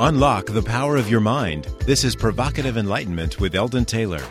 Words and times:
Unlock 0.00 0.46
the 0.46 0.60
power 0.60 0.96
of 0.96 1.08
your 1.08 1.20
mind. 1.20 1.66
This 1.86 2.02
is 2.02 2.16
Provocative 2.16 2.76
Enlightenment 2.76 3.38
with 3.38 3.54
Eldon 3.54 3.84
Taylor. 3.84 4.22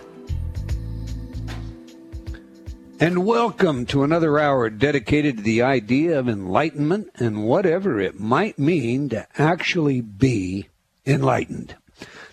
And 3.00 3.26
welcome 3.26 3.86
to 3.86 4.04
another 4.04 4.40
hour 4.40 4.70
dedicated 4.70 5.38
to 5.38 5.44
the 5.44 5.62
idea 5.62 6.20
of 6.20 6.28
enlightenment 6.28 7.12
and 7.16 7.46
whatever 7.46 8.02
it 8.02 8.20
might 8.20 8.60
mean 8.60 9.08
to 9.10 9.26
actually 9.38 10.02
be 10.02 10.68
enlightened. 11.06 11.78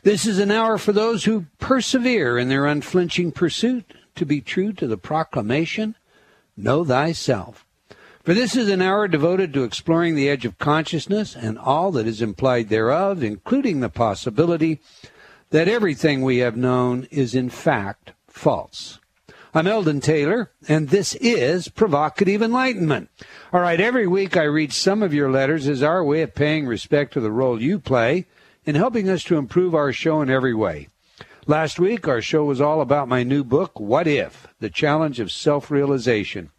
This 0.03 0.27
is 0.27 0.41
an 0.41 0.51
hour 0.51 0.77
for 0.77 0.93
those 0.93 1.23
who 1.23 1.47
persevere 1.61 2.37
in 2.37 2.49
their 2.49 2.67
unflinching 2.67 3.31
pursuit 3.31 3.95
to 4.17 4.27
be 4.27 4.41
true 4.41 4.73
to 4.73 4.89
the 4.89 4.99
proclamation, 4.99 5.95
Know 6.57 6.85
Thyself. 6.85 7.65
For 8.23 8.35
this 8.35 8.55
is 8.55 8.69
an 8.69 8.83
hour 8.83 9.09
devoted 9.09 9.55
to 9.55 9.65
exploring 9.65 10.15
the 10.15 10.29
edge 10.29 10.45
of 10.45 10.59
consciousness 10.59 11.35
and 11.35 11.59
all 11.59 11.91
that 11.93 12.07
is 12.07 12.21
implied 12.21 12.69
thereof, 12.69 13.23
including 13.23 13.81
the 13.81 13.89
possibility 13.89 14.79
that 15.49 15.69
everything 15.69 16.21
we 16.21 16.37
have 16.39 16.55
known 16.55 17.09
is 17.11 17.35
in 17.35 17.49
fact 17.49 18.13
false. 18.29 18.99
I'm 19.55 19.67
Eldon 19.67 20.01
Taylor, 20.01 20.51
and 20.69 20.91
this 20.91 21.15
is 21.15 21.69
Provocative 21.69 22.43
Enlightenment. 22.43 23.09
All 23.55 23.63
right, 23.63 23.81
every 23.81 24.07
week 24.07 24.37
I 24.37 24.45
read 24.45 24.75
some 24.75 25.03
of 25.03 25.15
your 25.15 25.31
letters 25.31 25.67
as 25.67 25.83
our 25.83 26.05
way 26.05 26.21
of 26.21 26.35
paying 26.35 26.67
respect 26.67 27.15
to 27.15 27.21
the 27.21 27.33
role 27.33 27.61
you 27.61 27.79
play 27.79 28.27
in 28.67 28.75
helping 28.75 29.09
us 29.09 29.25
to 29.25 29.39
improve 29.39 29.75
our 29.75 29.95
show 29.95 30.21
in 30.21 30.29
every 30.29 30.55
way. 30.55 30.89
Last 31.47 31.81
week, 31.81 32.07
our 32.07 32.21
show 32.21 32.45
was 32.45 32.61
all 32.61 32.83
about 32.83 33.09
my 33.09 33.23
new 33.23 33.43
book, 33.43 33.81
What 33.81 34.07
If? 34.07 34.47
The 34.61 34.69
Challenge 34.69 35.21
of 35.21 35.33
Self 35.33 35.71
Realization. 35.71 36.51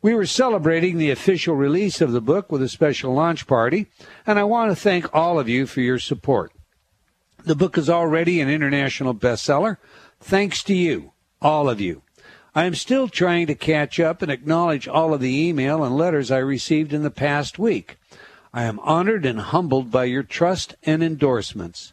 We 0.00 0.14
were 0.14 0.26
celebrating 0.26 0.96
the 0.96 1.10
official 1.10 1.56
release 1.56 2.00
of 2.00 2.12
the 2.12 2.20
book 2.20 2.52
with 2.52 2.62
a 2.62 2.68
special 2.68 3.14
launch 3.14 3.48
party, 3.48 3.88
and 4.24 4.38
I 4.38 4.44
want 4.44 4.70
to 4.70 4.76
thank 4.76 5.12
all 5.12 5.40
of 5.40 5.48
you 5.48 5.66
for 5.66 5.80
your 5.80 5.98
support. 5.98 6.52
The 7.44 7.56
book 7.56 7.76
is 7.76 7.90
already 7.90 8.40
an 8.40 8.48
international 8.48 9.12
bestseller, 9.12 9.78
thanks 10.20 10.62
to 10.64 10.74
you, 10.74 11.12
all 11.42 11.68
of 11.68 11.80
you. 11.80 12.02
I 12.54 12.64
am 12.64 12.76
still 12.76 13.08
trying 13.08 13.48
to 13.48 13.56
catch 13.56 13.98
up 13.98 14.22
and 14.22 14.30
acknowledge 14.30 14.86
all 14.86 15.12
of 15.14 15.20
the 15.20 15.48
email 15.48 15.82
and 15.82 15.96
letters 15.96 16.30
I 16.30 16.38
received 16.38 16.92
in 16.92 17.02
the 17.02 17.10
past 17.10 17.58
week. 17.58 17.98
I 18.54 18.64
am 18.64 18.78
honored 18.80 19.26
and 19.26 19.40
humbled 19.40 19.90
by 19.90 20.04
your 20.04 20.22
trust 20.22 20.76
and 20.84 21.02
endorsements. 21.02 21.92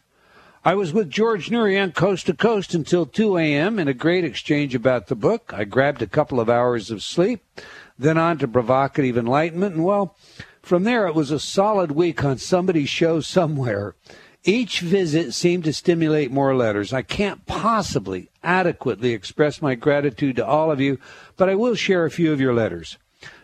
I 0.64 0.74
was 0.74 0.92
with 0.92 1.10
George 1.10 1.52
on 1.52 1.92
Coast 1.92 2.26
to 2.26 2.34
Coast 2.34 2.74
until 2.74 3.06
2 3.06 3.38
a.m. 3.38 3.78
in 3.78 3.86
a 3.86 3.94
great 3.94 4.24
exchange 4.24 4.74
about 4.74 5.06
the 5.06 5.14
book. 5.14 5.52
I 5.54 5.62
grabbed 5.62 6.02
a 6.02 6.08
couple 6.08 6.40
of 6.40 6.50
hours 6.50 6.90
of 6.90 7.04
sleep, 7.04 7.44
then 7.98 8.18
on 8.18 8.38
to 8.38 8.48
Provocative 8.48 9.16
Enlightenment, 9.16 9.76
and 9.76 9.84
well, 9.84 10.16
from 10.62 10.84
there 10.84 11.06
it 11.06 11.14
was 11.14 11.30
a 11.30 11.38
solid 11.38 11.92
week 11.92 12.24
on 12.24 12.38
somebody's 12.38 12.88
show 12.88 13.20
somewhere. 13.20 13.94
Each 14.44 14.80
visit 14.80 15.34
seemed 15.34 15.64
to 15.64 15.72
stimulate 15.72 16.30
more 16.30 16.54
letters. 16.54 16.92
I 16.92 17.02
can't 17.02 17.46
possibly 17.46 18.30
adequately 18.44 19.12
express 19.12 19.60
my 19.60 19.74
gratitude 19.74 20.36
to 20.36 20.46
all 20.46 20.70
of 20.70 20.80
you, 20.80 20.98
but 21.36 21.48
I 21.48 21.56
will 21.56 21.74
share 21.74 22.04
a 22.04 22.10
few 22.10 22.32
of 22.32 22.40
your 22.40 22.54
letters. 22.54 22.96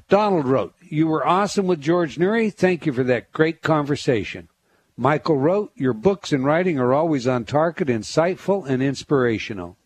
Donald 0.08 0.46
wrote, 0.46 0.74
You 0.80 1.06
were 1.06 1.26
awesome 1.26 1.66
with 1.66 1.80
George 1.80 2.18
Noory. 2.18 2.52
Thank 2.52 2.86
you 2.86 2.92
for 2.92 3.02
that 3.04 3.32
great 3.32 3.62
conversation. 3.62 4.48
Michael 4.96 5.38
wrote, 5.38 5.72
Your 5.74 5.94
books 5.94 6.32
and 6.32 6.44
writing 6.44 6.78
are 6.78 6.92
always 6.92 7.26
on 7.26 7.46
target, 7.46 7.88
insightful, 7.88 8.64
and 8.68 8.82
inspirational. 8.82 9.76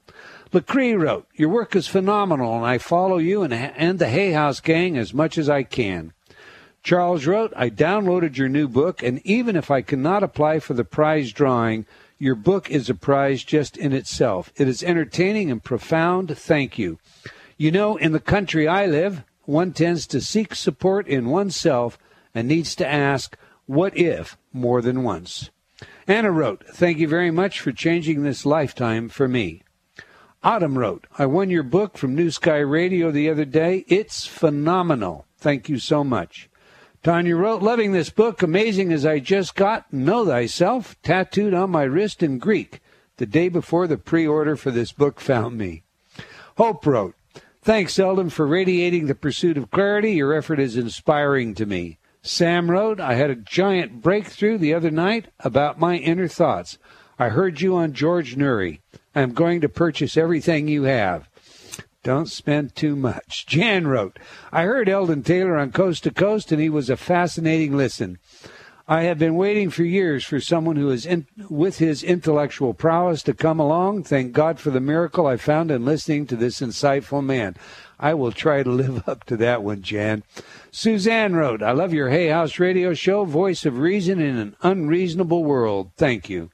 LaCree 0.53 0.99
wrote, 0.99 1.27
Your 1.35 1.49
work 1.49 1.75
is 1.75 1.89
phenomenal, 1.89 2.57
and 2.57 2.65
I 2.65 2.79
follow 2.79 3.19
you 3.19 3.43
and, 3.43 3.53
and 3.53 3.99
the 3.99 4.09
Hay 4.09 4.33
House 4.33 4.61
gang 4.61 4.97
as 4.97 5.13
much 5.13 5.39
as 5.39 5.49
I 5.49 5.65
can. 5.65 6.13
Charles 6.83 7.27
wrote, 7.27 7.53
I 7.57 7.69
downloaded 7.69 8.37
your 8.37 8.49
new 8.49 8.69
book, 8.69 9.03
and 9.03 9.21
even 9.27 9.57
if 9.57 9.73
I 9.73 9.83
cannot 9.83 10.23
apply 10.23 10.61
for 10.61 10.75
the 10.75 10.85
prize 10.85 11.33
drawing, 11.33 11.85
your 12.17 12.37
book 12.37 12.71
is 12.71 12.89
a 12.89 12.95
prize 12.95 13.43
just 13.43 13.77
in 13.77 13.93
itself. 13.93 14.53
It 14.57 14.69
is 14.69 14.85
entertaining 14.85 15.51
and 15.51 15.63
profound. 15.63 16.39
Thank 16.39 16.79
you. 16.79 16.99
You 17.57 17.73
know, 17.73 17.97
in 17.97 18.13
the 18.13 18.21
country 18.21 18.69
I 18.69 18.87
live, 18.87 19.25
one 19.47 19.73
tends 19.73 20.07
to 20.09 20.21
seek 20.21 20.55
support 20.55 21.09
in 21.09 21.29
oneself 21.29 21.99
and 22.35 22.47
needs 22.47 22.77
to 22.77 22.87
ask, 22.87 23.37
what 23.67 23.97
if, 23.97 24.39
more 24.53 24.81
than 24.81 25.03
once? 25.03 25.51
Anna 26.07 26.31
wrote, 26.31 26.65
Thank 26.69 26.99
you 26.99 27.09
very 27.09 27.33
much 27.33 27.61
for 27.61 27.73
changing 27.73 28.23
this 28.23 28.47
lifetime 28.47 29.09
for 29.09 29.27
me. 29.27 29.63
Autumn 30.47 30.79
wrote, 30.79 31.09
I 31.19 31.27
won 31.27 31.51
your 31.51 31.65
book 31.65 31.99
from 31.99 32.15
New 32.15 32.31
Sky 32.31 32.59
Radio 32.59 33.11
the 33.11 33.29
other 33.29 33.45
day. 33.45 33.85
It's 33.89 34.29
phenomenal. 34.29 35.27
Thank 35.39 35.69
you 35.69 35.81
so 35.81 36.05
much. 36.05 36.49
Tanya 37.03 37.35
wrote, 37.35 37.63
loving 37.63 37.91
this 37.91 38.11
book, 38.11 38.45
amazing 38.45 38.93
as 38.93 39.05
I 39.05 39.19
just 39.19 39.57
got 39.57 39.93
Know 39.93 40.25
Thyself 40.25 40.95
tattooed 41.03 41.53
on 41.53 41.73
my 41.73 41.83
wrist 41.83 42.23
in 42.23 42.39
Greek 42.39 42.81
the 43.17 43.27
day 43.27 43.49
before 43.49 43.89
the 43.89 43.99
pre 43.99 44.25
order 44.25 44.55
for 44.55 44.71
this 44.71 44.93
book 44.93 45.19
found 45.19 45.59
me. 45.59 45.83
Hope 46.57 46.87
wrote, 46.87 47.17
Thanks, 47.61 47.99
Eldon, 47.99 48.31
for 48.31 48.47
radiating 48.47 49.09
the 49.09 49.17
pursuit 49.17 49.59
of 49.59 49.73
clarity. 49.73 50.13
Your 50.13 50.33
effort 50.33 50.61
is 50.61 50.77
inspiring 50.77 51.57
to 51.57 51.67
me. 51.67 51.99
Sam 52.23 52.71
wrote, 52.71 53.01
I 53.01 53.15
had 53.15 53.31
a 53.31 53.35
giant 53.35 54.01
breakthrough 54.01 54.59
the 54.59 54.75
other 54.75 54.93
night 54.93 55.27
about 55.41 55.81
my 55.81 55.97
inner 55.97 56.29
thoughts. 56.29 56.79
I 57.19 57.31
heard 57.31 57.63
you 57.63 57.75
on 57.77 57.95
George 57.95 58.37
Noory. 58.37 58.81
I 59.15 59.23
am 59.23 59.33
going 59.33 59.63
to 59.63 59.69
purchase 59.71 60.19
everything 60.19 60.69
you 60.69 60.83
have. 60.83 61.29
Don't 62.03 62.29
spend 62.29 62.77
too 62.77 62.95
much. 62.95 63.47
Jan 63.49 63.87
wrote, 63.87 64.19
I 64.53 64.65
heard 64.65 64.89
Eldon 64.89 65.23
Taylor 65.23 65.57
on 65.57 65.73
Coast 65.73 66.05
to 66.05 66.11
Coast, 66.11 66.53
and 66.53 66.61
he 66.61 66.69
was 66.69 66.91
a 66.91 66.97
fascinating 66.97 67.77
listen. 67.77 68.19
I 68.87 69.03
have 69.05 69.19
been 69.19 69.35
waiting 69.35 69.71
for 69.71 69.83
years 69.83 70.25
for 70.25 70.39
someone 70.39 70.77
who 70.77 70.91
is 70.91 71.07
in, 71.07 71.27
with 71.49 71.79
his 71.79 72.05
intellectual 72.05 72.75
prowess 72.75 73.23
to 73.25 73.35
come 73.35 73.59
along. 73.59 74.05
Thank 74.05 74.33
God 74.33 74.61
for 74.61 74.71
the 74.71 74.79
miracle 74.79 75.27
I 75.27 75.39
found 75.39 75.71
in 75.73 75.85
listening 75.85 76.27
to 76.27 76.37
this 76.37 76.61
insightful 76.61 77.25
man. 77.25 77.57
I 77.99 78.15
will 78.15 78.31
try 78.31 78.63
to 78.63 78.71
live 78.83 79.09
up 79.09 79.25
to 79.25 79.37
that 79.39 79.63
one, 79.63 79.83
Jan. 79.83 80.23
Suzanne 80.71 81.35
wrote, 81.35 81.63
I 81.63 81.73
love 81.73 81.93
your 81.95 82.11
Hay 82.11 82.29
House 82.29 82.61
radio 82.61 82.95
show, 82.95 83.25
voice 83.25 83.65
of 83.65 83.79
reason 83.79 84.21
in 84.21 84.37
an 84.37 84.55
unreasonable 84.61 85.43
world. 85.43 85.91
Thank 85.97 86.29
you. 86.29 86.51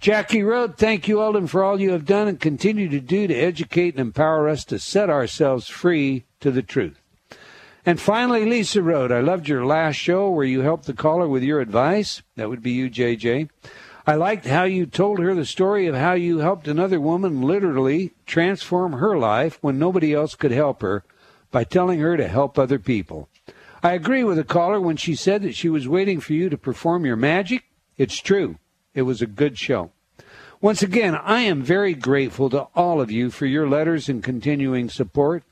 Jackie 0.00 0.42
wrote, 0.42 0.78
Thank 0.78 1.08
you, 1.08 1.20
Eldon, 1.20 1.46
for 1.46 1.62
all 1.62 1.78
you 1.78 1.92
have 1.92 2.06
done 2.06 2.26
and 2.26 2.40
continue 2.40 2.88
to 2.88 3.00
do 3.00 3.26
to 3.26 3.34
educate 3.34 3.94
and 3.94 4.00
empower 4.00 4.48
us 4.48 4.64
to 4.64 4.78
set 4.78 5.10
ourselves 5.10 5.68
free 5.68 6.24
to 6.40 6.50
the 6.50 6.62
truth. 6.62 6.98
And 7.84 8.00
finally, 8.00 8.46
Lisa 8.46 8.82
wrote, 8.82 9.12
I 9.12 9.20
loved 9.20 9.46
your 9.46 9.66
last 9.66 9.96
show 9.96 10.30
where 10.30 10.46
you 10.46 10.60
helped 10.60 10.86
the 10.86 10.94
caller 10.94 11.28
with 11.28 11.42
your 11.42 11.60
advice. 11.60 12.22
That 12.36 12.48
would 12.48 12.62
be 12.62 12.70
you, 12.70 12.88
JJ. 12.88 13.50
I 14.06 14.14
liked 14.14 14.46
how 14.46 14.64
you 14.64 14.86
told 14.86 15.18
her 15.18 15.34
the 15.34 15.44
story 15.44 15.86
of 15.86 15.94
how 15.94 16.14
you 16.14 16.38
helped 16.38 16.66
another 16.66 16.98
woman 16.98 17.42
literally 17.42 18.12
transform 18.24 18.94
her 18.94 19.18
life 19.18 19.58
when 19.60 19.78
nobody 19.78 20.14
else 20.14 20.34
could 20.34 20.50
help 20.50 20.80
her 20.80 21.04
by 21.50 21.64
telling 21.64 22.00
her 22.00 22.16
to 22.16 22.26
help 22.26 22.58
other 22.58 22.78
people. 22.78 23.28
I 23.82 23.92
agree 23.92 24.24
with 24.24 24.38
the 24.38 24.44
caller 24.44 24.80
when 24.80 24.96
she 24.96 25.14
said 25.14 25.42
that 25.42 25.54
she 25.54 25.68
was 25.68 25.86
waiting 25.86 26.20
for 26.20 26.32
you 26.32 26.48
to 26.48 26.56
perform 26.56 27.04
your 27.04 27.16
magic. 27.16 27.64
It's 27.98 28.18
true. 28.18 28.56
It 29.00 29.04
was 29.04 29.22
a 29.22 29.26
good 29.26 29.58
show. 29.58 29.92
Once 30.60 30.82
again, 30.82 31.14
I 31.14 31.40
am 31.40 31.62
very 31.62 31.94
grateful 31.94 32.50
to 32.50 32.68
all 32.74 33.00
of 33.00 33.10
you 33.10 33.30
for 33.30 33.46
your 33.46 33.66
letters 33.66 34.10
and 34.10 34.22
continuing 34.22 34.90
support. 34.90 35.42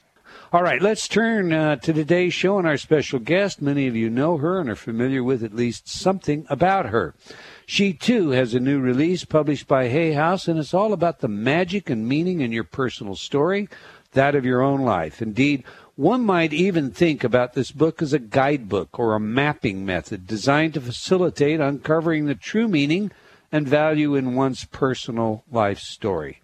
All 0.52 0.62
right, 0.62 0.82
let's 0.82 1.08
turn 1.08 1.50
uh, 1.50 1.76
to 1.76 1.94
today's 1.94 2.34
show 2.34 2.58
and 2.58 2.68
our 2.68 2.76
special 2.76 3.18
guest. 3.18 3.62
Many 3.62 3.86
of 3.86 3.96
you 3.96 4.10
know 4.10 4.36
her 4.36 4.60
and 4.60 4.68
are 4.68 4.76
familiar 4.76 5.24
with 5.24 5.42
at 5.42 5.54
least 5.54 5.88
something 5.88 6.44
about 6.50 6.90
her. 6.90 7.14
She 7.64 7.94
too 7.94 8.32
has 8.32 8.52
a 8.52 8.60
new 8.60 8.80
release 8.80 9.24
published 9.24 9.66
by 9.66 9.88
Hay 9.88 10.12
House, 10.12 10.46
and 10.46 10.58
it's 10.58 10.74
all 10.74 10.92
about 10.92 11.20
the 11.20 11.28
magic 11.28 11.88
and 11.88 12.06
meaning 12.06 12.42
in 12.42 12.52
your 12.52 12.64
personal 12.64 13.16
story, 13.16 13.66
that 14.12 14.34
of 14.34 14.44
your 14.44 14.60
own 14.60 14.82
life. 14.82 15.22
Indeed, 15.22 15.64
one 15.96 16.22
might 16.22 16.52
even 16.52 16.90
think 16.90 17.24
about 17.24 17.54
this 17.54 17.72
book 17.72 18.02
as 18.02 18.12
a 18.12 18.18
guidebook 18.18 18.98
or 18.98 19.14
a 19.14 19.20
mapping 19.20 19.86
method 19.86 20.26
designed 20.26 20.74
to 20.74 20.82
facilitate 20.82 21.60
uncovering 21.60 22.26
the 22.26 22.34
true 22.34 22.68
meaning 22.68 23.10
and 23.50 23.66
value 23.66 24.14
in 24.14 24.34
one's 24.34 24.64
personal 24.64 25.44
life 25.50 25.78
story. 25.78 26.40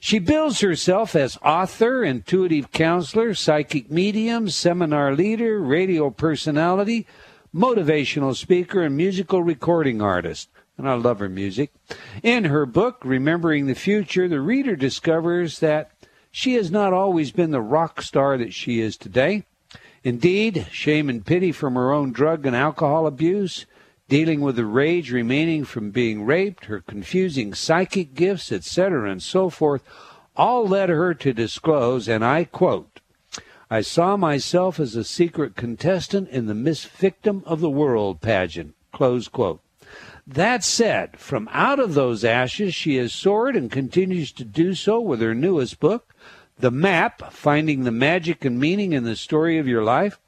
She 0.00 0.18
bills 0.18 0.60
herself 0.60 1.16
as 1.16 1.38
author, 1.44 2.04
intuitive 2.04 2.70
counselor, 2.70 3.34
psychic 3.34 3.90
medium, 3.90 4.48
seminar 4.48 5.14
leader, 5.14 5.60
radio 5.60 6.10
personality, 6.10 7.06
motivational 7.54 8.36
speaker, 8.36 8.82
and 8.82 8.96
musical 8.96 9.42
recording 9.42 10.00
artist. 10.00 10.48
And 10.76 10.88
I 10.88 10.94
love 10.94 11.18
her 11.18 11.28
music. 11.28 11.72
In 12.22 12.44
her 12.44 12.64
book, 12.64 13.02
Remembering 13.04 13.66
the 13.66 13.74
Future, 13.74 14.28
the 14.28 14.40
reader 14.40 14.76
discovers 14.76 15.58
that 15.58 15.90
she 16.30 16.54
has 16.54 16.70
not 16.70 16.92
always 16.92 17.32
been 17.32 17.50
the 17.50 17.60
rock 17.60 18.00
star 18.00 18.38
that 18.38 18.54
she 18.54 18.80
is 18.80 18.96
today. 18.96 19.44
Indeed, 20.04 20.68
shame 20.70 21.10
and 21.10 21.26
pity 21.26 21.50
from 21.50 21.74
her 21.74 21.90
own 21.90 22.12
drug 22.12 22.46
and 22.46 22.54
alcohol 22.54 23.08
abuse, 23.08 23.66
dealing 24.08 24.40
with 24.40 24.56
the 24.56 24.64
rage 24.64 25.12
remaining 25.12 25.64
from 25.64 25.90
being 25.90 26.24
raped, 26.24 26.64
her 26.64 26.80
confusing 26.80 27.54
psychic 27.54 28.14
gifts, 28.14 28.50
etc., 28.50 29.10
and 29.10 29.22
so 29.22 29.50
forth, 29.50 29.82
all 30.36 30.66
led 30.66 30.88
her 30.88 31.14
to 31.14 31.32
disclose, 31.32 32.08
and 32.08 32.24
I 32.24 32.44
quote, 32.44 33.00
I 33.70 33.82
saw 33.82 34.16
myself 34.16 34.80
as 34.80 34.96
a 34.96 35.04
secret 35.04 35.56
contestant 35.56 36.30
in 36.30 36.46
the 36.46 36.54
Miss 36.54 36.84
Victim 36.84 37.42
of 37.44 37.60
the 37.60 37.68
World 37.68 38.22
pageant. 38.22 38.74
Close 38.92 39.28
quote. 39.28 39.60
That 40.26 40.64
said, 40.64 41.18
from 41.18 41.48
out 41.52 41.78
of 41.78 41.94
those 41.94 42.24
ashes, 42.24 42.74
she 42.74 42.96
has 42.96 43.12
soared 43.12 43.56
and 43.56 43.70
continues 43.70 44.32
to 44.32 44.44
do 44.44 44.74
so 44.74 45.00
with 45.00 45.20
her 45.20 45.34
newest 45.34 45.80
book, 45.80 46.14
The 46.58 46.70
Map 46.70 47.32
Finding 47.32 47.84
the 47.84 47.90
Magic 47.90 48.44
and 48.44 48.58
Meaning 48.58 48.92
in 48.92 49.04
the 49.04 49.16
Story 49.16 49.58
of 49.58 49.68
Your 49.68 49.82
Life. 49.84 50.18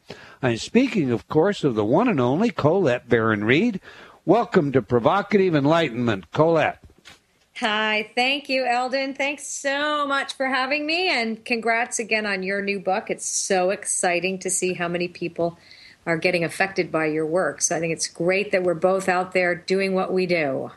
I'm 0.42 0.56
speaking, 0.56 1.10
of 1.10 1.28
course, 1.28 1.64
of 1.64 1.74
the 1.74 1.84
one 1.84 2.08
and 2.08 2.18
only 2.18 2.48
Colette 2.50 3.10
Baron 3.10 3.44
Reid. 3.44 3.78
Welcome 4.24 4.72
to 4.72 4.80
Provocative 4.80 5.54
Enlightenment, 5.54 6.30
Colette. 6.32 6.82
Hi, 7.56 8.10
thank 8.14 8.48
you, 8.48 8.64
Eldon. 8.64 9.12
Thanks 9.12 9.46
so 9.46 10.06
much 10.06 10.32
for 10.32 10.46
having 10.46 10.86
me, 10.86 11.10
and 11.10 11.44
congrats 11.44 11.98
again 11.98 12.24
on 12.24 12.42
your 12.42 12.62
new 12.62 12.80
book. 12.80 13.10
It's 13.10 13.26
so 13.26 13.68
exciting 13.68 14.38
to 14.38 14.48
see 14.48 14.72
how 14.72 14.88
many 14.88 15.08
people 15.08 15.58
are 16.06 16.16
getting 16.16 16.42
affected 16.42 16.90
by 16.90 17.04
your 17.04 17.26
work. 17.26 17.60
So 17.60 17.76
I 17.76 17.80
think 17.80 17.92
it's 17.92 18.08
great 18.08 18.50
that 18.52 18.62
we're 18.62 18.72
both 18.72 19.10
out 19.10 19.32
there 19.32 19.54
doing 19.54 19.92
what 19.92 20.10
we 20.10 20.24
do. 20.24 20.70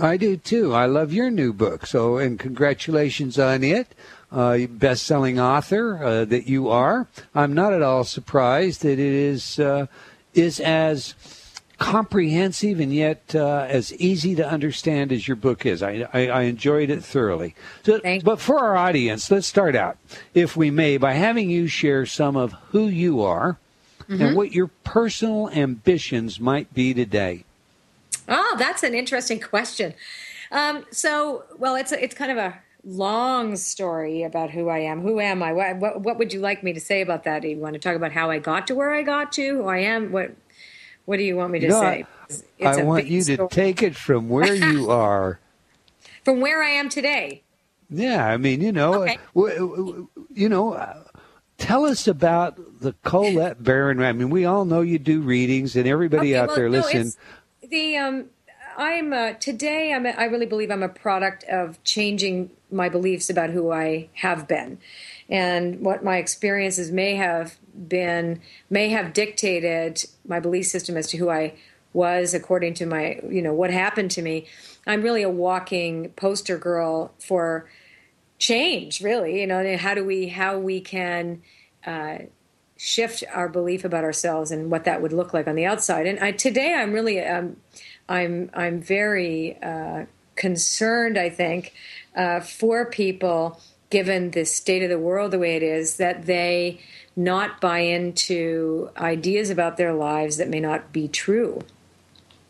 I 0.00 0.16
do 0.16 0.36
too. 0.36 0.74
I 0.74 0.86
love 0.86 1.12
your 1.12 1.30
new 1.30 1.52
book. 1.52 1.86
So, 1.86 2.16
and 2.16 2.40
congratulations 2.40 3.38
on 3.38 3.62
it. 3.62 3.94
Uh, 4.32 4.66
best-selling 4.68 5.40
author 5.40 6.04
uh, 6.04 6.24
that 6.24 6.46
you 6.46 6.68
are. 6.68 7.08
I'm 7.34 7.52
not 7.52 7.72
at 7.72 7.82
all 7.82 8.04
surprised 8.04 8.82
that 8.82 8.92
it 8.92 9.00
is 9.00 9.58
uh, 9.58 9.86
is 10.34 10.60
as 10.60 11.14
comprehensive 11.78 12.78
and 12.78 12.94
yet 12.94 13.34
uh, 13.34 13.66
as 13.68 13.92
easy 13.94 14.36
to 14.36 14.48
understand 14.48 15.10
as 15.10 15.26
your 15.26 15.34
book 15.34 15.66
is. 15.66 15.82
I, 15.82 16.06
I, 16.12 16.28
I 16.28 16.42
enjoyed 16.42 16.90
it 16.90 17.02
thoroughly. 17.02 17.56
So, 17.82 18.00
but 18.22 18.38
for 18.38 18.60
our 18.60 18.76
audience, 18.76 19.30
let's 19.30 19.46
start 19.46 19.74
out, 19.74 19.96
if 20.34 20.56
we 20.56 20.70
may, 20.70 20.98
by 20.98 21.14
having 21.14 21.50
you 21.50 21.66
share 21.66 22.06
some 22.06 22.36
of 22.36 22.52
who 22.68 22.86
you 22.86 23.22
are 23.22 23.58
mm-hmm. 24.02 24.22
and 24.22 24.36
what 24.36 24.52
your 24.52 24.68
personal 24.84 25.48
ambitions 25.50 26.38
might 26.38 26.72
be 26.72 26.94
today. 26.94 27.44
Oh, 28.28 28.56
that's 28.58 28.82
an 28.82 28.94
interesting 28.94 29.40
question. 29.40 29.94
Um, 30.52 30.84
so, 30.90 31.44
well, 31.58 31.74
it's 31.76 31.92
a, 31.92 32.04
it's 32.04 32.14
kind 32.14 32.30
of 32.30 32.36
a 32.36 32.58
long 32.84 33.56
story 33.56 34.22
about 34.22 34.50
who 34.50 34.68
I 34.68 34.78
am. 34.78 35.00
Who 35.02 35.20
am 35.20 35.42
I? 35.42 35.52
What, 35.52 35.76
what, 35.76 36.00
what 36.00 36.18
would 36.18 36.32
you 36.32 36.40
like 36.40 36.62
me 36.62 36.72
to 36.72 36.80
say 36.80 37.00
about 37.00 37.24
that? 37.24 37.42
Do 37.42 37.48
you 37.48 37.56
want 37.56 37.74
to 37.74 37.78
talk 37.78 37.96
about 37.96 38.12
how 38.12 38.30
I 38.30 38.38
got 38.38 38.66
to 38.68 38.74
where 38.74 38.92
I 38.92 39.02
got 39.02 39.32
to? 39.32 39.58
Who 39.58 39.68
I 39.68 39.78
am? 39.78 40.12
What 40.12 40.34
what 41.04 41.16
do 41.16 41.24
you 41.24 41.36
want 41.36 41.52
me 41.52 41.58
to 41.60 41.68
no, 41.68 41.80
say? 41.80 42.06
I 42.64 42.82
want 42.82 43.06
you 43.06 43.22
to 43.24 43.48
take 43.50 43.82
it 43.82 43.96
from 43.96 44.28
where 44.28 44.54
you 44.54 44.90
are. 44.92 45.40
from 46.24 46.40
where 46.40 46.62
I 46.62 46.70
am 46.70 46.88
today. 46.88 47.42
Yeah, 47.88 48.24
I 48.24 48.36
mean, 48.36 48.60
you 48.60 48.70
know, 48.70 49.02
okay. 49.02 49.18
you 49.34 50.48
know, 50.48 50.74
uh, 50.74 51.02
tell 51.58 51.84
us 51.84 52.06
about 52.06 52.80
the 52.80 52.94
Colette 53.02 53.64
Baron. 53.64 54.00
I 54.00 54.12
mean, 54.12 54.30
we 54.30 54.44
all 54.44 54.64
know 54.64 54.82
you 54.82 55.00
do 55.00 55.20
readings, 55.20 55.74
and 55.74 55.88
everybody 55.88 56.34
okay, 56.34 56.38
out 56.38 56.48
well, 56.48 56.56
there 56.56 56.68
no, 56.68 56.78
listen. 56.78 57.12
The 57.68 57.96
um, 57.96 58.26
I'm 58.76 59.12
uh, 59.12 59.32
today. 59.34 59.92
I'm. 59.92 60.06
A, 60.06 60.10
I 60.10 60.24
really 60.24 60.46
believe 60.46 60.70
I'm 60.70 60.82
a 60.82 60.88
product 60.88 61.44
of 61.44 61.82
changing 61.84 62.50
my 62.70 62.88
beliefs 62.88 63.28
about 63.30 63.50
who 63.50 63.70
I 63.70 64.08
have 64.14 64.46
been, 64.48 64.78
and 65.28 65.80
what 65.80 66.04
my 66.04 66.18
experiences 66.18 66.90
may 66.90 67.14
have 67.16 67.58
been 67.88 68.40
may 68.68 68.88
have 68.90 69.12
dictated 69.12 70.04
my 70.26 70.40
belief 70.40 70.66
system 70.66 70.96
as 70.96 71.06
to 71.08 71.16
who 71.16 71.30
I 71.30 71.54
was 71.92 72.34
according 72.34 72.74
to 72.74 72.86
my 72.86 73.20
you 73.28 73.42
know 73.42 73.52
what 73.52 73.70
happened 73.70 74.10
to 74.10 74.22
me 74.22 74.46
i'm 74.86 75.02
really 75.02 75.22
a 75.22 75.30
walking 75.30 76.10
poster 76.10 76.56
girl 76.56 77.12
for 77.18 77.68
change 78.38 79.00
really 79.00 79.40
you 79.40 79.46
know 79.46 79.76
how 79.76 79.94
do 79.94 80.04
we 80.04 80.28
how 80.28 80.56
we 80.56 80.80
can 80.80 81.42
uh, 81.86 82.18
shift 82.76 83.24
our 83.32 83.48
belief 83.48 83.84
about 83.84 84.04
ourselves 84.04 84.50
and 84.50 84.70
what 84.70 84.84
that 84.84 85.02
would 85.02 85.12
look 85.12 85.34
like 85.34 85.48
on 85.48 85.56
the 85.56 85.66
outside 85.66 86.06
and 86.06 86.18
I, 86.20 86.32
today 86.32 86.74
i'm 86.74 86.92
really 86.92 87.20
um, 87.20 87.56
i'm 88.10 88.50
i'm 88.52 88.82
very 88.82 89.56
uh, 89.62 90.04
concerned 90.36 91.18
i 91.18 91.30
think 91.30 91.72
uh, 92.14 92.40
for 92.40 92.84
people 92.84 93.60
given 93.90 94.30
the 94.30 94.44
state 94.44 94.82
of 94.82 94.88
the 94.88 94.98
world 94.98 95.32
the 95.32 95.38
way 95.38 95.56
it 95.56 95.62
is, 95.62 95.96
that 95.96 96.26
they 96.26 96.80
not 97.16 97.60
buy 97.60 97.80
into 97.80 98.88
ideas 98.96 99.50
about 99.50 99.76
their 99.76 99.92
lives 99.92 100.36
that 100.36 100.48
may 100.48 100.60
not 100.60 100.92
be 100.92 101.08
true. 101.08 101.60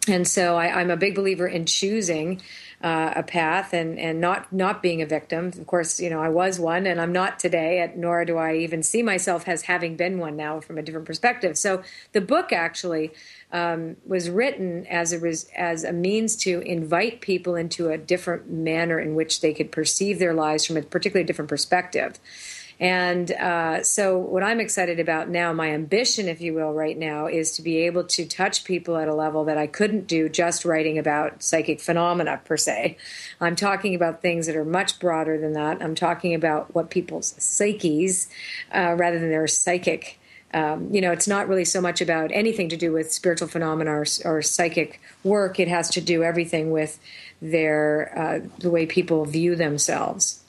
And 0.07 0.29
so 0.29 0.57
I, 0.57 0.81
am 0.81 0.91
a 0.91 0.97
big 0.97 1.15
believer 1.15 1.47
in 1.47 1.67
choosing 1.67 2.41
uh, 2.83 3.13
a 3.15 3.23
path 3.23 3.75
and, 3.75 3.99
and 3.99 4.21
not 4.21 4.51
not 4.53 4.83
being 4.83 5.03
a 5.03 5.07
victim. 5.07 5.49
Of 5.49 5.67
course, 5.67 6.01
you 6.01 6.09
know 6.09 6.21
I 6.21 6.31
was 6.31 6.59
one, 6.59 6.87
and 6.87 7.01
I'm 7.01 7.13
not 7.13 7.39
today. 7.39 7.93
Nor 7.95 8.25
do 8.25 8.39
I 8.39 8.57
even 8.57 8.83
see 8.83 9.03
myself 9.03 9.47
as 9.47 9.63
having 9.63 9.97
been 9.97 10.19
one 10.19 10.37
now 10.37 10.61
from 10.61 10.79
a 10.79 10.83
different 10.83 11.07
perspective. 11.07 11.59
So 11.59 11.83
the 12.13 12.23
book 12.23 12.53
actually 12.53 13.13
um, 13.53 13.97
was 14.07 14.31
written 14.31 14.87
as 14.87 15.13
a 15.13 15.61
as 15.61 15.85
a 15.85 15.93
means 15.93 16.37
to 16.37 16.61
invite 16.61 17.21
people 17.21 17.55
into 17.55 17.91
a 17.91 17.99
different 17.99 18.51
manner 18.51 18.99
in 18.99 19.15
which 19.15 19.43
they 19.43 19.53
could 19.53 19.71
perceive 19.71 20.19
their 20.19 20.35
lives 20.35 20.65
from 20.65 20.79
a 20.79 20.83
particularly 20.83 21.27
different 21.27 21.51
perspective. 21.51 22.19
And 22.81 23.31
uh, 23.33 23.83
so, 23.83 24.17
what 24.17 24.43
I'm 24.43 24.59
excited 24.59 24.99
about 25.01 25.29
now, 25.29 25.53
my 25.53 25.73
ambition, 25.73 26.29
if 26.29 26.41
you 26.41 26.55
will, 26.55 26.73
right 26.73 26.97
now, 26.97 27.27
is 27.27 27.53
to 27.57 27.63
be 27.63 27.85
able 27.85 28.05
to 28.05 28.25
touch 28.25 28.65
people 28.65 28.97
at 28.97 29.07
a 29.07 29.15
level 29.15 29.45
that 29.45 29.59
I 29.59 29.67
couldn't 29.67 30.07
do 30.07 30.31
just 30.31 30.65
writing 30.65 30.97
about 30.97 31.43
psychic 31.43 31.79
phenomena 31.79 32.41
per 32.43 32.57
se. 32.57 32.97
I'm 33.39 33.55
talking 33.55 33.95
about 33.95 34.23
things 34.23 34.47
that 34.47 34.57
are 34.57 34.65
much 34.65 34.99
broader 34.99 35.39
than 35.39 35.53
that. 35.53 35.83
I'm 35.83 35.95
talking 35.95 36.35
about 36.35 36.75
what 36.75 36.89
people's 36.89 37.35
psyches, 37.37 38.29
uh, 38.75 38.95
rather 38.97 39.19
than 39.19 39.29
their 39.29 39.47
psychic. 39.47 40.19
Um, 40.55 40.89
you 40.93 41.03
know, 41.03 41.13
it's 41.13 41.29
not 41.29 41.49
really 41.49 41.67
so 41.67 41.83
much 41.83 42.01
about 42.01 42.31
anything 42.33 42.71
to 42.71 42.79
do 42.79 42.93
with 42.93 43.13
spiritual 43.13 43.47
phenomena 43.47 43.91
or, 43.91 44.07
or 44.25 44.41
psychic 44.41 45.03
work. 45.23 45.61
It 45.61 45.69
has 45.69 45.91
to 45.91 46.01
do 46.01 46.23
everything 46.25 46.71
with 46.71 46.99
their 47.43 48.19
uh, 48.19 48.49
the 48.59 48.71
way 48.71 48.87
people 48.87 49.27
view 49.27 49.55
themselves. 49.55 50.41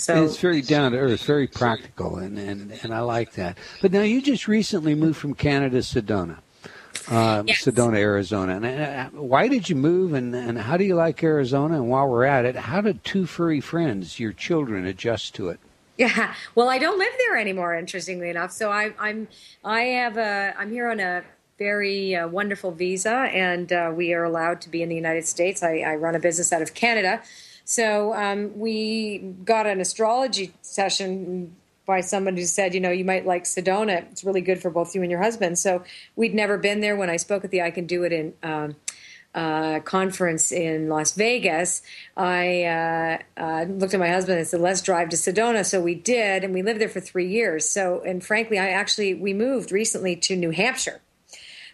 So 0.00 0.24
it's 0.24 0.38
very 0.38 0.62
down 0.62 0.92
to 0.92 0.98
earth, 0.98 1.22
very 1.24 1.46
practical, 1.46 2.16
and, 2.16 2.38
and, 2.38 2.72
and 2.82 2.94
I 2.94 3.00
like 3.00 3.32
that. 3.32 3.58
But 3.82 3.92
now 3.92 4.00
you 4.00 4.22
just 4.22 4.48
recently 4.48 4.94
moved 4.94 5.18
from 5.18 5.34
Canada, 5.34 5.82
to 5.82 6.02
Sedona, 6.02 6.38
uh, 7.10 7.42
yes. 7.46 7.64
Sedona, 7.64 7.98
Arizona. 7.98 8.56
And 8.56 8.64
uh, 8.64 9.10
why 9.20 9.46
did 9.46 9.68
you 9.68 9.76
move, 9.76 10.14
and, 10.14 10.34
and 10.34 10.58
how 10.58 10.78
do 10.78 10.84
you 10.84 10.94
like 10.94 11.22
Arizona? 11.22 11.74
And 11.74 11.90
while 11.90 12.08
we're 12.08 12.24
at 12.24 12.46
it, 12.46 12.56
how 12.56 12.80
did 12.80 13.04
two 13.04 13.26
furry 13.26 13.60
friends, 13.60 14.18
your 14.18 14.32
children, 14.32 14.86
adjust 14.86 15.34
to 15.34 15.50
it? 15.50 15.60
Yeah, 15.98 16.34
well, 16.54 16.70
I 16.70 16.78
don't 16.78 16.98
live 16.98 17.12
there 17.18 17.36
anymore. 17.36 17.74
Interestingly 17.74 18.30
enough, 18.30 18.52
so 18.52 18.70
I, 18.72 18.94
I'm 18.98 19.28
I 19.62 19.82
have 19.82 20.16
a 20.16 20.54
I'm 20.56 20.70
here 20.70 20.88
on 20.88 20.98
a 20.98 21.22
very 21.58 22.14
uh, 22.14 22.26
wonderful 22.26 22.72
visa, 22.72 23.28
and 23.34 23.70
uh, 23.70 23.92
we 23.94 24.14
are 24.14 24.24
allowed 24.24 24.62
to 24.62 24.70
be 24.70 24.82
in 24.82 24.88
the 24.88 24.94
United 24.94 25.26
States. 25.26 25.62
I, 25.62 25.80
I 25.80 25.96
run 25.96 26.14
a 26.14 26.18
business 26.18 26.54
out 26.54 26.62
of 26.62 26.72
Canada, 26.72 27.22
so 27.70 28.12
um, 28.14 28.58
we 28.58 29.18
got 29.44 29.64
an 29.64 29.80
astrology 29.80 30.52
session 30.60 31.54
by 31.86 32.00
somebody 32.00 32.40
who 32.40 32.46
said, 32.46 32.74
you 32.74 32.80
know, 32.80 32.90
you 32.90 33.04
might 33.04 33.26
like 33.26 33.44
Sedona. 33.44 34.10
It's 34.10 34.24
really 34.24 34.40
good 34.40 34.60
for 34.60 34.70
both 34.70 34.92
you 34.92 35.02
and 35.02 35.10
your 35.10 35.22
husband. 35.22 35.56
So 35.56 35.84
we'd 36.16 36.34
never 36.34 36.58
been 36.58 36.80
there. 36.80 36.96
When 36.96 37.08
I 37.08 37.16
spoke 37.16 37.44
at 37.44 37.52
the 37.52 37.62
I 37.62 37.70
Can 37.70 37.86
Do 37.86 38.02
It 38.02 38.12
in 38.12 38.34
um, 38.42 38.74
uh, 39.36 39.78
conference 39.84 40.50
in 40.50 40.88
Las 40.88 41.12
Vegas, 41.12 41.82
I 42.16 42.64
uh, 42.64 43.18
uh, 43.36 43.66
looked 43.68 43.94
at 43.94 44.00
my 44.00 44.08
husband 44.08 44.40
and 44.40 44.48
said, 44.48 44.60
"Let's 44.60 44.82
drive 44.82 45.10
to 45.10 45.16
Sedona." 45.16 45.64
So 45.64 45.80
we 45.80 45.94
did, 45.94 46.42
and 46.42 46.52
we 46.52 46.62
lived 46.62 46.80
there 46.80 46.88
for 46.88 46.98
three 46.98 47.28
years. 47.28 47.70
So, 47.70 48.02
and 48.04 48.24
frankly, 48.24 48.58
I 48.58 48.70
actually 48.70 49.14
we 49.14 49.32
moved 49.32 49.70
recently 49.70 50.16
to 50.16 50.34
New 50.34 50.50
Hampshire 50.50 51.00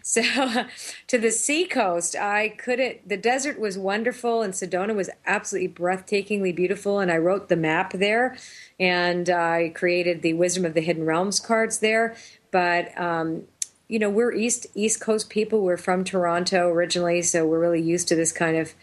so 0.07 0.21
to 1.07 1.17
the 1.17 1.31
seacoast, 1.31 2.15
I 2.15 2.47
couldn't. 2.47 3.09
The 3.09 3.17
desert 3.17 3.59
was 3.59 3.77
wonderful, 3.77 4.41
and 4.41 4.53
Sedona 4.53 4.95
was 4.95 5.09
absolutely 5.25 5.73
breathtakingly 5.73 6.55
beautiful. 6.55 6.99
And 6.99 7.11
I 7.11 7.17
wrote 7.17 7.49
the 7.49 7.57
map 7.57 7.91
there, 7.91 8.37
and 8.79 9.29
I 9.29 9.73
created 9.75 10.21
the 10.21 10.33
Wisdom 10.33 10.63
of 10.63 10.73
the 10.75 10.81
Hidden 10.81 11.05
Realms 11.05 11.41
cards 11.41 11.79
there. 11.79 12.15
But 12.51 12.97
um, 12.97 13.43
you 13.89 13.99
know, 13.99 14.09
we're 14.09 14.31
East 14.31 14.67
East 14.75 15.01
Coast 15.01 15.29
people. 15.29 15.61
We're 15.61 15.75
from 15.75 16.05
Toronto 16.05 16.69
originally, 16.69 17.21
so 17.21 17.45
we're 17.45 17.59
really 17.59 17.81
used 17.81 18.07
to 18.07 18.15
this 18.15 18.31
kind 18.31 18.55
of 18.55 18.75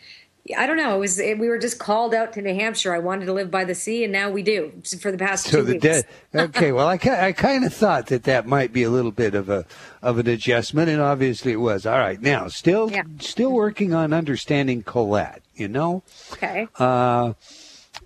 I 0.59 0.67
don't 0.67 0.77
know. 0.77 0.97
It 0.97 0.99
was 0.99 1.19
it, 1.19 1.39
we 1.39 1.49
were 1.49 1.59
just 1.59 1.79
called 1.79 2.13
out 2.13 2.35
to 2.35 2.43
New 2.43 2.55
Hampshire. 2.55 2.95
I 2.95 2.99
wanted 2.99 3.25
to 3.27 3.33
live 3.33 3.51
by 3.51 3.65
the 3.65 3.75
sea, 3.75 4.05
and 4.05 4.13
now 4.13 4.31
we 4.31 4.43
do 4.43 4.73
for 5.01 5.11
the 5.11 5.17
past 5.17 5.47
so 5.47 5.59
two 5.59 5.63
the 5.63 5.73
weeks. 5.75 6.03
Okay, 6.35 6.71
well, 6.71 6.87
I, 6.87 6.99
I 7.03 7.33
kind 7.33 7.65
of 7.65 7.73
thought 7.73 8.09
that 8.09 8.25
that 8.25 8.47
might 8.47 8.71
be 8.71 8.83
a 8.83 8.91
little 8.91 9.11
bit 9.11 9.35
of 9.35 9.49
a 9.49 9.65
of 10.03 10.19
an 10.19 10.29
adjustment, 10.29 10.91
and 10.91 11.01
obviously 11.01 11.53
it 11.53 11.61
was. 11.61 11.87
All 11.87 11.99
right, 11.99 12.21
now 12.21 12.49
still 12.49 12.91
yeah. 12.91 13.05
still 13.21 13.53
working 13.53 13.95
on 13.95 14.13
understanding 14.13 14.83
Colette. 14.83 15.43
You 15.55 15.69
know, 15.69 16.03
okay. 16.33 16.69
Uh, 16.77 17.33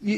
you, 0.00 0.16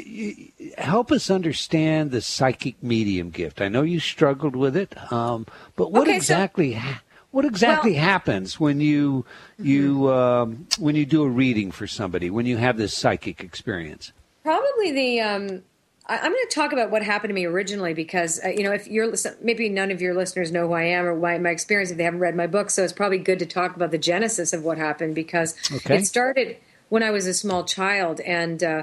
you, 0.59 0.73
help 0.77 1.11
us 1.11 1.31
understand 1.31 2.11
the 2.11 2.21
psychic 2.21 2.83
medium 2.83 3.31
gift. 3.31 3.63
I 3.63 3.69
know 3.69 3.81
you 3.81 3.99
struggled 3.99 4.57
with 4.57 4.77
it, 4.77 4.95
um, 5.11 5.47
but 5.75 5.91
what 5.91 6.03
okay, 6.03 6.17
exactly? 6.17 6.75
So- 6.75 6.81
what 7.31 7.45
exactly 7.45 7.93
well, 7.93 8.01
happens 8.01 8.59
when 8.59 8.81
you 8.81 9.25
you 9.59 9.99
mm-hmm. 10.01 10.09
um, 10.09 10.67
when 10.79 10.97
you 10.97 11.07
do 11.07 11.23
a 11.23 11.29
reading 11.29 11.71
for 11.71 11.87
somebody 11.87 12.31
when 12.31 12.47
you 12.47 12.57
have 12.57 12.77
this 12.77 12.97
psychic 12.97 13.43
experience? 13.43 14.13
Probably 14.43 14.93
the 14.93 15.21
um, 15.21 15.63
I'm 16.07 16.33
going 16.33 16.47
to 16.49 16.55
talk 16.55 16.73
about 16.73 16.91
what 16.91 17.05
happened 17.05 17.31
to 17.31 17.35
me 17.35 17.45
originally 17.45 17.95
because 17.95 18.41
uh, 18.45 18.49
you 18.49 18.65
know 18.65 18.73
if 18.73 18.89
you're 18.89 19.13
maybe 19.41 19.69
none 19.69 19.91
of 19.91 20.03
your 20.03 20.15
listeners 20.15 20.51
know 20.51 20.67
who 20.67 20.73
I 20.73 20.85
am 20.85 21.05
or 21.05 21.15
why 21.15 21.39
my 21.39 21.51
experience 21.51 21.91
if 21.91 21.99
they 21.99 22.05
haven't 22.05 22.21
read 22.21 22.35
my 22.35 22.49
book, 22.49 22.71
so 22.71 22.83
it's 22.83 22.93
probably 22.93 23.19
good 23.19 23.39
to 23.39 23.47
talk 23.47 23.77
about 23.77 23.93
the 23.93 23.99
genesis 23.99 24.53
of 24.53 24.65
what 24.65 24.79
happened 24.79 25.15
because 25.15 25.55
okay. 25.73 25.99
it 25.99 26.07
started 26.07 26.57
when 26.89 27.05
I 27.05 27.11
was 27.11 27.27
a 27.27 27.35
small 27.35 27.65
child 27.65 28.21
and. 28.21 28.63
Uh, 28.63 28.83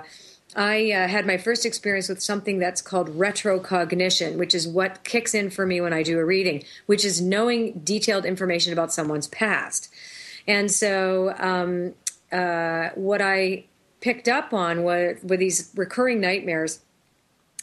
I 0.57 0.91
uh, 0.91 1.07
had 1.07 1.27
my 1.27 1.37
first 1.37 1.67
experience 1.67 2.09
with 2.09 2.21
something 2.21 2.57
that's 2.57 2.81
called 2.81 3.09
retrocognition, 3.09 4.37
which 4.37 4.55
is 4.55 4.67
what 4.67 5.03
kicks 5.03 5.35
in 5.35 5.51
for 5.51 5.67
me 5.67 5.79
when 5.79 5.93
I 5.93 6.01
do 6.01 6.17
a 6.17 6.25
reading, 6.25 6.63
which 6.87 7.05
is 7.05 7.21
knowing 7.21 7.79
detailed 7.83 8.25
information 8.25 8.73
about 8.73 8.91
someone's 8.91 9.27
past. 9.27 9.93
And 10.47 10.71
so, 10.71 11.35
um, 11.37 11.93
uh, 12.31 12.89
what 12.95 13.21
I 13.21 13.65
picked 14.01 14.27
up 14.27 14.51
on 14.51 14.83
were, 14.83 15.19
were 15.21 15.37
these 15.37 15.71
recurring 15.75 16.19
nightmares 16.19 16.79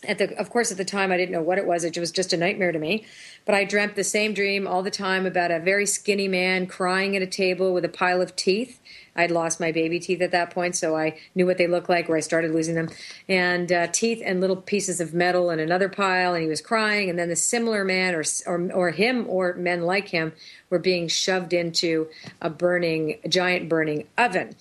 at 0.09 0.19
the 0.19 0.39
of 0.39 0.51
course 0.51 0.71
at 0.71 0.77
the 0.77 0.85
time 0.85 1.11
I 1.11 1.17
didn't 1.17 1.33
know 1.33 1.43
what 1.43 1.59
it 1.59 1.67
was. 1.67 1.85
It 1.85 1.97
was 1.99 2.11
just 2.11 2.33
a 2.33 2.37
nightmare 2.37 2.73
to 2.73 2.79
me. 2.79 3.07
But 3.45 3.55
I 3.55 3.65
dreamt 3.65 3.97
the 3.97 4.05
same 4.05 4.35
dream 4.35 4.67
all 4.67 4.83
the 4.83 4.91
time 4.91 5.27
about 5.27 5.51
a 5.51 5.59
very 5.59 5.87
skinny 5.87 6.29
man 6.29 6.67
crying 6.67 7.17
at 7.17 7.23
a 7.23 7.27
table 7.27 7.73
with 7.73 7.85
a 7.85 7.89
pile 7.89 8.21
of 8.21 8.37
teeth. 8.37 8.81
I'd 9.17 9.31
lost 9.31 9.61
my 9.61 9.73
baby 9.73 10.01
teeth 10.01 10.21
at 10.21 10.33
that 10.33 10.51
point, 10.51 10.77
so 10.77 10.97
I 10.97 11.19
knew 11.35 11.47
what 11.47 11.59
they 11.59 11.67
looked 11.67 11.89
like, 11.89 12.09
or 12.09 12.17
I 12.17 12.21
started 12.21 12.53
losing 12.53 12.75
them. 12.75 12.89
And 13.29 13.71
uh, 13.71 13.87
teeth 13.89 14.23
and 14.25 14.41
little 14.41 14.57
pieces 14.57 15.01
of 15.01 15.15
metal 15.15 15.51
in 15.51 15.61
another 15.61 15.89
pile, 15.89 16.35
and 16.35 16.43
he 16.43 16.49
was 16.49 16.61
crying. 16.61 17.11
And 17.11 17.19
then 17.19 17.29
the 17.29 17.37
similar 17.37 17.85
man, 17.85 18.15
or, 18.15 18.25
or 18.47 18.73
or 18.73 18.91
him, 18.91 19.27
or 19.29 19.55
men 19.55 19.83
like 19.83 20.09
him, 20.09 20.33
were 20.71 20.79
being 20.79 21.09
shoved 21.09 21.53
into 21.53 22.09
a 22.41 22.51
burning, 22.51 23.19
a 23.25 23.29
giant 23.29 23.69
burning 23.69 24.07
oven. 24.19 24.57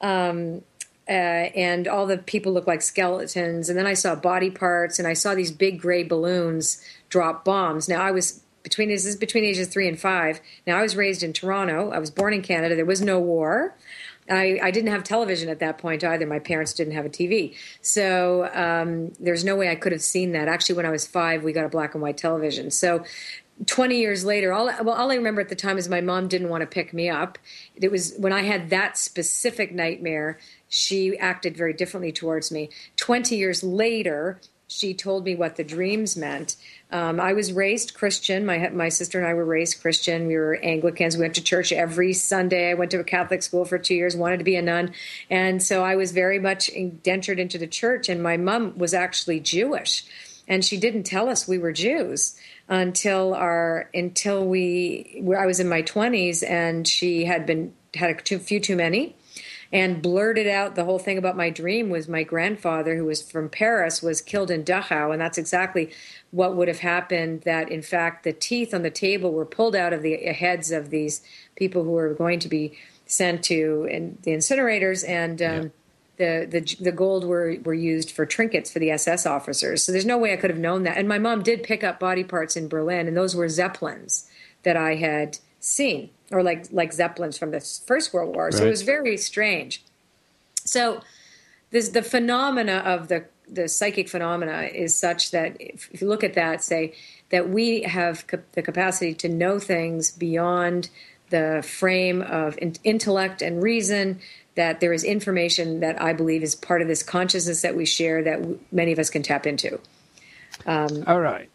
Um, 0.00 0.62
uh, 1.08 1.12
and 1.56 1.88
all 1.88 2.06
the 2.06 2.18
people 2.18 2.52
looked 2.52 2.68
like 2.68 2.82
skeletons. 2.82 3.70
And 3.70 3.78
then 3.78 3.86
I 3.86 3.94
saw 3.94 4.14
body 4.14 4.50
parts, 4.50 4.98
and 4.98 5.08
I 5.08 5.14
saw 5.14 5.34
these 5.34 5.50
big 5.50 5.80
gray 5.80 6.02
balloons 6.02 6.82
drop 7.08 7.44
bombs. 7.44 7.88
Now 7.88 8.02
I 8.02 8.10
was 8.10 8.42
between 8.62 8.88
this 8.88 9.06
is 9.06 9.16
between 9.16 9.44
ages 9.44 9.68
three 9.68 9.88
and 9.88 9.98
five. 9.98 10.40
Now 10.66 10.76
I 10.76 10.82
was 10.82 10.96
raised 10.96 11.22
in 11.22 11.32
Toronto. 11.32 11.90
I 11.90 11.98
was 11.98 12.10
born 12.10 12.34
in 12.34 12.42
Canada. 12.42 12.76
There 12.76 12.84
was 12.84 13.00
no 13.00 13.18
war. 13.18 13.74
I, 14.30 14.58
I 14.62 14.70
didn't 14.70 14.90
have 14.90 15.04
television 15.04 15.48
at 15.48 15.60
that 15.60 15.78
point 15.78 16.04
either. 16.04 16.26
My 16.26 16.38
parents 16.38 16.72
didn't 16.72 16.94
have 16.94 17.06
a 17.06 17.10
TV, 17.10 17.54
so 17.80 18.50
um, 18.54 19.12
there's 19.20 19.44
no 19.44 19.56
way 19.56 19.70
I 19.70 19.74
could 19.74 19.92
have 19.92 20.02
seen 20.02 20.32
that. 20.32 20.48
Actually, 20.48 20.76
when 20.76 20.86
I 20.86 20.90
was 20.90 21.06
five, 21.06 21.42
we 21.42 21.52
got 21.52 21.64
a 21.64 21.68
black 21.68 21.94
and 21.94 22.02
white 22.02 22.16
television. 22.16 22.70
So 22.70 23.04
20 23.66 23.98
years 23.98 24.24
later, 24.24 24.52
all 24.52 24.66
well, 24.66 24.90
all 24.90 25.10
I 25.10 25.16
remember 25.16 25.40
at 25.40 25.48
the 25.48 25.56
time 25.56 25.78
is 25.78 25.88
my 25.88 26.00
mom 26.00 26.28
didn't 26.28 26.48
want 26.48 26.60
to 26.60 26.66
pick 26.66 26.92
me 26.92 27.08
up. 27.08 27.38
It 27.74 27.90
was 27.90 28.14
when 28.16 28.32
I 28.32 28.42
had 28.42 28.70
that 28.70 28.96
specific 28.96 29.72
nightmare 29.72 30.38
she 30.68 31.16
acted 31.18 31.56
very 31.56 31.72
differently 31.72 32.12
towards 32.12 32.52
me. 32.52 32.70
20 32.96 33.36
years 33.36 33.64
later, 33.64 34.40
she 34.68 34.92
told 34.92 35.24
me 35.24 35.34
what 35.34 35.56
the 35.56 35.64
dreams 35.64 36.14
meant. 36.16 36.56
Um, 36.92 37.18
I 37.18 37.32
was 37.32 37.52
raised 37.52 37.94
Christian. 37.94 38.44
My 38.44 38.68
my 38.68 38.90
sister 38.90 39.18
and 39.18 39.26
I 39.26 39.32
were 39.32 39.44
raised 39.44 39.80
Christian. 39.80 40.26
We 40.26 40.36
were 40.36 40.56
Anglicans. 40.62 41.16
We 41.16 41.22
went 41.22 41.34
to 41.36 41.42
church 41.42 41.72
every 41.72 42.12
Sunday. 42.12 42.70
I 42.70 42.74
went 42.74 42.90
to 42.90 43.00
a 43.00 43.04
Catholic 43.04 43.42
school 43.42 43.64
for 43.64 43.78
two 43.78 43.94
years. 43.94 44.14
Wanted 44.14 44.38
to 44.38 44.44
be 44.44 44.56
a 44.56 44.62
nun, 44.62 44.92
and 45.30 45.62
so 45.62 45.82
I 45.82 45.96
was 45.96 46.12
very 46.12 46.38
much 46.38 46.68
indentured 46.68 47.40
into 47.40 47.56
the 47.56 47.66
church. 47.66 48.10
And 48.10 48.22
my 48.22 48.36
mom 48.36 48.76
was 48.76 48.92
actually 48.92 49.40
Jewish, 49.40 50.04
and 50.46 50.62
she 50.62 50.76
didn't 50.76 51.04
tell 51.04 51.30
us 51.30 51.48
we 51.48 51.58
were 51.58 51.72
Jews 51.72 52.38
until 52.68 53.32
our 53.34 53.88
until 53.94 54.46
we. 54.46 55.24
I 55.36 55.46
was 55.46 55.60
in 55.60 55.68
my 55.68 55.80
twenties, 55.80 56.42
and 56.42 56.86
she 56.86 57.24
had 57.24 57.46
been 57.46 57.72
had 57.94 58.10
a 58.10 58.38
few 58.38 58.60
too 58.60 58.76
many 58.76 59.16
and 59.72 60.00
blurted 60.00 60.46
out 60.46 60.74
the 60.74 60.84
whole 60.84 60.98
thing 60.98 61.18
about 61.18 61.36
my 61.36 61.50
dream 61.50 61.90
was 61.90 62.08
my 62.08 62.22
grandfather 62.22 62.96
who 62.96 63.04
was 63.04 63.22
from 63.22 63.48
Paris 63.48 64.02
was 64.02 64.20
killed 64.20 64.50
in 64.50 64.64
Dachau 64.64 65.12
and 65.12 65.20
that's 65.20 65.38
exactly 65.38 65.90
what 66.30 66.56
would 66.56 66.68
have 66.68 66.80
happened 66.80 67.42
that 67.42 67.70
in 67.70 67.82
fact 67.82 68.24
the 68.24 68.32
teeth 68.32 68.72
on 68.72 68.82
the 68.82 68.90
table 68.90 69.32
were 69.32 69.44
pulled 69.44 69.76
out 69.76 69.92
of 69.92 70.02
the 70.02 70.16
heads 70.16 70.70
of 70.70 70.90
these 70.90 71.22
people 71.56 71.84
who 71.84 71.90
were 71.90 72.14
going 72.14 72.38
to 72.40 72.48
be 72.48 72.76
sent 73.06 73.42
to 73.44 73.86
in 73.90 74.18
the 74.22 74.32
incinerators 74.32 75.06
and 75.08 75.42
um, 75.42 75.62
yeah. 75.62 75.68
The, 76.18 76.48
the 76.50 76.76
the 76.82 76.90
gold 76.90 77.24
were 77.24 77.58
were 77.62 77.74
used 77.74 78.10
for 78.10 78.26
trinkets 78.26 78.72
for 78.72 78.80
the 78.80 78.90
SS 78.90 79.24
officers. 79.24 79.84
So 79.84 79.92
there's 79.92 80.04
no 80.04 80.18
way 80.18 80.32
I 80.32 80.36
could 80.36 80.50
have 80.50 80.58
known 80.58 80.82
that. 80.82 80.96
And 80.96 81.06
my 81.06 81.20
mom 81.20 81.44
did 81.44 81.62
pick 81.62 81.84
up 81.84 82.00
body 82.00 82.24
parts 82.24 82.56
in 82.56 82.66
Berlin, 82.66 83.06
and 83.06 83.16
those 83.16 83.36
were 83.36 83.48
zeppelins 83.48 84.28
that 84.64 84.76
I 84.76 84.96
had 84.96 85.38
seen 85.60 86.10
or 86.30 86.42
like 86.42 86.66
like 86.72 86.92
zeppelins 86.92 87.38
from 87.38 87.50
the 87.50 87.60
First 87.60 88.12
World 88.12 88.34
War. 88.34 88.50
So 88.52 88.58
right. 88.58 88.66
it 88.66 88.70
was 88.70 88.82
very 88.82 89.16
strange. 89.16 89.82
So 90.64 91.00
this 91.70 91.90
the 91.90 92.02
phenomena 92.02 92.82
of 92.84 93.08
the 93.08 93.24
the 93.48 93.68
psychic 93.68 94.08
phenomena 94.08 94.68
is 94.72 94.94
such 94.94 95.30
that 95.30 95.56
if, 95.58 95.88
if 95.92 96.02
you 96.02 96.08
look 96.08 96.22
at 96.22 96.34
that, 96.34 96.62
say 96.62 96.94
that 97.30 97.48
we 97.48 97.82
have 97.82 98.24
the 98.52 98.62
capacity 98.62 99.14
to 99.14 99.28
know 99.28 99.58
things 99.58 100.10
beyond 100.10 100.90
the 101.30 101.64
frame 101.66 102.22
of 102.22 102.58
in- 102.58 102.76
intellect 102.84 103.42
and 103.42 103.62
reason. 103.62 104.20
That 104.54 104.80
there 104.80 104.92
is 104.92 105.04
information 105.04 105.80
that 105.80 106.02
I 106.02 106.12
believe 106.12 106.42
is 106.42 106.56
part 106.56 106.82
of 106.82 106.88
this 106.88 107.04
consciousness 107.04 107.62
that 107.62 107.76
we 107.76 107.86
share 107.86 108.24
that 108.24 108.40
w- 108.40 108.58
many 108.72 108.90
of 108.90 108.98
us 108.98 109.08
can 109.08 109.22
tap 109.22 109.46
into. 109.46 109.78
Um, 110.66 111.04
All 111.06 111.20
right, 111.20 111.48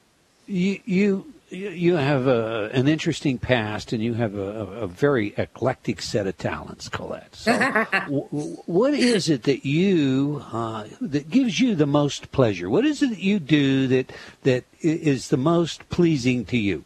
you, 0.47 0.79
you 0.85 1.32
you 1.53 1.95
have 1.95 2.27
a, 2.27 2.69
an 2.73 2.87
interesting 2.87 3.37
past 3.37 3.93
and 3.93 4.03
you 4.03 4.15
have 4.15 4.35
a, 4.35 4.65
a, 4.81 4.87
very 4.87 5.33
eclectic 5.37 6.01
set 6.01 6.27
of 6.27 6.37
talents, 6.37 6.89
Colette. 6.89 7.35
So, 7.35 7.51
w- 7.91 8.57
what 8.65 8.93
is 8.93 9.29
it 9.29 9.43
that 9.43 9.65
you 9.65 10.43
uh, 10.51 10.85
that 11.01 11.29
gives 11.29 11.59
you 11.59 11.75
the 11.75 11.85
most 11.85 12.31
pleasure? 12.31 12.69
What 12.69 12.85
is 12.85 13.01
it 13.01 13.11
that 13.11 13.19
you 13.19 13.39
do 13.39 13.87
that 13.87 14.11
that 14.43 14.65
is 14.81 15.29
the 15.29 15.37
most 15.37 15.87
pleasing 15.89 16.45
to 16.45 16.57
you? 16.57 16.85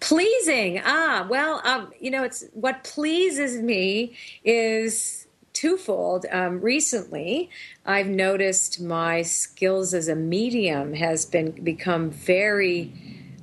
Pleasing, 0.00 0.80
ah, 0.84 1.26
well, 1.30 1.60
um, 1.64 1.92
you 2.00 2.10
know, 2.10 2.24
it's 2.24 2.44
what 2.54 2.82
pleases 2.82 3.62
me 3.62 4.16
is 4.44 5.26
twofold. 5.52 6.26
Um, 6.30 6.60
recently, 6.60 7.50
I've 7.86 8.08
noticed 8.08 8.80
my 8.80 9.22
skills 9.22 9.94
as 9.94 10.08
a 10.08 10.16
medium 10.16 10.94
has 10.94 11.24
been 11.24 11.52
become 11.52 12.10
very 12.10 12.92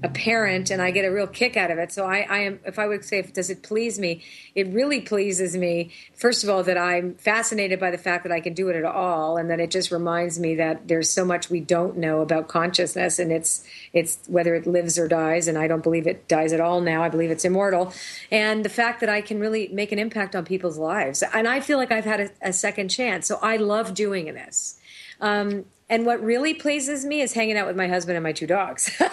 a 0.01 0.07
parent 0.07 0.71
and 0.71 0.81
I 0.81 0.91
get 0.91 1.03
a 1.03 1.11
real 1.11 1.27
kick 1.27 1.57
out 1.57 1.71
of 1.71 1.77
it. 1.77 1.91
So 1.91 2.05
I, 2.05 2.25
I, 2.29 2.37
am, 2.39 2.59
if 2.65 2.79
I 2.79 2.87
would 2.87 3.03
say, 3.03 3.19
if, 3.19 3.33
does 3.33 3.49
it 3.49 3.63
please 3.63 3.99
me? 3.99 4.23
It 4.55 4.67
really 4.67 5.01
pleases 5.01 5.57
me. 5.57 5.91
First 6.15 6.43
of 6.43 6.49
all, 6.49 6.63
that 6.63 6.77
I'm 6.77 7.15
fascinated 7.15 7.79
by 7.79 7.91
the 7.91 7.97
fact 7.97 8.23
that 8.23 8.31
I 8.31 8.39
can 8.39 8.53
do 8.53 8.69
it 8.69 8.77
at 8.77 8.85
all, 8.85 9.35
and 9.35 9.49
that 9.49 9.59
it 9.59 9.71
just 9.71 9.91
reminds 9.91 10.39
me 10.39 10.55
that 10.55 10.87
there's 10.87 11.09
so 11.09 11.25
much 11.25 11.49
we 11.49 11.59
don't 11.59 11.97
know 11.97 12.21
about 12.21 12.47
consciousness, 12.47 13.19
and 13.19 13.31
it's 13.31 13.65
it's 13.91 14.19
whether 14.27 14.55
it 14.55 14.65
lives 14.65 14.97
or 14.97 15.07
dies. 15.07 15.47
And 15.47 15.57
I 15.57 15.67
don't 15.67 15.83
believe 15.83 16.07
it 16.07 16.27
dies 16.27 16.53
at 16.53 16.61
all 16.61 16.79
now. 16.79 17.03
I 17.03 17.09
believe 17.09 17.31
it's 17.31 17.45
immortal, 17.45 17.93
and 18.31 18.63
the 18.63 18.69
fact 18.69 19.01
that 19.01 19.09
I 19.09 19.21
can 19.21 19.39
really 19.39 19.67
make 19.69 19.91
an 19.91 19.99
impact 19.99 20.35
on 20.35 20.45
people's 20.45 20.77
lives, 20.77 21.23
and 21.33 21.47
I 21.47 21.59
feel 21.59 21.77
like 21.77 21.91
I've 21.91 22.05
had 22.05 22.19
a, 22.21 22.29
a 22.41 22.53
second 22.53 22.89
chance. 22.89 23.27
So 23.27 23.37
I 23.41 23.57
love 23.57 23.93
doing 23.93 24.25
this. 24.33 24.77
Um, 25.21 25.65
and 25.89 26.05
what 26.05 26.23
really 26.23 26.53
pleases 26.53 27.03
me 27.03 27.21
is 27.21 27.33
hanging 27.33 27.57
out 27.57 27.67
with 27.67 27.75
my 27.75 27.87
husband 27.87 28.15
and 28.15 28.23
my 28.23 28.31
two 28.31 28.47
dogs. 28.47 28.91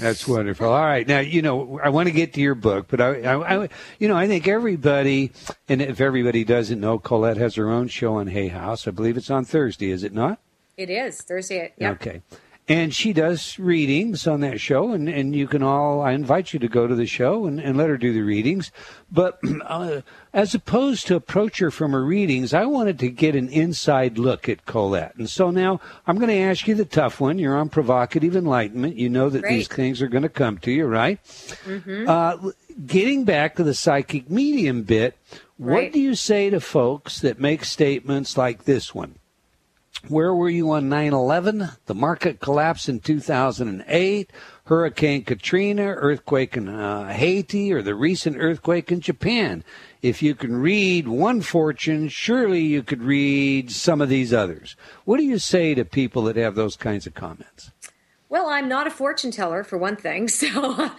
That's 0.00 0.26
wonderful. 0.26 0.68
All 0.68 0.82
right, 0.82 1.06
now 1.06 1.20
you 1.20 1.42
know 1.42 1.80
I 1.82 1.90
want 1.90 2.08
to 2.08 2.12
get 2.12 2.34
to 2.34 2.40
your 2.40 2.54
book, 2.54 2.86
but 2.88 3.00
I, 3.00 3.22
I, 3.22 3.64
I, 3.64 3.68
you 3.98 4.08
know, 4.08 4.16
I 4.16 4.26
think 4.26 4.48
everybody, 4.48 5.32
and 5.68 5.82
if 5.82 6.00
everybody 6.00 6.44
doesn't 6.44 6.80
know, 6.80 6.98
Colette 6.98 7.36
has 7.36 7.54
her 7.56 7.70
own 7.70 7.88
show 7.88 8.14
on 8.14 8.28
Hay 8.28 8.48
House. 8.48 8.88
I 8.88 8.90
believe 8.90 9.16
it's 9.16 9.30
on 9.30 9.44
Thursday, 9.44 9.90
is 9.90 10.02
it 10.02 10.12
not? 10.12 10.40
It 10.76 10.90
is 10.90 11.20
Thursday. 11.20 11.72
Yep. 11.78 11.94
Okay 11.94 12.22
and 12.70 12.94
she 12.94 13.12
does 13.12 13.58
readings 13.58 14.28
on 14.28 14.40
that 14.42 14.60
show 14.60 14.92
and, 14.92 15.08
and 15.08 15.34
you 15.34 15.46
can 15.48 15.62
all 15.62 16.00
i 16.00 16.12
invite 16.12 16.52
you 16.52 16.58
to 16.58 16.68
go 16.68 16.86
to 16.86 16.94
the 16.94 17.04
show 17.04 17.46
and, 17.46 17.60
and 17.60 17.76
let 17.76 17.88
her 17.88 17.98
do 17.98 18.12
the 18.12 18.22
readings 18.22 18.70
but 19.10 19.40
uh, 19.66 20.00
as 20.32 20.54
opposed 20.54 21.06
to 21.06 21.16
approach 21.16 21.58
her 21.58 21.70
from 21.70 21.90
her 21.90 22.04
readings 22.04 22.54
i 22.54 22.64
wanted 22.64 22.98
to 22.98 23.10
get 23.10 23.34
an 23.34 23.48
inside 23.48 24.16
look 24.16 24.48
at 24.48 24.64
colette 24.64 25.14
and 25.16 25.28
so 25.28 25.50
now 25.50 25.80
i'm 26.06 26.16
going 26.16 26.28
to 26.28 26.38
ask 26.38 26.68
you 26.68 26.74
the 26.74 26.84
tough 26.84 27.20
one 27.20 27.38
you're 27.38 27.56
on 27.56 27.68
provocative 27.68 28.36
enlightenment 28.36 28.96
you 28.96 29.08
know 29.08 29.28
that 29.28 29.42
Great. 29.42 29.56
these 29.56 29.68
things 29.68 30.00
are 30.00 30.08
going 30.08 30.22
to 30.22 30.28
come 30.28 30.56
to 30.58 30.70
you 30.70 30.86
right 30.86 31.22
mm-hmm. 31.24 32.08
uh, 32.08 32.52
getting 32.86 33.24
back 33.24 33.56
to 33.56 33.64
the 33.64 33.74
psychic 33.74 34.30
medium 34.30 34.84
bit 34.84 35.18
right. 35.58 35.84
what 35.84 35.92
do 35.92 36.00
you 36.00 36.14
say 36.14 36.48
to 36.48 36.60
folks 36.60 37.20
that 37.20 37.40
make 37.40 37.64
statements 37.64 38.38
like 38.38 38.64
this 38.64 38.94
one 38.94 39.16
where 40.08 40.34
were 40.34 40.48
you 40.48 40.70
on 40.70 40.88
9 40.88 41.12
11? 41.12 41.68
The 41.86 41.94
market 41.94 42.40
collapse 42.40 42.88
in 42.88 43.00
2008, 43.00 44.30
Hurricane 44.64 45.24
Katrina, 45.24 45.82
earthquake 45.82 46.56
in 46.56 46.68
uh, 46.68 47.12
Haiti, 47.12 47.72
or 47.72 47.82
the 47.82 47.94
recent 47.94 48.36
earthquake 48.38 48.90
in 48.90 49.00
Japan. 49.00 49.64
If 50.02 50.22
you 50.22 50.34
can 50.34 50.56
read 50.56 51.06
one 51.06 51.42
fortune, 51.42 52.08
surely 52.08 52.60
you 52.60 52.82
could 52.82 53.02
read 53.02 53.70
some 53.70 54.00
of 54.00 54.08
these 54.08 54.32
others. 54.32 54.76
What 55.04 55.18
do 55.18 55.24
you 55.24 55.38
say 55.38 55.74
to 55.74 55.84
people 55.84 56.22
that 56.22 56.36
have 56.36 56.54
those 56.54 56.76
kinds 56.76 57.06
of 57.06 57.14
comments? 57.14 57.70
Well, 58.30 58.46
I'm 58.46 58.68
not 58.68 58.86
a 58.86 58.90
fortune 58.90 59.32
teller 59.32 59.64
for 59.64 59.76
one 59.76 59.96
thing. 59.96 60.28
So, 60.40 60.90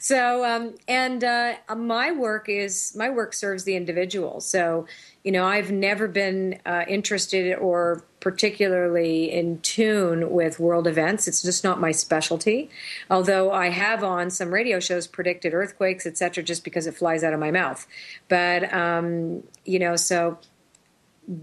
so, 0.00 0.44
um, 0.44 0.74
and 0.88 1.22
uh, 1.22 1.54
my 1.76 2.10
work 2.10 2.48
is 2.48 2.94
my 2.96 3.10
work 3.10 3.34
serves 3.34 3.64
the 3.64 3.76
individual. 3.76 4.40
So, 4.40 4.86
you 5.22 5.30
know, 5.30 5.44
I've 5.44 5.70
never 5.70 6.08
been 6.08 6.58
uh, 6.64 6.84
interested 6.88 7.56
or 7.58 8.02
particularly 8.20 9.30
in 9.30 9.60
tune 9.60 10.30
with 10.30 10.58
world 10.58 10.86
events. 10.86 11.28
It's 11.28 11.42
just 11.42 11.62
not 11.62 11.80
my 11.80 11.92
specialty. 11.92 12.70
Although 13.10 13.52
I 13.52 13.68
have 13.68 14.02
on 14.02 14.30
some 14.30 14.52
radio 14.52 14.80
shows 14.80 15.06
predicted 15.06 15.52
earthquakes, 15.54 16.06
etc., 16.06 16.42
just 16.42 16.64
because 16.64 16.86
it 16.86 16.94
flies 16.94 17.22
out 17.22 17.34
of 17.34 17.40
my 17.40 17.50
mouth. 17.50 17.86
But 18.28 18.72
um, 18.72 19.44
you 19.64 19.78
know, 19.78 19.96
so 19.96 20.38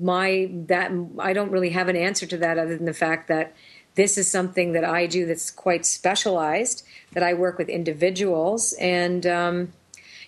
my 0.02 0.50
that 0.52 0.92
I 1.20 1.34
don't 1.34 1.52
really 1.52 1.70
have 1.70 1.88
an 1.90 1.96
answer 1.96 2.26
to 2.26 2.38
that 2.38 2.58
other 2.58 2.76
than 2.76 2.86
the 2.86 2.94
fact 2.94 3.28
that 3.28 3.54
this 3.96 4.18
is 4.18 4.30
something 4.30 4.74
that 4.74 4.84
I 4.86 5.08
do 5.08 5.26
that's 5.26 5.50
quite 5.52 5.86
specialized. 5.86 6.86
That 7.14 7.24
I 7.24 7.34
work 7.34 7.58
with 7.58 7.70
individuals 7.70 8.74
and. 8.74 9.26
Um, 9.26 9.74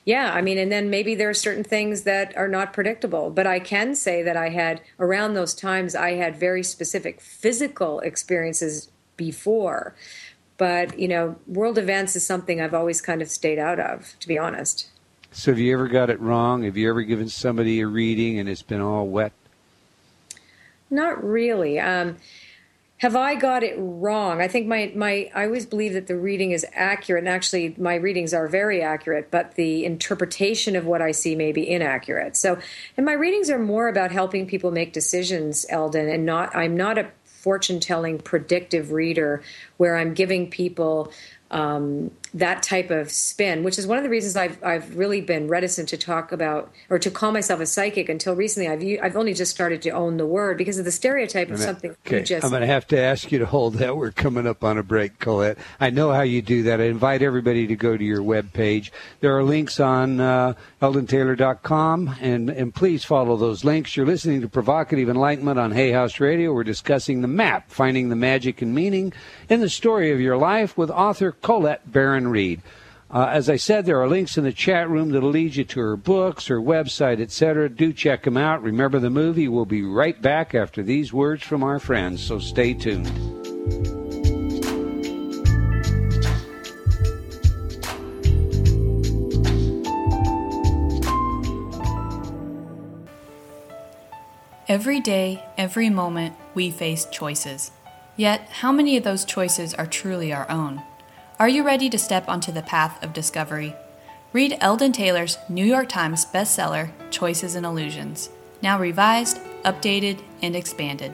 yeah, 0.06 0.32
I 0.34 0.42
mean, 0.42 0.58
and 0.58 0.72
then 0.72 0.90
maybe 0.90 1.16
there 1.16 1.30
are 1.30 1.34
certain 1.34 1.66
things 1.66 2.04
that 2.04 2.36
are 2.38 2.48
not 2.48 2.72
predictable. 2.72 3.30
But 3.30 3.46
I 3.46 3.60
can 3.60 3.94
say 3.94 4.24
that 4.24 4.38
I 4.38 4.48
had, 4.48 4.80
around 5.02 5.34
those 5.34 5.54
times, 5.54 5.96
I 5.96 6.12
had 6.14 6.38
very 6.38 6.64
specific 6.64 7.20
physical 7.20 8.00
experiences 8.00 8.88
before. 9.18 9.96
But, 10.58 10.98
you 10.98 11.10
know, 11.10 11.36
world 11.46 11.78
events 11.78 12.16
is 12.16 12.26
something 12.26 12.62
I've 12.62 12.74
always 12.74 13.02
kind 13.02 13.22
of 13.22 13.30
stayed 13.30 13.60
out 13.60 13.82
of, 13.82 14.16
to 14.22 14.30
be 14.30 14.38
honest. 14.38 14.88
So 15.34 15.52
have 15.52 15.60
you 15.60 15.74
ever 15.74 15.90
got 15.90 16.10
it 16.10 16.22
wrong? 16.22 16.64
Have 16.64 16.78
you 16.78 16.90
ever 16.90 17.02
given 17.02 17.28
somebody 17.28 17.82
a 17.82 17.88
reading 17.88 18.40
and 18.40 18.48
it's 18.48 18.62
been 18.62 18.80
all 18.80 19.08
wet? 19.08 19.34
Not 20.90 21.22
really. 21.22 21.82
Um, 21.82 22.16
have 22.98 23.16
I 23.16 23.36
got 23.36 23.64
it 23.64 23.76
wrong? 23.78 24.42
I 24.42 24.48
think 24.48 24.66
my, 24.66 24.92
my 24.96 25.30
I 25.36 25.46
always 25.46 25.68
believe 25.68 25.94
that 25.94 26.08
the 26.08 26.18
reading 26.18 26.52
is 26.52 26.66
accurate, 26.74 27.24
and 27.24 27.30
actually 27.30 27.76
my 27.78 27.96
readings 27.96 28.34
are 28.34 28.48
very 28.48 28.82
accurate, 28.82 29.30
but 29.30 29.54
the 29.54 29.86
interpretation 29.86 30.76
of 30.76 30.86
what 30.86 31.02
I 31.02 31.12
see 31.12 31.36
may 31.36 31.52
be 31.52 31.70
inaccurate. 31.70 32.36
So, 32.36 32.58
and 32.96 33.06
my 33.06 33.14
readings 33.14 33.52
are 33.52 33.60
more 33.60 33.88
about 33.88 34.12
helping 34.12 34.48
people 34.48 34.72
make 34.72 34.94
decisions, 34.94 35.66
Eldon, 35.70 36.10
and 36.10 36.26
not 36.26 36.56
I'm 36.56 36.76
not 36.76 36.98
a 36.98 37.12
fortune 37.24 37.80
telling 37.80 38.18
predictive 38.18 38.92
reader 38.92 39.44
where 39.78 39.96
I'm 39.96 40.16
giving 40.16 40.50
people 40.50 41.12
um, 41.52 42.12
that 42.40 42.62
type 42.62 42.92
of 42.92 43.12
spin, 43.12 43.64
which 43.64 43.80
is 43.80 43.88
one 43.88 43.98
of 43.98 44.04
the 44.04 44.10
reasons 44.10 44.36
I've 44.36 44.64
I've 44.64 44.96
really 44.96 45.22
been 45.22 45.48
reticent 45.48 45.90
to 45.90 45.98
talk 45.98 46.32
about 46.32 46.72
or 46.90 47.00
to 47.00 47.10
call 47.10 47.32
myself 47.32 47.60
a 47.60 47.66
psychic 47.66 48.10
until 48.10 48.36
recently. 48.36 48.68
I've 48.68 49.04
I've 49.04 49.18
only 49.18 49.34
just 49.34 49.52
started 49.52 49.82
to 49.84 49.90
own 49.92 50.18
the 50.18 50.26
word 50.26 50.58
because 50.58 50.78
of 50.78 50.86
the 50.86 50.92
stereotype 50.92 51.50
of 51.50 51.60
something. 51.60 51.96
Okay, 52.06 52.24
just, 52.24 52.44
I'm 52.44 52.52
going 52.52 52.62
to 52.62 52.68
have 52.68 52.88
to 52.88 53.00
ask 53.00 53.32
you 53.32 53.40
to 53.40 53.46
hold 53.46 53.76
that. 53.76 53.98
We're 53.98 54.12
coming 54.12 54.46
up 54.46 54.64
on 54.64 54.78
a 54.78 54.84
break, 54.84 55.20
Colette. 55.20 55.58
I 55.80 55.90
know 55.90 56.12
how 56.12 56.22
you 56.22 56.42
do 56.42 56.64
that. 56.64 56.80
I 56.80 56.86
invite 56.86 57.22
everybody 57.22 57.68
to 57.68 57.76
go 57.76 57.98
to 57.98 58.04
your 58.04 58.22
web 58.22 58.54
page. 58.54 58.92
There 59.20 59.36
are 59.38 59.44
links 59.44 59.80
on 59.80 60.20
uh, 60.20 60.54
eldontaylor.com, 60.82 62.16
and 62.22 62.50
and 62.50 62.74
please 62.74 63.04
follow 63.04 63.36
those 63.38 63.64
links. 63.64 63.96
You're 63.96 64.06
listening 64.06 64.42
to 64.42 64.48
Provocative 64.48 65.10
Enlightenment 65.10 65.60
on 65.60 65.72
Hay 65.72 65.92
House 65.92 66.20
Radio. 66.20 66.54
We're 66.54 66.64
discussing 66.64 67.22
the 67.22 67.28
map, 67.28 67.72
finding 67.72 68.10
the 68.10 68.16
magic 68.16 68.62
and 68.62 68.76
meaning 68.76 69.14
in 69.50 69.60
the 69.62 69.70
story 69.70 70.12
of 70.12 70.20
your 70.20 70.38
life 70.38 70.78
with 70.78 70.92
author 70.92 71.32
Colette 71.32 71.92
Reid. 72.30 72.62
Uh, 73.10 73.28
as 73.32 73.50
I 73.50 73.56
said, 73.56 73.86
there 73.86 74.02
are 74.02 74.08
links 74.08 74.38
in 74.38 74.44
the 74.44 74.52
chat 74.52 74.90
room 74.90 75.12
that'll 75.12 75.30
lead 75.30 75.56
you 75.56 75.64
to 75.64 75.80
her 75.80 75.96
books, 75.96 76.48
her 76.48 76.60
website, 76.60 77.22
etc. 77.22 77.70
Do 77.70 77.94
check 77.94 78.24
them 78.24 78.36
out. 78.36 78.62
Remember 78.62 79.00
the 79.00 79.10
movie. 79.10 79.48
We'll 79.48 79.66
be 79.66 79.84
right 79.84 80.22
back 80.22 80.54
after 80.54 80.84
these 80.84 81.14
words 81.14 81.44
from 81.44 81.64
our 81.64 81.80
friends, 81.80 82.22
so 82.22 82.38
stay 82.38 82.74
tuned. 82.74 83.08
Every 94.68 95.00
day, 95.00 95.42
every 95.58 95.90
moment, 95.90 96.36
we 96.54 96.72
face 96.72 97.06
choices. 97.10 97.72
Yet, 98.18 98.50
how 98.50 98.74
many 98.74 98.98
of 98.98 99.06
those 99.06 99.24
choices 99.24 99.74
are 99.74 99.86
truly 99.86 100.34
our 100.34 100.50
own? 100.52 100.84
Are 101.40 101.48
you 101.48 101.64
ready 101.64 101.88
to 101.92 102.00
step 102.00 102.28
onto 102.28 102.52
the 102.52 102.64
path 102.64 103.04
of 103.04 103.14
discovery? 103.14 103.76
Read 104.34 104.58
Eldon 104.60 104.92
Taylor's 104.92 105.38
New 105.48 105.64
York 105.64 105.88
Times 105.88 106.26
bestseller, 106.26 106.90
Choices 107.12 107.54
and 107.54 107.64
Illusions, 107.64 108.32
now 108.64 108.80
revised, 108.80 109.40
updated, 109.64 110.20
and 110.42 110.56
expanded. 110.56 111.14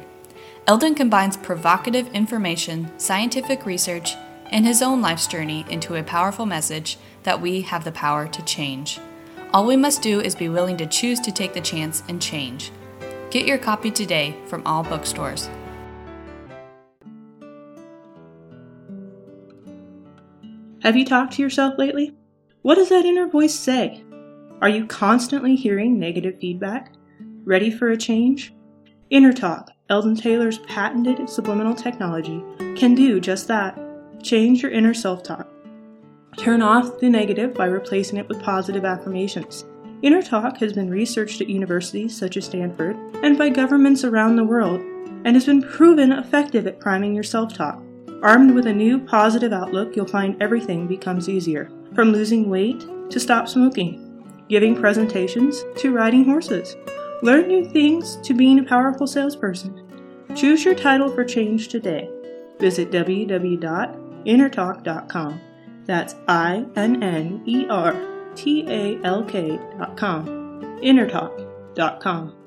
Eldon 0.65 0.95
combines 0.95 1.35
provocative 1.35 2.07
information, 2.13 2.97
scientific 2.97 3.65
research, 3.65 4.15
and 4.49 4.65
his 4.65 4.81
own 4.81 5.01
life's 5.01 5.27
journey 5.27 5.65
into 5.69 5.95
a 5.95 6.03
powerful 6.03 6.45
message 6.45 6.97
that 7.23 7.41
we 7.41 7.59
have 7.59 7.83
the 7.83 7.91
power 7.91 8.25
to 8.25 8.45
change. 8.45 9.01
All 9.53 9.67
we 9.67 9.75
must 9.75 10.01
do 10.01 10.21
is 10.21 10.35
be 10.35 10.47
willing 10.47 10.77
to 10.77 10.85
choose 10.85 11.19
to 11.19 11.33
take 11.33 11.53
the 11.53 11.59
chance 11.59 12.01
and 12.07 12.21
change. 12.21 12.71
Get 13.29 13.45
your 13.45 13.57
copy 13.57 13.91
today 13.91 14.37
from 14.47 14.65
all 14.65 14.83
bookstores. 14.83 15.49
Have 20.83 20.97
you 20.97 21.05
talked 21.05 21.31
to 21.33 21.41
yourself 21.41 21.75
lately? 21.77 22.13
What 22.61 22.75
does 22.75 22.89
that 22.89 23.05
inner 23.05 23.25
voice 23.29 23.55
say? 23.55 24.03
Are 24.61 24.67
you 24.67 24.85
constantly 24.85 25.55
hearing 25.55 25.97
negative 25.97 26.41
feedback? 26.41 26.91
Ready 27.45 27.71
for 27.71 27.91
a 27.91 27.95
change? 27.97 28.53
Inner 29.09 29.31
Talk, 29.31 29.71
Eldon 29.89 30.17
Taylor's 30.17 30.57
patented 30.57 31.29
subliminal 31.29 31.73
technology, 31.73 32.43
can 32.75 32.95
do 32.95 33.21
just 33.21 33.47
that. 33.47 33.79
Change 34.21 34.61
your 34.61 34.73
inner 34.73 34.93
self 34.93 35.23
talk. 35.23 35.47
Turn 36.35 36.61
off 36.61 36.99
the 36.99 37.09
negative 37.09 37.53
by 37.53 37.67
replacing 37.67 38.17
it 38.17 38.27
with 38.27 38.43
positive 38.43 38.83
affirmations. 38.83 39.63
Inner 40.01 40.21
Talk 40.21 40.57
has 40.57 40.73
been 40.73 40.89
researched 40.89 41.39
at 41.39 41.47
universities 41.47 42.13
such 42.13 42.35
as 42.35 42.43
Stanford 42.43 42.97
and 43.23 43.37
by 43.37 43.47
governments 43.47 44.03
around 44.03 44.35
the 44.35 44.43
world 44.43 44.81
and 45.23 45.37
has 45.37 45.45
been 45.45 45.61
proven 45.61 46.11
effective 46.11 46.67
at 46.67 46.81
priming 46.81 47.13
your 47.13 47.23
self 47.23 47.53
talk. 47.53 47.81
Armed 48.23 48.55
with 48.55 48.65
a 48.67 48.73
new 48.73 48.99
positive 48.99 49.51
outlook, 49.51 49.97
you'll 49.97 50.07
find 50.07 50.41
everything 50.41 50.87
becomes 50.87 51.27
easier. 51.27 51.69
From 51.93 52.13
losing 52.13 52.49
weight 52.49 52.85
to 53.09 53.19
stop 53.19 53.49
smoking, 53.49 54.23
giving 54.47 54.77
presentations 54.77 55.61
to 55.75 55.91
riding 55.91 56.23
horses. 56.23 56.77
Learn 57.21 57.49
new 57.49 57.69
things 57.69 58.15
to 58.23 58.33
being 58.33 58.59
a 58.59 58.63
powerful 58.63 59.07
salesperson. 59.07 59.77
Choose 60.35 60.63
your 60.63 60.73
title 60.73 61.13
for 61.13 61.25
change 61.25 61.67
today. 61.67 62.09
Visit 62.59 62.91
www.innertalk.com. 62.91 65.41
That's 65.85 66.15
I 66.29 66.65
N 66.77 67.03
N 67.03 67.43
E 67.45 67.67
R 67.67 67.93
T 68.35 68.65
A 68.69 69.03
L 69.03 69.25
K.com. 69.25 70.79
Innertalk.com. 70.81 72.42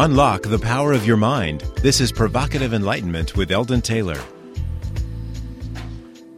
Unlock 0.00 0.44
the 0.44 0.58
power 0.58 0.94
of 0.94 1.06
your 1.06 1.18
mind. 1.18 1.60
This 1.82 2.00
is 2.00 2.10
Provocative 2.10 2.72
Enlightenment 2.72 3.36
with 3.36 3.50
Eldon 3.50 3.82
Taylor. 3.82 4.18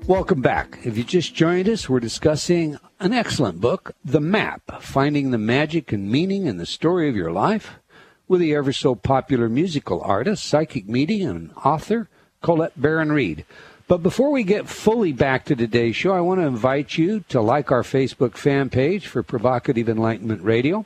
Welcome 0.09 0.43
back. 0.43 0.81
If 0.83 0.99
you 0.99 1.05
just 1.05 1.33
joined 1.33 1.69
us, 1.69 1.89
we're 1.89 2.01
discussing 2.01 2.77
an 2.99 3.13
excellent 3.13 3.61
book, 3.61 3.95
The 4.05 4.21
Map 4.21 4.83
Finding 4.83 5.31
the 5.31 5.39
Magic 5.39 5.93
and 5.93 6.11
Meaning 6.11 6.47
in 6.47 6.57
the 6.57 6.67
Story 6.67 7.09
of 7.09 7.15
Your 7.15 7.31
Life, 7.31 7.75
with 8.27 8.41
the 8.41 8.53
ever 8.53 8.73
so 8.73 8.97
popular 8.97 9.49
musical 9.49 10.01
artist, 10.01 10.43
psychic 10.43 10.89
medium, 10.89 11.37
and 11.37 11.51
author, 11.65 12.09
Colette 12.43 12.73
Baron 12.83 13.13
Reid. 13.13 13.45
But 13.87 14.03
before 14.03 14.33
we 14.33 14.43
get 14.43 14.69
fully 14.69 15.13
back 15.13 15.45
to 15.45 15.55
today's 15.55 15.95
show, 15.95 16.11
I 16.11 16.21
want 16.21 16.41
to 16.41 16.47
invite 16.49 16.99
you 16.99 17.21
to 17.29 17.41
like 17.41 17.71
our 17.71 17.85
Facebook 17.85 18.37
fan 18.37 18.71
page 18.71 19.07
for 19.07 19.23
Provocative 19.23 19.89
Enlightenment 19.89 20.43
Radio. 20.43 20.85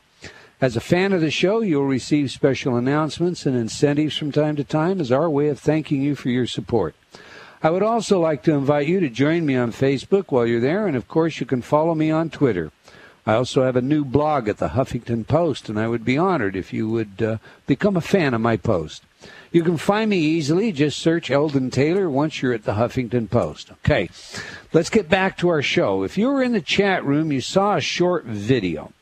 As 0.58 0.74
a 0.74 0.80
fan 0.80 1.12
of 1.12 1.20
the 1.20 1.30
show, 1.30 1.60
you'll 1.60 1.84
receive 1.84 2.30
special 2.30 2.76
announcements 2.76 3.44
and 3.44 3.54
incentives 3.54 4.16
from 4.16 4.32
time 4.32 4.56
to 4.56 4.64
time 4.64 5.02
as 5.02 5.12
our 5.12 5.28
way 5.28 5.48
of 5.48 5.58
thanking 5.58 6.00
you 6.00 6.14
for 6.14 6.30
your 6.30 6.46
support. 6.46 6.94
I 7.62 7.68
would 7.68 7.82
also 7.82 8.20
like 8.20 8.42
to 8.44 8.54
invite 8.54 8.86
you 8.86 8.98
to 9.00 9.10
join 9.10 9.44
me 9.44 9.54
on 9.54 9.70
Facebook 9.70 10.26
while 10.30 10.46
you're 10.46 10.60
there, 10.60 10.86
and 10.86 10.96
of 10.96 11.08
course, 11.08 11.40
you 11.40 11.46
can 11.46 11.60
follow 11.60 11.94
me 11.94 12.10
on 12.10 12.30
Twitter. 12.30 12.72
I 13.26 13.34
also 13.34 13.64
have 13.64 13.76
a 13.76 13.82
new 13.82 14.02
blog 14.02 14.48
at 14.48 14.56
the 14.56 14.68
Huffington 14.68 15.26
Post, 15.26 15.68
and 15.68 15.78
I 15.78 15.88
would 15.88 16.06
be 16.06 16.16
honored 16.16 16.56
if 16.56 16.72
you 16.72 16.88
would 16.88 17.20
uh, 17.20 17.36
become 17.66 17.96
a 17.96 18.00
fan 18.00 18.32
of 18.32 18.40
my 18.40 18.56
post. 18.56 19.02
You 19.52 19.62
can 19.62 19.76
find 19.76 20.08
me 20.08 20.18
easily. 20.18 20.72
Just 20.72 20.98
search 20.98 21.30
Eldon 21.30 21.70
Taylor 21.70 22.08
once 22.08 22.40
you're 22.40 22.54
at 22.54 22.64
the 22.64 22.74
Huffington 22.74 23.28
Post. 23.28 23.72
Okay, 23.84 24.08
let's 24.72 24.90
get 24.90 25.10
back 25.10 25.36
to 25.38 25.48
our 25.48 25.62
show. 25.62 26.02
If 26.02 26.16
you 26.16 26.28
were 26.28 26.42
in 26.42 26.52
the 26.52 26.62
chat 26.62 27.04
room, 27.04 27.30
you 27.30 27.42
saw 27.42 27.76
a 27.76 27.80
short 27.80 28.24
video. 28.24 28.92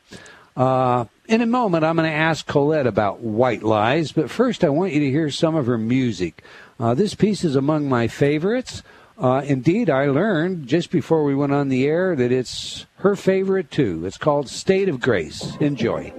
Uh, 0.57 1.05
in 1.27 1.41
a 1.41 1.45
moment, 1.45 1.83
I'm 1.83 1.95
going 1.95 2.09
to 2.09 2.15
ask 2.15 2.45
Colette 2.45 2.87
about 2.87 3.19
white 3.19 3.63
lies, 3.63 4.11
but 4.11 4.29
first, 4.29 4.63
I 4.63 4.69
want 4.69 4.93
you 4.93 4.99
to 5.01 5.09
hear 5.09 5.29
some 5.29 5.55
of 5.55 5.65
her 5.65 5.77
music. 5.77 6.43
Uh, 6.79 6.93
this 6.93 7.15
piece 7.15 7.43
is 7.43 7.55
among 7.55 7.89
my 7.89 8.07
favorites. 8.07 8.83
Uh, 9.17 9.41
indeed, 9.45 9.89
I 9.89 10.07
learned 10.07 10.67
just 10.67 10.91
before 10.91 11.23
we 11.23 11.33
went 11.33 11.53
on 11.53 11.69
the 11.69 11.85
air 11.85 12.15
that 12.15 12.31
it's 12.31 12.85
her 12.97 13.15
favorite 13.15 13.71
too. 13.71 14.05
It's 14.05 14.17
called 14.17 14.49
State 14.49 14.89
of 14.89 14.99
Grace. 14.99 15.55
Enjoy. 15.59 16.13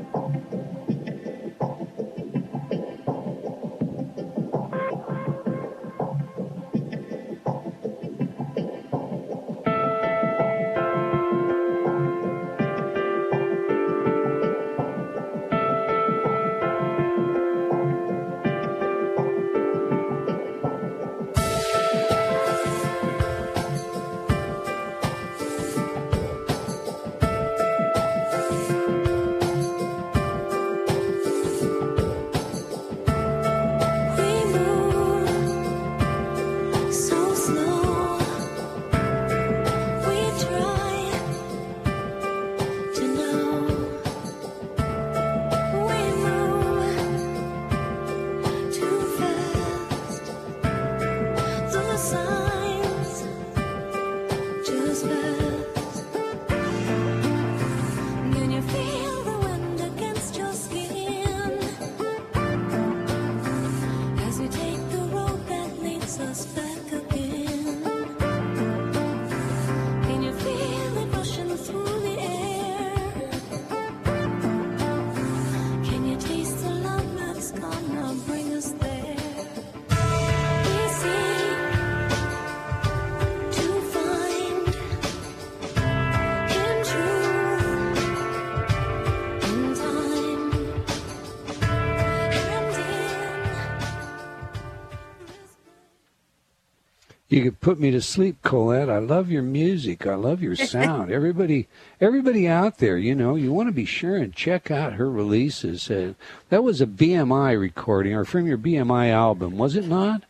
You 97.37 97.43
could 97.43 97.61
put 97.61 97.79
me 97.79 97.91
to 97.91 98.01
sleep, 98.01 98.41
Colette. 98.41 98.89
I 98.89 98.97
love 98.97 99.31
your 99.31 99.43
music. 99.43 100.07
I 100.07 100.15
love 100.15 100.41
your 100.41 100.57
sound. 100.57 101.13
everybody, 101.13 101.69
everybody 102.01 102.49
out 102.49 102.79
there, 102.79 102.97
you 102.97 103.15
know, 103.15 103.35
you 103.35 103.53
want 103.53 103.69
to 103.69 103.75
be 103.75 103.85
sure 103.85 104.17
and 104.17 104.35
check 104.35 104.71
out 104.71 104.95
her 104.95 105.11
releases. 105.11 105.91
Uh, 105.91 106.15
that 106.49 106.65
was 106.65 106.81
a 106.81 106.87
BMI 106.87 107.61
recording, 107.61 108.15
or 108.15 108.25
from 108.25 108.47
your 108.47 108.57
BMI 108.57 109.11
album, 109.11 109.59
was 109.59 109.77
it 109.77 109.87
not? 109.87 110.23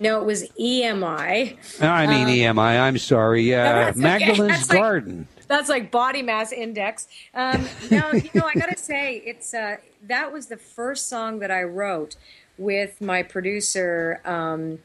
No, 0.00 0.18
it 0.18 0.24
was 0.24 0.48
EMI. 0.58 1.82
I 1.82 2.06
mean 2.06 2.48
um, 2.48 2.56
EMI. 2.56 2.80
I'm 2.80 2.96
sorry. 2.96 3.42
Yeah, 3.50 3.92
no, 3.94 4.00
Magdalene's 4.00 4.70
okay. 4.70 4.78
Garden. 4.78 5.28
Like, 5.36 5.46
that's 5.48 5.68
like 5.68 5.90
body 5.90 6.22
mass 6.22 6.52
index. 6.52 7.06
Um, 7.34 7.68
no, 7.90 8.12
you 8.12 8.30
know, 8.32 8.46
I 8.46 8.54
gotta 8.54 8.78
say, 8.78 9.16
it's 9.26 9.52
uh, 9.52 9.76
that 10.04 10.32
was 10.32 10.46
the 10.46 10.56
first 10.56 11.10
song 11.10 11.40
that 11.40 11.50
I 11.50 11.64
wrote 11.64 12.16
with 12.56 13.02
my 13.02 13.22
producer. 13.22 14.22
Um, 14.24 14.78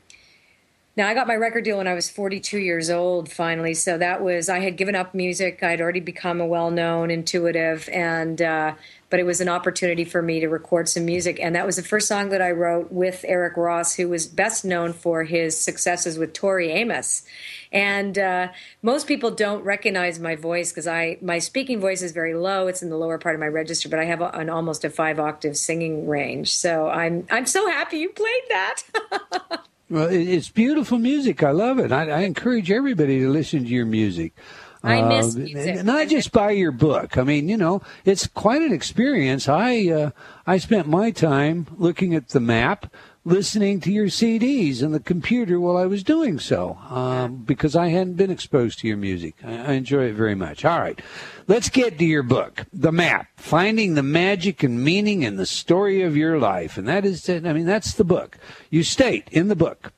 now, 0.97 1.07
I 1.07 1.13
got 1.13 1.25
my 1.25 1.35
record 1.35 1.63
deal 1.63 1.77
when 1.77 1.87
I 1.87 1.93
was 1.93 2.09
42 2.09 2.59
years 2.59 2.89
old, 2.89 3.31
finally. 3.31 3.73
So 3.73 3.97
that 3.97 4.21
was, 4.21 4.49
I 4.49 4.59
had 4.59 4.75
given 4.75 4.93
up 4.93 5.15
music. 5.15 5.63
I'd 5.63 5.79
already 5.79 6.01
become 6.01 6.41
a 6.41 6.45
well 6.45 6.69
known 6.69 7.09
intuitive, 7.09 7.87
and, 7.93 8.41
uh, 8.41 8.75
but 9.09 9.21
it 9.21 9.25
was 9.25 9.39
an 9.39 9.47
opportunity 9.47 10.03
for 10.03 10.21
me 10.21 10.41
to 10.41 10.49
record 10.49 10.89
some 10.89 11.05
music. 11.05 11.39
And 11.41 11.55
that 11.55 11.65
was 11.65 11.77
the 11.77 11.83
first 11.83 12.09
song 12.09 12.27
that 12.29 12.41
I 12.41 12.51
wrote 12.51 12.91
with 12.91 13.23
Eric 13.25 13.55
Rosse, 13.55 13.95
who 13.95 14.09
was 14.09 14.27
best 14.27 14.65
known 14.65 14.91
for 14.91 15.23
his 15.23 15.57
successes 15.57 16.17
with 16.17 16.33
Tori 16.33 16.69
Amos. 16.71 17.23
And 17.71 18.19
uh, 18.19 18.49
most 18.81 19.07
people 19.07 19.31
don't 19.31 19.63
recognize 19.63 20.19
my 20.19 20.35
voice 20.35 20.71
because 20.71 20.87
I 20.87 21.17
my 21.21 21.39
speaking 21.39 21.79
voice 21.79 22.01
is 22.01 22.11
very 22.11 22.33
low. 22.33 22.67
It's 22.67 22.83
in 22.83 22.89
the 22.89 22.97
lower 22.97 23.17
part 23.17 23.35
of 23.35 23.39
my 23.39 23.47
register, 23.47 23.87
but 23.87 23.99
I 23.99 24.05
have 24.05 24.19
a, 24.19 24.27
an 24.31 24.49
almost 24.49 24.83
a 24.83 24.89
five 24.89 25.21
octave 25.21 25.55
singing 25.55 26.05
range. 26.05 26.53
So 26.53 26.89
I'm 26.89 27.25
I'm 27.31 27.45
so 27.45 27.69
happy 27.69 27.99
you 27.99 28.09
played 28.09 28.43
that. 28.49 29.63
Well, 29.91 30.07
it's 30.09 30.47
beautiful 30.47 30.97
music. 30.99 31.43
I 31.43 31.51
love 31.51 31.77
it. 31.77 31.91
I, 31.91 32.09
I 32.09 32.19
encourage 32.21 32.71
everybody 32.71 33.19
to 33.19 33.29
listen 33.29 33.65
to 33.65 33.69
your 33.69 33.85
music. 33.85 34.33
I 34.81 35.01
miss 35.01 35.35
uh, 35.35 35.39
music. 35.39 35.83
Not 35.83 36.07
just 36.07 36.31
buy 36.31 36.51
your 36.51 36.71
book. 36.71 37.17
I 37.17 37.23
mean, 37.23 37.49
you 37.49 37.57
know, 37.57 37.81
it's 38.05 38.25
quite 38.25 38.61
an 38.61 38.71
experience. 38.71 39.49
I 39.49 39.89
uh, 39.89 40.11
I 40.47 40.59
spent 40.59 40.87
my 40.87 41.11
time 41.11 41.67
looking 41.77 42.15
at 42.15 42.29
the 42.29 42.39
map, 42.39 42.91
listening 43.23 43.79
to 43.79 43.91
your 43.91 44.07
CDs 44.07 44.81
and 44.81 44.93
the 44.93 44.99
computer 44.99 45.59
while 45.59 45.77
I 45.77 45.85
was 45.85 46.03
doing 46.03 46.39
so 46.39 46.79
um, 46.89 47.37
because 47.37 47.75
I 47.75 47.89
hadn't 47.89 48.15
been 48.15 48.31
exposed 48.31 48.79
to 48.79 48.87
your 48.87 48.97
music. 48.97 49.35
I, 49.43 49.57
I, 49.57 49.71
enjoy 49.73 50.05
it 50.05 50.13
very 50.13 50.33
much. 50.33 50.65
All 50.65 50.79
right, 50.79 50.99
let's 51.47 51.69
get 51.69 51.99
to 51.99 52.05
your 52.05 52.23
book, 52.23 52.65
The 52.73 52.91
Map 52.91 53.27
Finding 53.35 53.93
the 53.93 54.03
Magic 54.03 54.63
and 54.63 54.83
Meaning 54.83 55.21
in 55.21 55.35
the 55.35 55.45
Story 55.45 56.01
of 56.01 56.17
Your 56.17 56.39
Life. 56.39 56.77
And 56.77 56.87
that 56.87 57.05
is, 57.05 57.29
I 57.29 57.39
mean, 57.39 57.67
that's 57.67 57.93
the 57.93 58.03
book. 58.03 58.39
You 58.71 58.83
state 58.83 59.27
in 59.31 59.49
the 59.49 59.55
book, 59.55 59.93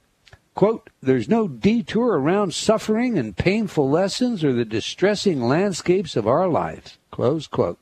quote, 0.54 0.90
there's 1.02 1.30
no 1.30 1.48
detour 1.48 2.20
around 2.20 2.54
suffering 2.54 3.18
and 3.18 3.38
painful 3.38 3.90
lessons 3.90 4.44
or 4.44 4.52
the 4.52 4.66
distressing 4.66 5.42
landscapes 5.42 6.18
of 6.18 6.28
our 6.28 6.50
lives, 6.50 6.98
close 7.12 7.48
quote. 7.48 7.80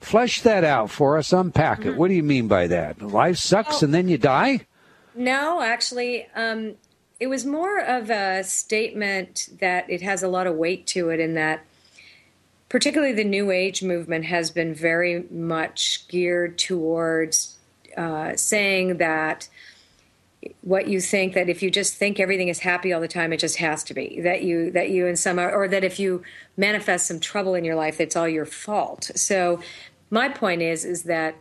Flesh 0.00 0.40
that 0.40 0.64
out 0.64 0.88
for 0.88 1.18
us, 1.18 1.30
unpack 1.30 1.80
it. 1.80 1.88
Mm-hmm. 1.88 1.98
What 1.98 2.08
do 2.08 2.14
you 2.14 2.22
mean 2.22 2.48
by 2.48 2.66
that? 2.68 3.02
Life 3.02 3.36
sucks 3.36 3.82
and 3.82 3.92
then 3.92 4.08
you 4.08 4.16
die? 4.16 4.66
No, 5.14 5.60
actually, 5.60 6.26
um, 6.34 6.74
it 7.18 7.26
was 7.26 7.44
more 7.44 7.78
of 7.80 8.10
a 8.10 8.42
statement 8.42 9.50
that 9.60 9.88
it 9.90 10.00
has 10.02 10.22
a 10.22 10.28
lot 10.28 10.46
of 10.46 10.56
weight 10.56 10.86
to 10.88 11.10
it 11.10 11.20
in 11.20 11.34
that 11.34 11.64
particularly 12.70 13.12
the 13.12 13.24
new 13.24 13.50
age 13.50 13.82
movement 13.82 14.24
has 14.24 14.50
been 14.50 14.72
very 14.72 15.24
much 15.30 16.08
geared 16.08 16.56
towards 16.56 17.58
uh, 17.96 18.34
saying 18.36 18.96
that 18.96 19.48
what 20.62 20.88
you 20.88 21.00
think 21.00 21.34
that 21.34 21.50
if 21.50 21.62
you 21.62 21.70
just 21.70 21.96
think 21.96 22.18
everything 22.18 22.48
is 22.48 22.60
happy 22.60 22.92
all 22.92 23.00
the 23.00 23.08
time 23.08 23.32
it 23.32 23.36
just 23.36 23.56
has 23.56 23.84
to 23.84 23.92
be 23.92 24.20
that 24.22 24.42
you 24.42 24.70
that 24.70 24.88
you 24.88 25.06
in 25.06 25.14
some 25.14 25.38
or 25.38 25.68
that 25.68 25.84
if 25.84 25.98
you 25.98 26.22
manifest 26.56 27.06
some 27.06 27.20
trouble 27.20 27.54
in 27.54 27.64
your 27.64 27.74
life 27.74 28.00
it's 28.00 28.16
all 28.16 28.28
your 28.28 28.46
fault. 28.46 29.10
So 29.14 29.60
my 30.08 30.30
point 30.30 30.62
is 30.62 30.86
is 30.86 31.02
that 31.02 31.34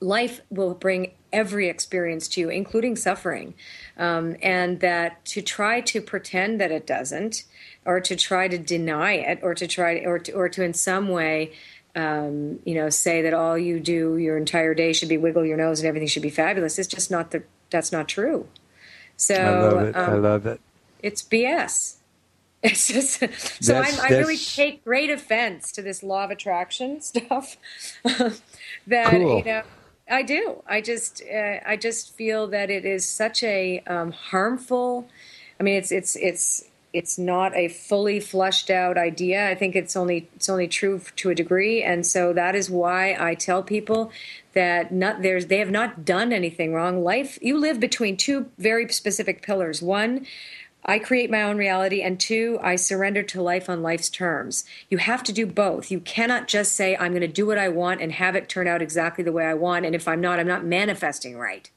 life 0.00 0.40
will 0.50 0.74
bring 0.74 1.12
every 1.34 1.68
experience 1.68 2.28
to 2.28 2.40
you, 2.40 2.48
including 2.48 2.96
suffering, 2.96 3.54
um, 3.98 4.36
and 4.40 4.80
that 4.80 5.24
to 5.26 5.42
try 5.42 5.80
to 5.82 6.00
pretend 6.00 6.60
that 6.60 6.70
it 6.70 6.86
doesn't, 6.86 7.44
or 7.84 8.00
to 8.00 8.16
try 8.16 8.48
to 8.48 8.56
deny 8.56 9.14
it, 9.14 9.40
or 9.42 9.54
to 9.54 9.66
try, 9.66 9.96
or 9.98 10.18
to, 10.20 10.32
or 10.32 10.48
to 10.48 10.62
in 10.62 10.72
some 10.72 11.08
way, 11.08 11.52
um, 11.96 12.60
you 12.64 12.74
know, 12.74 12.88
say 12.88 13.20
that 13.22 13.34
all 13.34 13.58
you 13.58 13.80
do 13.80 14.16
your 14.16 14.38
entire 14.38 14.74
day 14.74 14.92
should 14.92 15.08
be 15.08 15.18
wiggle 15.18 15.44
your 15.44 15.56
nose 15.56 15.80
and 15.80 15.88
everything 15.88 16.08
should 16.08 16.22
be 16.22 16.30
fabulous. 16.30 16.78
It's 16.78 16.88
just 16.88 17.10
not 17.10 17.32
the. 17.32 17.42
That's 17.70 17.92
not 17.92 18.08
true. 18.08 18.48
So 19.16 19.34
I 19.34 19.50
love 19.50 19.82
it. 19.88 19.96
Um, 19.96 20.10
I 20.10 20.14
love 20.14 20.46
it. 20.46 20.60
It's 21.02 21.22
BS. 21.22 21.96
It's 22.64 22.86
just 22.86 23.62
so 23.62 23.76
i 23.76 24.08
really 24.08 24.38
take 24.38 24.82
great 24.84 25.10
offense 25.10 25.70
to 25.72 25.82
this 25.82 26.02
law 26.02 26.24
of 26.24 26.30
attraction 26.30 27.02
stuff. 27.02 27.58
that 28.04 29.10
cool. 29.10 29.36
you 29.36 29.44
know 29.44 29.62
I 30.08 30.22
do. 30.22 30.62
I 30.66 30.80
just 30.80 31.22
uh, 31.22 31.60
I 31.66 31.76
just 31.76 32.14
feel 32.14 32.46
that 32.48 32.70
it 32.70 32.84
is 32.84 33.06
such 33.06 33.42
a 33.42 33.80
um, 33.86 34.12
harmful. 34.12 35.08
I 35.58 35.62
mean, 35.62 35.76
it's 35.76 35.90
it's 35.90 36.16
it's 36.16 36.64
it's 36.92 37.18
not 37.18 37.56
a 37.56 37.68
fully 37.68 38.20
flushed 38.20 38.70
out 38.70 38.96
idea. 38.98 39.48
I 39.48 39.54
think 39.54 39.74
it's 39.74 39.96
only 39.96 40.28
it's 40.36 40.48
only 40.48 40.68
true 40.68 41.00
to 41.16 41.30
a 41.30 41.34
degree, 41.34 41.82
and 41.82 42.06
so 42.06 42.32
that 42.34 42.54
is 42.54 42.70
why 42.70 43.16
I 43.18 43.34
tell 43.34 43.62
people 43.62 44.12
that 44.52 44.92
not 44.92 45.22
there's 45.22 45.46
they 45.46 45.58
have 45.58 45.70
not 45.70 46.04
done 46.04 46.32
anything 46.32 46.74
wrong. 46.74 47.02
Life 47.02 47.38
you 47.40 47.58
live 47.58 47.80
between 47.80 48.16
two 48.16 48.50
very 48.58 48.88
specific 48.92 49.42
pillars. 49.42 49.80
One 49.80 50.26
I 50.84 50.98
create 50.98 51.30
my 51.30 51.42
own 51.42 51.56
reality, 51.56 52.02
and 52.02 52.20
two, 52.20 52.58
I 52.62 52.76
surrender 52.76 53.22
to 53.22 53.42
life 53.42 53.70
on 53.70 53.82
life's 53.82 54.10
terms. 54.10 54.64
You 54.90 54.98
have 54.98 55.22
to 55.24 55.32
do 55.32 55.46
both. 55.46 55.90
You 55.90 56.00
cannot 56.00 56.46
just 56.46 56.72
say, 56.72 56.96
I'm 56.96 57.12
going 57.12 57.22
to 57.22 57.28
do 57.28 57.46
what 57.46 57.58
I 57.58 57.68
want 57.68 58.02
and 58.02 58.12
have 58.12 58.36
it 58.36 58.48
turn 58.48 58.68
out 58.68 58.82
exactly 58.82 59.24
the 59.24 59.32
way 59.32 59.46
I 59.46 59.54
want. 59.54 59.86
And 59.86 59.94
if 59.94 60.06
I'm 60.06 60.20
not, 60.20 60.38
I'm 60.38 60.46
not 60.46 60.64
manifesting 60.64 61.38
right. 61.38 61.70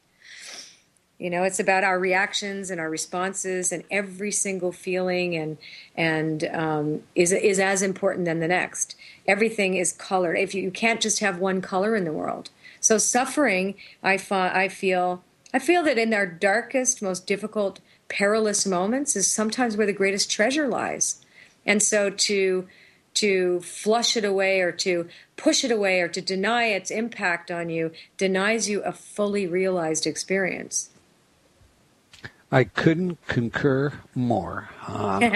You 1.20 1.32
know, 1.32 1.44
it's 1.44 1.60
about 1.60 1.84
our 1.84 1.98
reactions 1.98 2.70
and 2.70 2.80
our 2.80 2.90
responses, 2.90 3.72
and 3.72 3.84
every 3.90 4.32
single 4.32 4.72
feeling 4.72 5.36
and 5.36 5.58
and 5.96 6.44
um, 6.54 7.04
is 7.16 7.32
is 7.32 7.60
as 7.60 7.82
important 7.82 8.26
than 8.26 8.40
the 8.40 8.48
next. 8.48 8.96
Everything 9.28 9.76
is 9.76 9.94
colored. 9.94 10.36
If 10.36 10.54
you, 10.54 10.62
you 10.62 10.70
can't 10.70 11.02
just 11.02 11.20
have 11.22 11.40
one 11.40 11.60
color 11.60 11.96
in 11.96 12.04
the 12.04 12.14
world, 12.14 12.52
so 12.80 13.00
suffering, 13.00 13.74
I 14.04 14.18
fa- 14.18 14.52
I 14.54 14.68
feel 14.68 15.24
I 15.52 15.58
feel 15.58 15.82
that 15.84 15.98
in 15.98 16.14
our 16.14 16.28
darkest, 16.28 17.02
most 17.02 17.26
difficult, 17.26 17.80
perilous 18.10 18.66
moments 18.66 19.16
is 19.16 19.30
sometimes 19.30 19.78
where 19.78 19.88
the 19.88 19.94
greatest 19.94 20.32
treasure 20.32 20.68
lies, 20.68 21.24
and 21.66 21.82
so 21.82 22.10
to 22.10 22.68
to 23.16 23.60
flush 23.62 24.16
it 24.16 24.24
away 24.24 24.62
or 24.62 24.72
to 24.72 25.08
push 25.38 25.64
it 25.64 25.72
away 25.72 26.02
or 26.02 26.08
to 26.08 26.22
deny 26.22 26.66
its 26.66 26.92
impact 26.92 27.50
on 27.50 27.68
you 27.68 27.92
denies 28.16 28.70
you 28.70 28.80
a 28.84 28.92
fully 28.92 29.48
realized 29.48 30.06
experience. 30.06 30.92
I 32.52 32.64
couldn't 32.66 33.18
concur 33.28 33.94
more. 34.14 34.70
Um, 34.88 35.34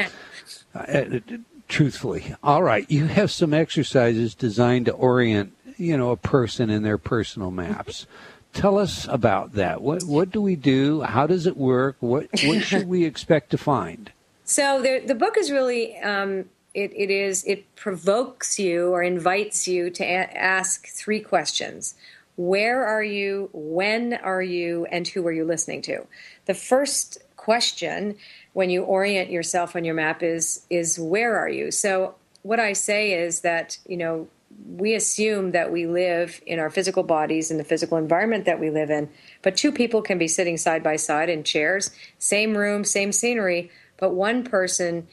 truthfully. 1.68 2.36
All 2.44 2.62
right, 2.62 2.86
you 2.90 3.08
have 3.08 3.32
some 3.32 3.54
exercises 3.54 4.36
designed 4.36 4.86
to 4.86 4.92
orient, 4.92 5.54
you 5.78 5.98
know, 5.98 6.12
a 6.12 6.18
person 6.18 6.70
in 6.70 6.84
their 6.84 6.98
personal 7.00 7.50
maps. 7.50 8.06
Tell 8.54 8.78
us 8.78 9.08
about 9.08 9.54
that. 9.54 9.82
What 9.82 10.04
what 10.04 10.32
do 10.32 10.42
we 10.42 10.56
do? 10.56 11.02
How 11.02 11.28
does 11.28 11.46
it 11.46 11.58
work? 11.58 11.98
What 12.00 12.28
what 12.44 12.62
should 12.64 12.88
we 12.88 13.06
expect 13.06 13.50
to 13.52 13.58
find? 13.58 14.12
So 14.44 14.82
the 14.82 15.02
the 15.06 15.16
book 15.16 15.38
is 15.38 15.52
really 15.52 15.98
um, 16.00 16.46
it, 16.74 16.92
it 16.96 17.10
is 17.10 17.44
it 17.46 17.76
provokes 17.76 18.60
you 18.60 18.90
or 18.90 19.04
invites 19.04 19.68
you 19.68 19.90
to 19.90 20.04
a- 20.04 20.38
ask 20.38 20.88
three 20.88 21.20
questions 21.20 21.96
where 22.38 22.86
are 22.86 23.04
you 23.04 23.50
when 23.54 24.14
are 24.14 24.42
you 24.42 24.86
and 24.86 25.08
who 25.10 25.26
are 25.28 25.32
you 25.32 25.44
listening 25.44 25.82
to 25.82 26.06
the 26.46 26.54
first 26.54 27.18
question 27.36 28.16
when 28.54 28.70
you 28.70 28.84
orient 28.84 29.30
yourself 29.30 29.76
on 29.76 29.84
your 29.84 29.96
map 29.96 30.24
is 30.24 30.66
is 30.70 30.98
where 30.98 31.38
are 31.38 31.50
you 31.50 31.72
so 31.72 32.16
what 32.44 32.60
i 32.60 32.72
say 32.72 33.14
is 33.14 33.42
that 33.42 33.78
you 33.86 33.98
know 33.98 34.28
we 34.66 34.96
assume 34.96 35.52
that 35.52 35.72
we 35.72 35.86
live 35.86 36.42
in 36.46 36.60
our 36.60 36.70
physical 36.70 37.04
bodies 37.04 37.52
in 37.52 37.58
the 37.58 37.64
physical 37.64 37.98
environment 37.98 38.46
that 38.46 38.60
we 38.60 38.70
live 38.70 38.90
in 38.90 39.10
but 39.42 39.58
two 39.58 39.72
people 39.72 40.02
can 40.02 40.18
be 40.18 40.28
sitting 40.28 40.58
side 40.58 40.82
by 40.82 40.96
side 40.96 41.30
in 41.30 41.44
chairs 41.44 41.92
same 42.20 42.58
room 42.58 42.84
same 42.84 43.12
scenery 43.12 43.70
but 44.02 44.16
one 44.16 44.44
person's 44.44 45.06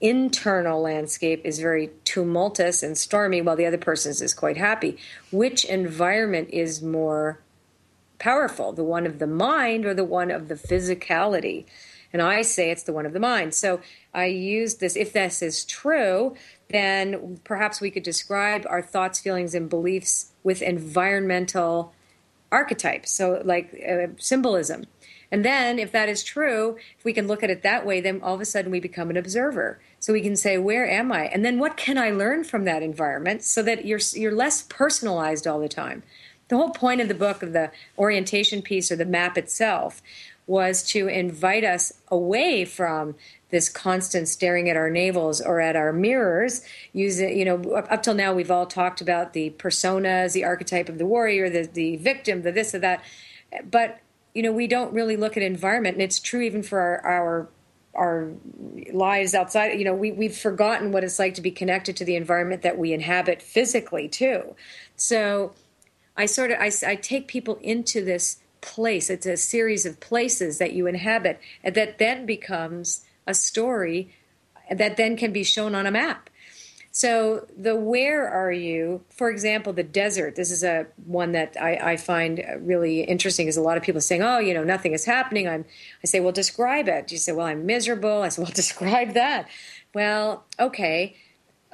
internal 0.00 0.82
landscape 0.82 1.40
is 1.44 1.58
very 1.58 1.90
tumultuous 2.04 2.82
and 2.82 2.96
stormy 2.96 3.40
while 3.40 3.56
the 3.56 3.66
other 3.66 3.78
person's 3.78 4.20
is 4.20 4.34
quite 4.34 4.58
happy. 4.58 4.98
Which 5.32 5.64
environment 5.64 6.50
is 6.50 6.82
more 6.82 7.40
powerful 8.18 8.72
the 8.72 8.84
one 8.84 9.06
of 9.06 9.18
the 9.18 9.26
mind 9.26 9.84
or 9.84 9.92
the 9.92 10.04
one 10.04 10.30
of 10.30 10.48
the 10.48 10.54
physicality 10.54 11.64
and 12.14 12.22
i 12.22 12.40
say 12.40 12.70
it's 12.70 12.84
the 12.84 12.92
one 12.94 13.04
of 13.04 13.12
the 13.12 13.20
mind 13.20 13.52
so 13.52 13.78
i 14.14 14.24
use 14.24 14.76
this 14.76 14.96
if 14.96 15.12
this 15.12 15.42
is 15.42 15.66
true 15.66 16.34
then 16.70 17.38
perhaps 17.44 17.82
we 17.82 17.90
could 17.90 18.02
describe 18.02 18.64
our 18.70 18.80
thoughts 18.80 19.20
feelings 19.20 19.54
and 19.54 19.68
beliefs 19.68 20.32
with 20.42 20.62
environmental 20.62 21.92
archetypes 22.50 23.10
so 23.10 23.42
like 23.44 23.74
uh, 23.86 24.06
symbolism 24.16 24.86
and 25.34 25.44
then, 25.44 25.80
if 25.80 25.90
that 25.90 26.08
is 26.08 26.22
true, 26.22 26.76
if 26.96 27.04
we 27.04 27.12
can 27.12 27.26
look 27.26 27.42
at 27.42 27.50
it 27.50 27.64
that 27.64 27.84
way, 27.84 28.00
then 28.00 28.20
all 28.22 28.34
of 28.34 28.40
a 28.40 28.44
sudden 28.44 28.70
we 28.70 28.78
become 28.78 29.10
an 29.10 29.16
observer. 29.16 29.80
So 29.98 30.12
we 30.12 30.20
can 30.20 30.36
say, 30.36 30.58
"Where 30.58 30.88
am 30.88 31.10
I?" 31.10 31.26
And 31.26 31.44
then, 31.44 31.58
what 31.58 31.76
can 31.76 31.98
I 31.98 32.10
learn 32.10 32.44
from 32.44 32.64
that 32.66 32.84
environment, 32.84 33.42
so 33.42 33.60
that 33.64 33.84
you're 33.84 33.98
you're 34.12 34.30
less 34.30 34.62
personalized 34.62 35.48
all 35.48 35.58
the 35.58 35.68
time. 35.68 36.04
The 36.46 36.56
whole 36.56 36.70
point 36.70 37.00
of 37.00 37.08
the 37.08 37.14
book, 37.14 37.42
of 37.42 37.52
the 37.52 37.72
orientation 37.98 38.62
piece 38.62 38.92
or 38.92 38.96
the 38.96 39.04
map 39.04 39.36
itself, 39.36 40.02
was 40.46 40.82
to 40.82 41.08
invite 41.08 41.64
us 41.64 41.92
away 42.08 42.64
from 42.64 43.14
this 43.50 43.68
constant 43.68 44.28
staring 44.28 44.68
at 44.68 44.76
our 44.76 44.90
navels 44.90 45.40
or 45.40 45.60
at 45.60 45.76
our 45.76 45.92
mirrors 45.92 46.62
using 46.92 47.38
you 47.38 47.44
know 47.44 47.60
up 47.72 48.02
till 48.02 48.14
now 48.14 48.34
we've 48.34 48.50
all 48.50 48.66
talked 48.66 49.00
about 49.00 49.32
the 49.32 49.50
personas 49.50 50.32
the 50.32 50.44
archetype 50.44 50.88
of 50.88 50.98
the 50.98 51.06
warrior 51.06 51.48
the 51.48 51.62
the 51.72 51.96
victim 51.96 52.42
the 52.42 52.52
this 52.52 52.74
or 52.74 52.78
that. 52.80 53.02
But 53.70 54.00
you 54.34 54.42
know, 54.42 54.52
we 54.52 54.66
don't 54.66 54.92
really 54.92 55.16
look 55.16 55.36
at 55.36 55.42
environment, 55.42 55.94
and 55.94 56.02
it's 56.02 56.18
true 56.18 56.40
even 56.40 56.62
for 56.62 56.80
our, 56.80 57.00
our 57.06 57.48
our 57.94 58.32
lives 58.92 59.34
outside 59.34 59.78
you 59.78 59.84
know 59.84 59.94
we, 59.94 60.10
we've 60.10 60.36
forgotten 60.36 60.90
what 60.90 61.04
it's 61.04 61.20
like 61.20 61.34
to 61.34 61.40
be 61.40 61.52
connected 61.52 61.96
to 61.96 62.04
the 62.04 62.16
environment 62.16 62.62
that 62.62 62.76
we 62.76 62.92
inhabit 62.92 63.40
physically 63.40 64.08
too. 64.08 64.54
So 64.96 65.52
i 66.16 66.26
sort 66.26 66.50
of 66.50 66.58
I, 66.60 66.70
I 66.86 66.96
take 66.96 67.28
people 67.28 67.58
into 67.60 68.04
this 68.04 68.38
place 68.64 69.10
it's 69.10 69.26
a 69.26 69.36
series 69.36 69.84
of 69.84 70.00
places 70.00 70.58
that 70.58 70.72
you 70.72 70.86
inhabit 70.86 71.38
that 71.62 71.98
then 71.98 72.24
becomes 72.24 73.04
a 73.26 73.34
story 73.34 74.10
that 74.70 74.96
then 74.96 75.16
can 75.16 75.32
be 75.32 75.44
shown 75.44 75.74
on 75.74 75.86
a 75.86 75.90
map 75.90 76.30
so 76.96 77.48
the 77.58 77.74
where 77.74 78.28
are 78.28 78.52
you? 78.52 79.02
For 79.10 79.28
example, 79.28 79.72
the 79.72 79.82
desert. 79.82 80.36
This 80.36 80.52
is 80.52 80.62
a 80.62 80.86
one 81.06 81.32
that 81.32 81.56
I, 81.60 81.74
I 81.74 81.96
find 81.96 82.40
really 82.60 83.00
interesting. 83.00 83.48
Is 83.48 83.56
a 83.56 83.60
lot 83.62 83.76
of 83.76 83.82
people 83.82 83.98
are 83.98 84.00
saying, 84.00 84.22
"Oh, 84.22 84.38
you 84.38 84.54
know, 84.54 84.62
nothing 84.62 84.92
is 84.92 85.04
happening." 85.04 85.48
I'm. 85.48 85.64
I 86.04 86.06
say, 86.06 86.20
"Well, 86.20 86.30
describe 86.30 86.86
it." 86.86 87.10
You 87.10 87.18
say, 87.18 87.32
"Well, 87.32 87.46
I'm 87.46 87.66
miserable." 87.66 88.22
I 88.22 88.28
say, 88.28 88.42
"Well, 88.42 88.52
describe 88.54 89.14
that." 89.14 89.48
Well, 89.92 90.44
okay 90.60 91.16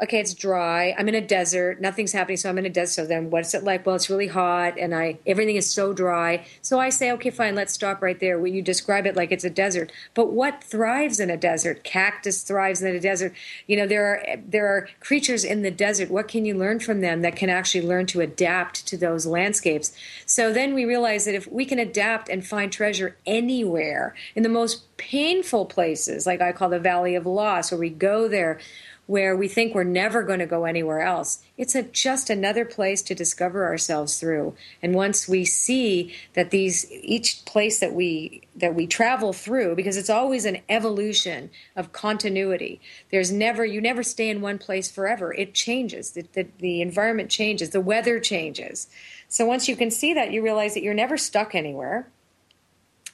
okay, 0.03 0.21
it's 0.21 0.35
dry. 0.35 0.95
I'm 0.99 1.09
in 1.09 1.15
a 1.15 1.21
desert. 1.21 1.81
Nothing's 1.81 2.13
happening, 2.13 2.37
so 2.37 2.49
I'm 2.49 2.59
in 2.59 2.67
a 2.67 2.71
desert. 2.71 2.93
So 2.93 3.07
then, 3.07 3.31
what's 3.31 3.55
it 3.55 3.65
like? 3.65 3.85
Well, 3.85 3.97
it's 3.97 4.11
really 4.11 4.29
hot, 4.29 4.79
and 4.79 4.95
I 4.95 5.19
everything 5.27 5.57
is 5.57 5.71
so 5.71 5.93
dry. 5.93 6.47
So 6.63 6.79
I 6.79 6.89
say, 6.89 7.13
okay, 7.13 7.31
fine, 7.31 7.55
let's 7.55 7.73
stop 7.73 8.03
right 8.03 8.19
there. 8.19 8.39
When 8.39 8.55
you 8.55 8.63
describe 8.63 9.07
it 9.07 9.17
like 9.17 9.33
it's 9.33 9.45
a 9.45 9.51
desert, 9.51 9.93
but 10.15 10.33
what 10.33 10.65
thrives 10.65 11.21
in 11.21 11.31
a 11.31 11.37
desert? 11.37 11.85
Cactus 11.85 12.43
thrives 12.43 12.83
in 12.83 12.95
a 12.95 13.01
desert. 13.01 13.35
You 13.67 13.77
know, 13.77 13.87
there 13.87 14.07
are 14.07 14.37
there 14.37 14.67
are 14.67 14.89
creatures 15.01 15.45
in 15.45 15.63
the 15.63 15.71
desert. 15.71 16.11
What 16.11 16.29
can 16.29 16.45
you 16.45 16.57
learn 16.57 16.81
from 16.81 17.01
them 17.01 17.23
that 17.23 17.37
can 17.37 17.51
actually 17.51 17.87
learn 17.87 18.07
to 18.07 18.21
adapt 18.21 18.87
to 18.87 18.97
those 18.97 19.27
landscapes? 19.27 19.93
So 20.27 20.53
then 20.53 20.75
we 20.75 20.85
realize 20.85 21.25
that 21.27 21.35
if 21.35 21.47
we 21.51 21.65
can 21.65 21.79
adapt 21.79 22.29
and 22.29 22.47
find 22.47 22.73
treasure 22.73 23.17
anywhere 23.27 24.15
in 24.35 24.43
the 24.43 24.49
most 24.49 24.97
painful 24.97 25.67
places, 25.67 26.27
like 26.27 26.41
I 26.41 26.53
call 26.53 26.69
the 26.69 26.79
Valley 26.79 27.15
of 27.15 27.27
Loss, 27.27 27.73
where 27.73 27.81
we 27.81 27.91
go 27.91 28.29
there 28.29 28.59
where 29.11 29.37
we 29.37 29.49
think 29.49 29.75
we're 29.75 29.83
never 29.83 30.23
going 30.23 30.39
to 30.39 30.47
go 30.47 30.65
anywhere 30.65 31.01
else. 31.01 31.43
It's 31.59 31.75
a, 31.75 31.83
just 31.83 32.31
another 32.31 32.65
place 32.65 33.03
to 33.03 33.13
discover 33.13 33.65
ourselves 33.65 34.21
through. 34.21 34.55
And 34.81 34.95
once 34.95 35.27
we 35.27 35.45
see 35.45 36.15
that 36.35 36.53
these 36.53 36.89
each 36.93 37.45
place 37.45 37.81
that 37.81 37.93
we 37.93 38.43
that 38.55 38.77
we 38.77 38.87
travel 38.87 39.33
through, 39.33 39.75
because 39.75 39.97
it's 39.97 40.09
always 40.09 40.45
an 40.45 40.59
evolution 40.69 41.51
of 41.75 41.91
continuity. 41.91 42.81
There's 43.11 43.33
never 43.33 43.65
you 43.65 43.81
never 43.81 44.05
stay 44.05 44.31
in 44.31 44.43
one 44.43 44.59
place 44.59 44.89
forever. 44.89 45.35
It 45.35 45.55
changes. 45.55 46.13
The, 46.13 46.25
the, 46.33 46.47
the 46.61 46.81
environment 46.81 47.31
changes. 47.31 47.71
The 47.71 47.81
weather 47.81 48.21
changes. 48.21 48.87
So 49.29 49.45
once 49.45 49.69
you 49.69 49.75
can 49.75 49.91
see 49.91 50.15
that, 50.15 50.31
you 50.31 50.41
realize 50.41 50.75
that 50.75 50.85
you're 50.85 50.95
never 50.95 51.17
stuck 51.17 51.57
anywhere 51.57 52.07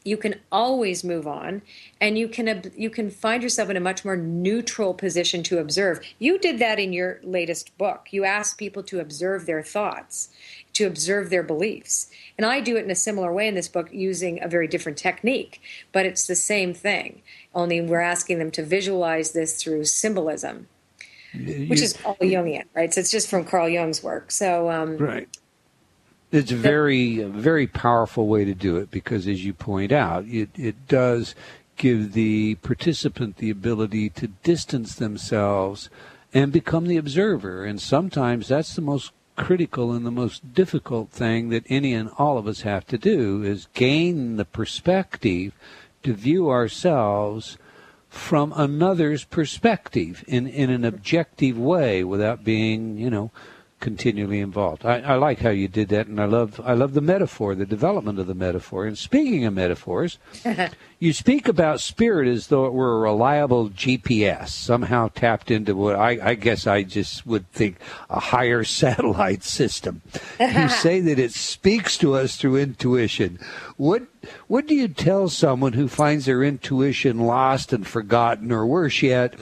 you 0.06 0.16
can 0.16 0.40
always 0.52 1.02
move 1.02 1.26
on 1.26 1.62
and 2.00 2.16
you 2.16 2.28
can 2.28 2.72
you 2.76 2.88
can 2.88 3.10
find 3.10 3.42
yourself 3.42 3.68
in 3.68 3.76
a 3.76 3.80
much 3.80 4.04
more 4.04 4.16
neutral 4.16 4.94
position 4.94 5.42
to 5.44 5.58
observe. 5.58 6.00
You 6.18 6.38
did 6.38 6.58
that 6.60 6.78
in 6.78 6.92
your 6.92 7.20
latest 7.22 7.76
book. 7.76 8.08
You 8.12 8.24
asked 8.24 8.56
people 8.56 8.82
to 8.84 9.00
observe 9.00 9.46
their 9.46 9.62
thoughts 9.62 10.30
to 10.74 10.86
observe 10.86 11.30
their 11.30 11.42
beliefs. 11.42 12.10
And 12.36 12.44
i 12.46 12.60
do 12.60 12.76
it 12.76 12.84
in 12.84 12.90
a 12.90 12.94
similar 12.94 13.32
way 13.32 13.48
in 13.48 13.54
this 13.54 13.68
book 13.68 13.88
using 13.92 14.42
a 14.42 14.48
very 14.48 14.68
different 14.68 14.98
technique 14.98 15.60
but 15.92 16.04
it's 16.04 16.26
the 16.26 16.34
same 16.36 16.74
thing 16.74 17.22
only 17.54 17.80
we're 17.80 18.00
asking 18.00 18.38
them 18.38 18.50
to 18.52 18.62
visualize 18.62 19.32
this 19.32 19.62
through 19.62 19.84
symbolism 19.84 20.68
which 21.34 21.80
is 21.80 21.98
all 22.04 22.16
jungian 22.16 22.64
right? 22.74 22.92
So 22.92 23.00
it's 23.00 23.10
just 23.10 23.28
from 23.28 23.44
carl 23.44 23.68
jung's 23.68 24.02
work. 24.02 24.30
So 24.30 24.70
um, 24.70 24.98
right 24.98 25.28
it's 26.37 26.53
a 26.53 26.57
very, 26.57 27.22
very 27.22 27.66
powerful 27.66 28.27
way 28.27 28.44
to 28.44 28.55
do 28.55 28.77
it 28.77 28.90
because, 28.90 29.27
as 29.27 29.44
you 29.44 29.53
point 29.53 29.92
out, 29.92 30.25
it, 30.27 30.51
it 30.55 30.87
does 30.88 31.35
give 31.77 32.12
the 32.12 32.57
participant 32.57 33.37
the 33.37 33.51
ability 33.51 34.11
to 34.11 34.29
distance 34.29 34.94
themselves 34.94 35.90
and 36.33 36.53
become 36.53 36.87
the 36.87 36.96
observer. 36.96 37.64
And 37.64 37.81
sometimes 37.81 38.49
that's 38.49 38.75
the 38.75 38.83
most 38.83 39.12
critical 39.37 39.92
and 39.92 40.07
the 40.07 40.11
most 40.11 40.55
difficult 40.55 41.11
thing 41.11 41.51
that 41.51 41.64
any 41.68 41.92
and 41.92 42.11
all 42.18 42.38
of 42.38 42.46
us 42.46 42.62
have 42.62 42.87
to 42.87 42.99
do 42.99 43.42
is 43.42 43.68
gain 43.75 44.37
the 44.37 44.44
perspective 44.44 45.53
to 46.03 46.14
view 46.14 46.51
ourselves 46.51 47.59
from 48.09 48.53
another's 48.57 49.25
perspective 49.25 50.25
in, 50.27 50.46
in 50.46 50.70
an 50.70 50.85
objective 50.85 51.59
way 51.59 52.03
without 52.03 52.44
being, 52.44 52.96
you 52.96 53.11
know, 53.11 53.31
continually 53.80 54.40
involved. 54.40 54.84
I, 54.84 55.00
I, 55.00 55.14
like 55.16 55.40
how 55.40 55.50
you 55.50 55.68
did 55.68 55.88
that, 55.90 56.06
and 56.06 56.20
I 56.20 56.24
love 56.24 56.60
I 56.64 56.72
love 56.72 56.94
the 56.94 57.00
metaphor, 57.00 57.54
the 57.54 57.66
development 57.66 58.18
of 58.18 58.26
the 58.26 58.34
metaphor. 58.34 58.86
And 58.86 58.96
speaking 58.96 59.44
of 59.44 59.54
metaphors, 59.54 60.18
you 60.98 61.12
speak 61.12 61.46
about 61.46 61.80
spirit 61.80 62.26
as 62.26 62.46
though 62.46 62.64
it 62.66 62.72
were 62.72 62.96
a 62.96 63.00
reliable 63.00 63.68
GPS, 63.68 64.48
somehow 64.48 65.09
tapped 65.09 65.50
into 65.50 65.76
what 65.76 65.94
I, 65.94 66.30
I 66.30 66.35
guess 66.35 66.66
I 66.66 66.85
just 66.85 67.26
would 67.26 67.50
think 67.52 67.76
a 68.09 68.18
higher 68.18 68.64
satellite 68.64 69.42
system. 69.42 70.00
you 70.40 70.68
say 70.80 71.00
that 71.00 71.18
it 71.18 71.32
speaks 71.32 71.98
to 71.98 72.14
us 72.14 72.37
through 72.37 72.56
intuition. 72.56 73.38
What 73.76 74.04
what 74.48 74.66
do 74.66 74.74
you 74.74 74.88
tell 74.88 75.28
someone 75.28 75.74
who 75.74 75.87
finds 75.87 76.26
their 76.26 76.42
intuition 76.42 77.20
lost 77.20 77.72
and 77.72 77.87
forgotten, 77.87 78.50
or 78.50 78.66
worse 78.66 79.02
yet, 79.02 79.35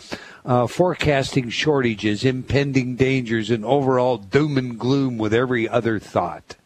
uh, 0.44 0.66
forecasting 0.66 1.50
shortages, 1.50 2.24
impending 2.24 2.96
dangers, 2.96 3.50
and 3.50 3.64
overall 3.64 4.18
doom 4.18 4.58
and 4.58 4.78
gloom 4.78 5.18
with 5.18 5.32
every 5.32 5.68
other 5.68 5.98
thought? 5.98 6.56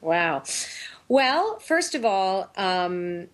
Wow. 0.00 0.42
Well, 1.08 1.58
first 1.58 1.94
of 1.94 2.04
all, 2.04 2.50
um, 2.56 3.28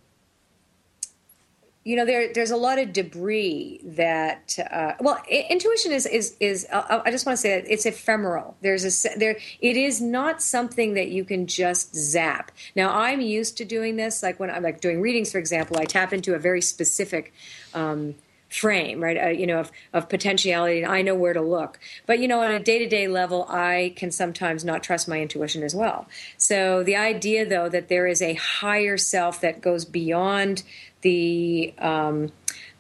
you 1.91 1.97
know 1.97 2.05
there 2.05 2.33
there's 2.33 2.53
a 2.53 2.57
lot 2.57 2.79
of 2.79 2.93
debris 2.93 3.81
that 3.83 4.57
uh, 4.71 4.93
well 5.01 5.21
intuition 5.29 5.91
is 5.91 6.07
is 6.07 6.37
is 6.39 6.65
uh, 6.71 7.03
I 7.05 7.11
just 7.11 7.27
want 7.27 7.37
to 7.37 7.41
say 7.41 7.61
that 7.61 7.69
it's 7.69 7.85
ephemeral 7.85 8.57
there's 8.61 8.85
a 8.85 9.19
there 9.19 9.37
it 9.61 9.77
is 9.77 10.01
not 10.01 10.41
something 10.41 10.95
that 10.95 11.09
you 11.09 11.25
can 11.25 11.49
just 11.49 11.93
zap 11.97 12.53
now 12.77 12.97
I'm 12.97 13.21
used 13.21 13.57
to 13.57 13.65
doing 13.65 13.97
this 13.97 14.23
like 14.23 14.39
when 14.39 14.51
I'm 14.51 14.63
like 14.63 14.81
doing 14.81 15.01
readings 15.01 15.33
for 15.33 15.39
example 15.39 15.79
I 15.81 15.85
tap 15.85 16.13
into 16.13 16.35
a 16.35 16.39
very 16.39 16.63
specific 16.63 17.33
um, 17.75 18.15
frame, 18.51 19.01
right? 19.01 19.17
Uh, 19.17 19.29
you 19.29 19.47
know, 19.47 19.61
of, 19.61 19.71
of 19.93 20.09
potentiality, 20.09 20.83
and 20.83 20.93
I 20.93 21.03
know 21.03 21.15
where 21.15 21.33
to 21.33 21.41
look. 21.41 21.79
But 22.07 22.19
you 22.19 22.29
know, 22.29 22.41
on 22.41 22.51
a 22.51 22.59
day 22.59 22.79
to 22.81 22.89
day 22.89 23.07
level, 23.07 23.47
I 23.49 23.95
can 23.97 24.11
sometimes 24.11 24.65
not 24.65 24.83
trust 24.83 25.09
my 25.09 25.21
intuition 25.21 25.63
as 25.63 25.75
well. 25.75 26.09
So 26.37 26.83
the 26.83 26.97
idea, 26.97 27.47
though, 27.47 27.69
that 27.69 27.89
there 27.89 28.07
is 28.07 28.21
a 28.21 28.35
higher 28.35 28.99
self 28.99 29.41
that 29.41 29.61
goes 29.61 29.85
beyond 29.85 30.65
the 31.03 31.75
um, 31.79 32.33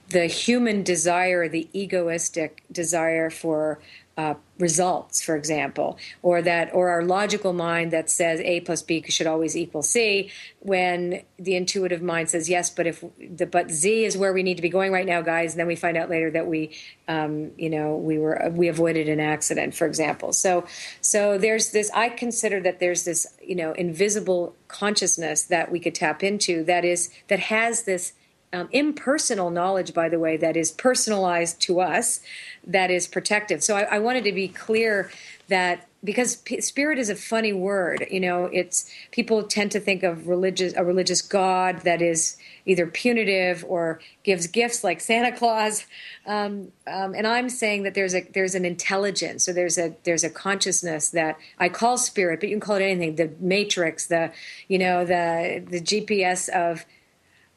the 0.09 0.26
human 0.26 0.83
desire, 0.83 1.48
the 1.48 1.68
egoistic 1.72 2.64
desire 2.72 3.30
for 3.30 3.78
uh, 4.20 4.35
results, 4.59 5.22
for 5.22 5.35
example, 5.35 5.96
or 6.20 6.42
that, 6.42 6.74
or 6.74 6.90
our 6.90 7.02
logical 7.02 7.54
mind 7.54 7.90
that 7.90 8.11
says 8.11 8.38
A 8.40 8.61
plus 8.61 8.83
B 8.83 9.02
should 9.09 9.26
always 9.26 9.56
equal 9.56 9.83
C, 9.83 10.30
when 10.59 11.22
the 11.38 11.54
intuitive 11.56 12.02
mind 12.02 12.28
says 12.28 12.50
yes, 12.50 12.68
but 12.68 12.87
if 12.87 13.02
the 13.18 13.46
but 13.46 13.70
Z 13.70 14.04
is 14.04 14.18
where 14.18 14.35
we 14.35 14.42
need 14.42 14.56
to 14.56 14.62
be 14.62 14.68
going 14.68 14.92
right 14.92 15.06
now, 15.06 15.22
guys, 15.22 15.52
and 15.52 15.61
then 15.61 15.66
we 15.66 15.76
find 15.76 15.96
out 15.96 16.11
later 16.11 16.30
that 16.33 16.46
we, 16.46 16.76
um, 17.09 17.52
you 17.56 17.70
know, 17.70 17.96
we 17.96 18.18
were 18.18 18.50
we 18.52 18.68
avoided 18.68 19.09
an 19.09 19.20
accident, 19.20 19.74
for 19.74 19.87
example. 19.87 20.35
So, 20.35 20.66
so 21.00 21.38
there's 21.38 21.70
this. 21.70 21.90
I 21.94 22.11
consider 22.11 22.61
that 22.61 22.78
there's 22.78 23.04
this, 23.04 23.26
you 23.42 23.56
know, 23.56 23.72
invisible 23.72 24.54
consciousness 24.68 25.44
that 25.44 25.72
we 25.72 25.80
could 25.80 25.94
tap 25.94 26.22
into 26.22 26.62
that 26.64 26.85
is 26.85 27.11
that 27.28 27.40
has 27.40 27.85
this 27.85 28.12
um, 28.53 28.69
impersonal 28.73 29.51
knowledge, 29.51 29.95
by 29.95 30.09
the 30.09 30.19
way, 30.19 30.37
that 30.37 30.57
is 30.57 30.73
personalized 30.73 31.61
to 31.63 31.81
us, 31.81 32.21
that 32.67 32.91
is 32.91 33.07
protective. 33.07 33.63
So 33.63 33.77
I, 33.77 33.83
I 33.83 33.99
wanted 34.01 34.25
to 34.25 34.33
be 34.33 34.49
clear 34.49 35.11
that 35.49 35.87
because 36.03 36.37
p- 36.37 36.61
spirit 36.61 36.99
is 36.99 37.11
a 37.11 37.15
funny 37.15 37.53
word, 37.53 38.07
you 38.11 38.21
know, 38.21 38.47
it's 38.47 38.91
people 39.11 39.43
tend 39.43 39.71
to 39.73 39.81
think 39.81 40.03
of 40.03 40.27
religious 40.27 40.73
a 40.77 40.85
religious 40.85 41.23
God 41.23 41.81
that 41.81 42.01
is 42.03 42.39
either 42.67 42.87
punitive 42.87 43.65
or 43.69 44.01
gives 44.25 44.47
gifts 44.47 44.83
like 44.83 45.01
Santa 45.01 45.37
Claus. 45.37 45.87
Um, 46.27 46.73
um, 46.87 47.15
and 47.15 47.27
I'm 47.27 47.51
saying 47.51 47.83
that 47.83 47.95
there's 47.95 48.15
a 48.15 48.23
there's 48.33 48.55
an 48.55 48.65
intelligence, 48.65 49.49
or 49.49 49.53
there's 49.53 49.79
a 49.79 49.95
there's 50.05 50.25
a 50.25 50.31
consciousness 50.31 51.11
that 51.11 51.39
I 51.59 51.69
call 51.69 51.99
spirit, 51.99 52.41
but 52.41 52.49
you 52.49 52.57
can 52.57 52.61
call 52.61 52.77
it 52.77 52.83
anything. 52.83 53.17
The 53.17 53.31
matrix, 53.39 54.07
the 54.07 54.33
you 54.69 54.79
know 54.79 55.05
the 55.05 55.63
the 55.69 55.81
GPS 55.81 56.49
of 56.49 56.87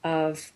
of 0.04 0.53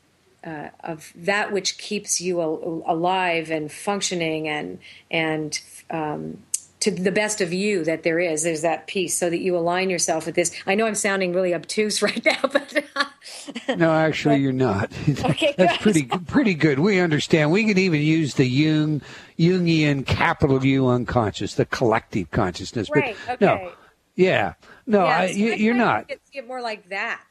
uh, 0.48 0.70
of 0.84 1.12
that 1.16 1.52
which 1.52 1.78
keeps 1.78 2.22
you 2.22 2.42
al- 2.42 2.84
alive 2.86 3.52
and 3.52 3.72
functioning 3.72 4.48
and 4.48 4.80
and 5.12 5.60
um, 5.90 6.38
to 6.80 6.92
the 6.92 7.12
best 7.12 7.42
of 7.42 7.52
you 7.52 7.84
that 7.84 8.04
there 8.04 8.20
is. 8.20 8.44
There's 8.44 8.62
that 8.62 8.88
piece 8.88 9.18
so 9.18 9.30
that 9.30 9.40
you 9.40 9.58
align 9.58 9.90
yourself 9.90 10.26
with 10.26 10.36
this. 10.36 10.52
I 10.66 10.76
know 10.76 10.86
I'm 10.86 10.96
sounding 10.96 11.34
really 11.34 11.54
obtuse 11.54 12.02
right 12.08 12.24
now, 12.24 12.40
but 12.44 12.84
no, 13.78 13.92
actually, 13.92 14.36
but, 14.36 14.42
you're 14.42 14.52
not. 14.54 14.92
Okay, 15.26 15.54
that's 15.58 15.78
pretty 15.78 16.04
pretty 16.04 16.54
good. 16.54 16.80
We 16.80 17.00
understand. 17.00 17.52
We 17.52 17.66
can 17.66 17.78
even 17.78 18.02
use 18.02 18.36
the 18.36 18.46
Jung 18.46 19.02
Jungian 19.38 20.06
capital 20.06 20.64
U 20.64 20.88
unconscious, 20.88 21.56
the 21.56 21.66
collective 21.66 22.32
consciousness. 22.32 22.90
Right. 22.90 23.18
But 23.26 23.42
okay. 23.42 23.46
No. 23.46 23.72
Yeah. 24.16 24.54
No, 24.86 25.04
yeah, 25.04 25.18
I, 25.18 25.28
so 25.28 25.38
you, 25.38 25.72
are 25.72 25.76
not. 25.76 26.10
See 26.10 26.40
it 26.40 26.48
more 26.48 26.62
like 26.62 26.88
that. 26.90 27.26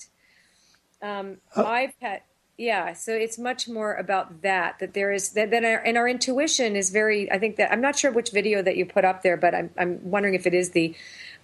Um, 1.00 1.38
uh, 1.56 1.64
I've 1.64 1.94
had 2.00 2.20
yeah 2.58 2.92
so 2.92 3.12
it's 3.12 3.38
much 3.38 3.68
more 3.68 3.94
about 3.94 4.42
that 4.42 4.78
that 4.78 4.94
there 4.94 5.12
is 5.12 5.30
that, 5.30 5.50
that 5.50 5.64
our, 5.64 5.78
and 5.78 5.96
our 5.96 6.08
intuition 6.08 6.74
is 6.74 6.90
very 6.90 7.30
i 7.30 7.38
think 7.38 7.56
that 7.56 7.70
i'm 7.70 7.80
not 7.80 7.98
sure 7.98 8.10
which 8.10 8.30
video 8.30 8.62
that 8.62 8.76
you 8.76 8.86
put 8.86 9.04
up 9.04 9.22
there 9.22 9.36
but 9.36 9.54
i'm, 9.54 9.70
I'm 9.78 10.00
wondering 10.02 10.34
if 10.34 10.46
it 10.46 10.54
is 10.54 10.70
the 10.70 10.94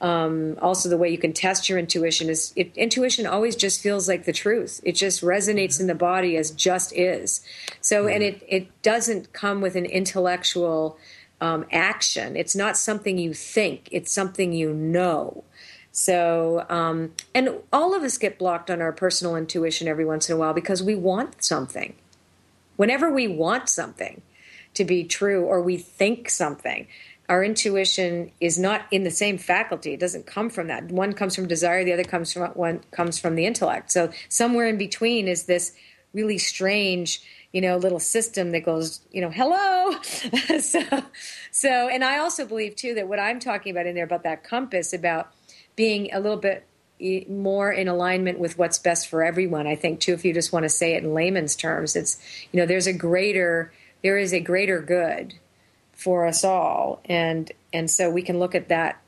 um, 0.03 0.59
also 0.61 0.89
the 0.89 0.99
way 0.99 1.11
you 1.11 1.17
can 1.17 1.33
test 1.33 1.69
your 1.69 1.79
intuition 1.79 2.29
is 2.29 2.53
it, 2.57 2.77
intuition 2.77 3.25
always 3.25 3.55
just 3.55 3.81
feels 3.81 4.09
like 4.09 4.25
the 4.25 4.33
truth. 4.33 4.81
It 4.85 4.93
just 4.93 5.23
resonates 5.23 5.81
in 5.81 5.87
the 5.87 5.95
body 5.95 6.37
as 6.37 6.51
just 6.51 6.93
is. 6.93 7.41
So 7.81 8.09
and 8.09 8.23
it 8.23 8.45
it 8.49 8.83
doesn't 8.83 9.33
come 9.33 9.61
with 9.61 9.77
an 9.77 9.87
intellectual 9.87 10.99
um, 11.41 11.67
action. 11.71 12.37
It's 12.37 12.57
not 12.57 12.77
something 12.77 13.17
you 13.17 13.33
think. 13.33 13.89
It's 13.93 14.13
something 14.13 14.53
you 14.53 14.73
know 14.73 15.45
so, 15.93 16.65
um, 16.71 17.13
and 17.35 17.51
all 17.71 17.95
of 17.95 18.03
us 18.03 18.17
get 18.17 18.39
blocked 18.39 18.71
on 18.71 18.81
our 18.81 18.93
personal 18.93 19.37
intuition 19.37 19.87
every 19.87 20.07
once 20.07 20.29
in 20.29 20.35
a 20.35 20.39
while 20.39 20.55
because 20.55 20.83
we 20.83 20.95
want 20.95 21.45
something. 21.45 21.95
Whenever 22.77 23.13
we 23.13 23.29
want 23.29 23.69
something 23.69 24.23
to 24.73 24.85
be 24.87 25.05
true 25.05 25.45
or 25.45 25.61
we 25.61 25.77
think 25.77 26.31
something, 26.31 26.89
our 27.29 27.45
intuition 27.45 28.33
is 28.41 28.59
not 28.59 28.87
in 28.91 29.05
the 29.05 29.11
same 29.11 29.37
faculty. 29.37 29.93
It 29.93 30.01
doesn't 30.01 30.27
come 30.27 30.49
from 30.49 30.69
that. 30.69 30.91
One 30.91 31.13
comes 31.13 31.37
from 31.37 31.47
desire, 31.47 31.85
the 31.85 31.93
other 31.93 32.05
comes 32.05 32.33
from 32.33 32.51
one 32.53 32.81
comes 32.91 33.19
from 33.19 33.37
the 33.37 33.45
intellect. 33.45 33.93
So 33.93 34.11
somewhere 34.31 34.67
in 34.67 34.79
between 34.79 35.29
is 35.29 35.45
this 35.45 35.73
really 36.15 36.39
strange, 36.39 37.23
you 37.53 37.61
know, 37.61 37.77
little 37.77 38.01
system 38.01 38.51
that 38.53 38.65
goes, 38.65 39.01
you 39.13 39.21
know, 39.21 39.31
hello. 39.31 39.93
so, 40.59 40.83
so, 41.51 41.89
and 41.89 42.03
I 42.03 42.19
also 42.19 42.47
believe 42.47 42.77
too 42.77 42.95
that 42.95 43.09
what 43.09 43.19
I'm 43.19 43.41
talking 43.41 43.73
about 43.73 43.87
in 43.87 43.95
there 43.95 44.05
about 44.05 44.25
that 44.25 44.43
compass 44.43 44.93
about 44.93 45.33
being 45.77 46.13
a 46.13 46.21
little 46.21 46.39
bit 46.39 46.67
more 47.29 47.73
in 47.73 47.89
alignment 47.89 48.39
with 48.39 48.57
what's 48.57 48.79
best 48.79 49.09
for 49.09 49.25
everyone. 49.25 49.67
I 49.67 49.75
think 49.75 50.01
too, 50.01 50.13
if 50.13 50.25
you 50.25 50.33
just 50.33 50.53
want 50.53 50.65
to 50.65 50.69
say 50.69 50.95
it 50.95 51.03
in 51.03 51.15
layman's 51.15 51.57
terms, 51.57 51.97
it's 51.97 52.21
you 52.53 52.61
know 52.61 52.67
there's 52.67 52.87
a 52.87 52.93
greater 52.93 53.73
there 54.03 54.19
is 54.19 54.33
a 54.33 54.41
greater 54.41 54.81
good 54.81 55.35
for 55.93 56.27
us 56.27 56.45
all, 56.45 57.01
and 57.07 57.51
and 57.73 57.91
so 57.91 58.11
we 58.11 58.23
can 58.23 58.39
look 58.39 58.55
at 58.55 58.69
that 58.69 59.01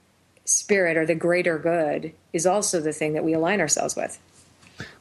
spirit 0.44 0.96
or 0.96 1.06
the 1.06 1.14
greater 1.14 1.58
good 1.58 2.12
is 2.32 2.46
also 2.46 2.80
the 2.80 2.92
thing 2.92 3.14
that 3.14 3.24
we 3.24 3.32
align 3.32 3.60
ourselves 3.60 3.96
with. 3.96 4.18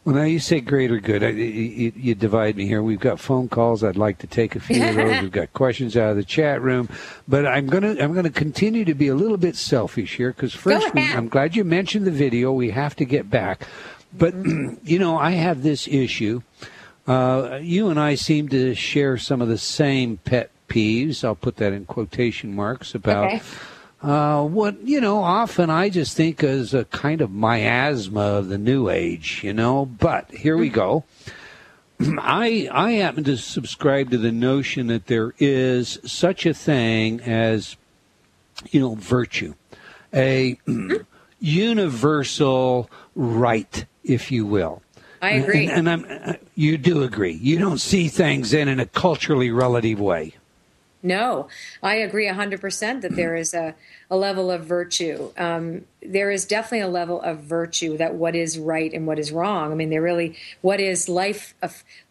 Well, 0.06 0.16
now 0.16 0.24
you 0.24 0.40
say 0.40 0.60
greater 0.60 1.00
good. 1.00 1.24
I, 1.24 1.30
you, 1.30 1.94
you, 1.96 2.16
divide 2.16 2.58
me 2.58 2.68
here. 2.68 2.84
We've 2.84 3.00
got 3.00 3.20
phone 3.20 3.48
calls. 3.48 3.84
I'd 3.84 3.96
like 3.96 4.18
to 4.20 4.28
take 4.28 4.56
a 4.56 4.60
few 4.60 4.84
of 4.84 4.96
those. 4.96 5.22
We've 5.22 5.32
got 5.32 5.54
questions 5.54 5.96
out 5.96 6.12
of 6.12 6.18
the 6.18 6.26
chat 6.26 6.62
room, 6.62 6.90
but 7.28 7.46
I'm 7.46 7.68
gonna 7.68 7.96
I'm 8.00 8.14
gonna 8.14 8.30
continue 8.30 8.86
to 8.86 8.94
be 8.94 9.08
a 9.08 9.16
little 9.16 9.38
bit 9.38 9.56
selfish 9.56 10.18
here 10.18 10.32
because 10.32 10.54
first, 10.54 10.94
we, 10.94 11.02
I'm 11.02 11.30
glad 11.30 11.56
you 11.56 11.64
mentioned 11.64 12.06
the 12.06 12.12
video. 12.12 12.52
We 12.52 12.72
have 12.72 12.96
to 12.98 13.06
get 13.06 13.30
back, 13.30 13.68
but 14.18 14.34
you 14.84 15.00
know 15.00 15.18
I 15.18 15.32
have 15.32 15.64
this 15.64 15.88
issue. 15.88 16.42
Uh, 17.08 17.60
you 17.62 17.90
and 17.90 18.00
I 18.00 18.16
seem 18.16 18.50
to 18.50 18.76
share 18.76 19.18
some 19.18 19.42
of 19.42 19.48
the 19.48 19.58
same 19.58 20.18
pet 20.18 20.52
peeves. 20.68 21.24
I'll 21.24 21.36
put 21.36 21.58
that 21.58 21.74
in 21.74 21.86
quotation 21.86 22.56
marks 22.56 22.94
about. 22.94 23.28
Okay 23.28 23.42
uh, 24.04 24.44
what 24.44 24.82
you 24.86 25.00
know, 25.00 25.24
often 25.24 25.70
I 25.70 25.90
just 25.90 26.18
think 26.18 26.44
as 26.44 26.74
a 26.74 26.84
kind 26.86 27.22
of 27.22 27.32
miasma 27.32 28.20
of 28.20 28.50
the 28.50 28.58
new 28.58 28.90
age, 28.90 29.42
you 29.44 29.54
know. 29.54 29.86
But 29.86 30.30
here 30.30 30.58
we 30.58 30.68
go. 30.68 31.06
I 32.20 32.68
I 32.70 32.92
happen 32.94 33.24
to 33.24 33.38
subscribe 33.38 34.12
to 34.12 34.18
the 34.18 34.32
notion 34.32 34.88
that 34.88 35.08
there 35.08 35.34
is 35.40 36.00
such 36.06 36.46
a 36.46 36.54
thing 36.54 37.22
as, 37.22 37.78
you 38.72 38.82
know, 38.82 38.96
virtue, 38.96 39.54
a 40.14 40.60
universal 41.40 42.90
right, 43.16 43.86
if 44.04 44.32
you 44.32 44.46
will. 44.46 44.82
I 45.22 45.32
agree, 45.36 45.68
and, 45.70 45.88
and 45.88 45.90
I'm, 45.90 46.22
uh, 46.26 46.34
you 46.56 46.78
do 46.78 47.04
agree. 47.04 47.32
You 47.32 47.58
don't 47.58 47.80
see 47.80 48.10
things 48.10 48.54
in 48.54 48.68
in 48.68 48.82
a 48.82 48.86
culturally 48.86 49.50
relative 49.50 50.02
way. 50.02 50.34
No, 51.06 51.50
I 51.84 51.96
agree 51.96 52.28
100% 52.28 53.02
that 53.02 53.16
there 53.16 53.36
is 53.36 53.54
a, 53.54 53.76
a 54.10 54.16
level 54.16 54.50
of 54.50 54.64
virtue. 54.64 55.34
Um, 55.38 55.84
there 56.02 56.32
is 56.32 56.46
definitely 56.46 56.80
a 56.80 56.88
level 56.88 57.22
of 57.22 57.40
virtue 57.40 57.98
that 57.98 58.16
what 58.16 58.38
is 58.38 58.58
right 58.58 58.92
and 58.94 59.06
what 59.06 59.20
is 59.20 59.34
wrong. 59.34 59.74
I 59.74 59.76
mean, 59.76 59.90
there 59.90 60.02
really, 60.02 60.38
what 60.62 60.80
is 60.80 61.10
life, 61.10 61.56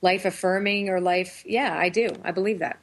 life 0.03 0.27
affirming 0.27 0.90
or 0.90 1.01
life? 1.01 1.43
Yeah, 1.47 1.75
I 1.77 1.88
do. 1.88 2.11
I 2.23 2.33
believe 2.33 2.59
that. 2.59 2.79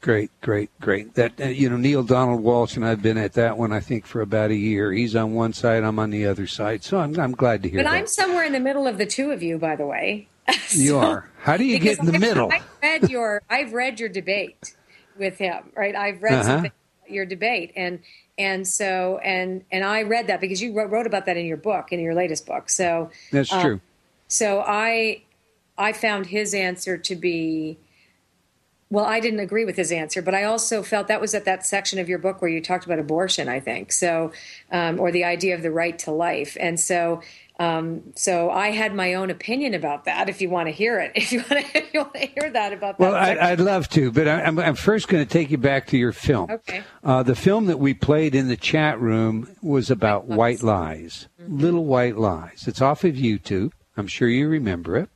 Great, 0.00 0.30
great, 0.40 0.70
great. 0.80 1.14
That 1.14 1.40
uh, 1.40 1.46
you 1.46 1.70
know, 1.70 1.76
Neale 1.76 2.02
Donald 2.02 2.42
Walsch 2.44 2.76
and 2.76 2.84
I've 2.84 3.02
been 3.02 3.18
at 3.18 3.32
that 3.32 3.56
one. 3.56 3.72
I 3.72 3.80
think 3.80 4.06
for 4.06 4.20
about 4.20 4.50
a 4.50 4.54
year. 4.54 4.92
He's 4.92 5.16
on 5.16 5.34
one 5.34 5.52
side, 5.52 5.82
I'm 5.82 5.98
on 5.98 6.10
the 6.10 6.26
other 6.26 6.46
side. 6.46 6.84
So 6.84 6.98
I'm 6.98 7.18
I'm 7.18 7.32
glad 7.32 7.62
to 7.62 7.68
hear. 7.68 7.78
That. 7.78 7.84
But 7.84 7.90
that. 7.90 7.96
I'm 7.96 8.06
somewhere 8.06 8.44
in 8.44 8.52
the 8.52 8.60
middle 8.60 8.86
of 8.86 8.98
the 8.98 9.06
two 9.06 9.30
of 9.32 9.42
you, 9.42 9.58
by 9.58 9.74
the 9.74 9.86
way. 9.86 10.28
so, 10.66 10.78
you 10.78 10.98
are. 10.98 11.28
How 11.38 11.56
do 11.56 11.64
you 11.64 11.78
get 11.78 11.98
in 11.98 12.06
the 12.06 12.14
I, 12.14 12.18
middle? 12.18 12.52
I 12.52 12.62
read 12.82 13.10
your 13.10 13.42
I've 13.50 13.72
read 13.72 13.98
your 13.98 14.08
debate 14.08 14.75
with 15.18 15.38
him, 15.38 15.70
right? 15.74 15.94
I've 15.94 16.22
read 16.22 16.46
uh-huh. 16.46 16.68
your 17.08 17.26
debate 17.26 17.72
and 17.76 18.00
and 18.38 18.66
so 18.66 19.18
and 19.18 19.64
and 19.72 19.84
I 19.84 20.02
read 20.02 20.26
that 20.26 20.40
because 20.40 20.60
you 20.60 20.72
wrote, 20.72 20.90
wrote, 20.90 21.06
about 21.06 21.26
that 21.26 21.36
in 21.36 21.46
your 21.46 21.56
book 21.56 21.92
in 21.92 22.00
your 22.00 22.14
latest 22.14 22.46
book. 22.46 22.68
So 22.68 23.10
That's 23.32 23.52
um, 23.52 23.60
true. 23.60 23.80
So 24.28 24.62
I 24.66 25.22
I 25.78 25.92
found 25.92 26.26
his 26.26 26.54
answer 26.54 26.96
to 26.98 27.14
be 27.14 27.78
well, 28.88 29.04
I 29.04 29.18
didn't 29.18 29.40
agree 29.40 29.64
with 29.64 29.76
his 29.76 29.90
answer, 29.90 30.22
but 30.22 30.34
I 30.34 30.44
also 30.44 30.80
felt 30.82 31.08
that 31.08 31.20
was 31.20 31.34
at 31.34 31.44
that 31.44 31.66
section 31.66 31.98
of 31.98 32.08
your 32.08 32.18
book 32.18 32.40
where 32.40 32.50
you 32.50 32.60
talked 32.60 32.84
about 32.84 33.00
abortion, 33.00 33.48
I 33.48 33.58
think. 33.58 33.90
So, 33.90 34.30
um, 34.70 35.00
or 35.00 35.10
the 35.10 35.24
idea 35.24 35.56
of 35.56 35.62
the 35.62 35.72
right 35.72 35.98
to 36.00 36.12
life. 36.12 36.56
And 36.60 36.78
so, 36.78 37.20
um, 37.58 38.02
so 38.14 38.50
I 38.50 38.70
had 38.70 38.94
my 38.94 39.14
own 39.14 39.30
opinion 39.30 39.72
about 39.72 40.04
that. 40.04 40.28
If 40.28 40.42
you 40.42 40.50
want 40.50 40.68
to 40.68 40.72
hear 40.72 41.00
it, 41.00 41.12
if 41.14 41.32
you 41.32 41.42
want 41.50 41.66
to, 41.66 41.82
you 41.92 42.00
want 42.00 42.14
to 42.14 42.26
hear 42.26 42.50
that 42.50 42.72
about 42.72 42.98
that. 42.98 43.00
Well, 43.00 43.14
I, 43.14 43.50
would 43.50 43.60
love 43.60 43.88
to, 43.90 44.12
but 44.12 44.28
I, 44.28 44.42
am 44.42 44.74
first 44.74 45.08
going 45.08 45.24
to 45.24 45.30
take 45.30 45.50
you 45.50 45.58
back 45.58 45.86
to 45.88 45.96
your 45.96 46.12
film. 46.12 46.50
Okay. 46.50 46.82
Uh, 47.02 47.22
the 47.22 47.34
film 47.34 47.66
that 47.66 47.78
we 47.78 47.94
played 47.94 48.34
in 48.34 48.48
the 48.48 48.56
chat 48.56 49.00
room 49.00 49.48
was 49.62 49.90
about 49.90 50.26
white, 50.26 50.36
white 50.36 50.62
lies, 50.62 51.28
mm-hmm. 51.40 51.58
little 51.58 51.84
white 51.84 52.16
lies. 52.16 52.64
It's 52.66 52.82
off 52.82 53.04
of 53.04 53.14
YouTube. 53.14 53.72
I'm 53.96 54.06
sure 54.06 54.28
you 54.28 54.48
remember 54.48 54.96
it. 54.96 55.08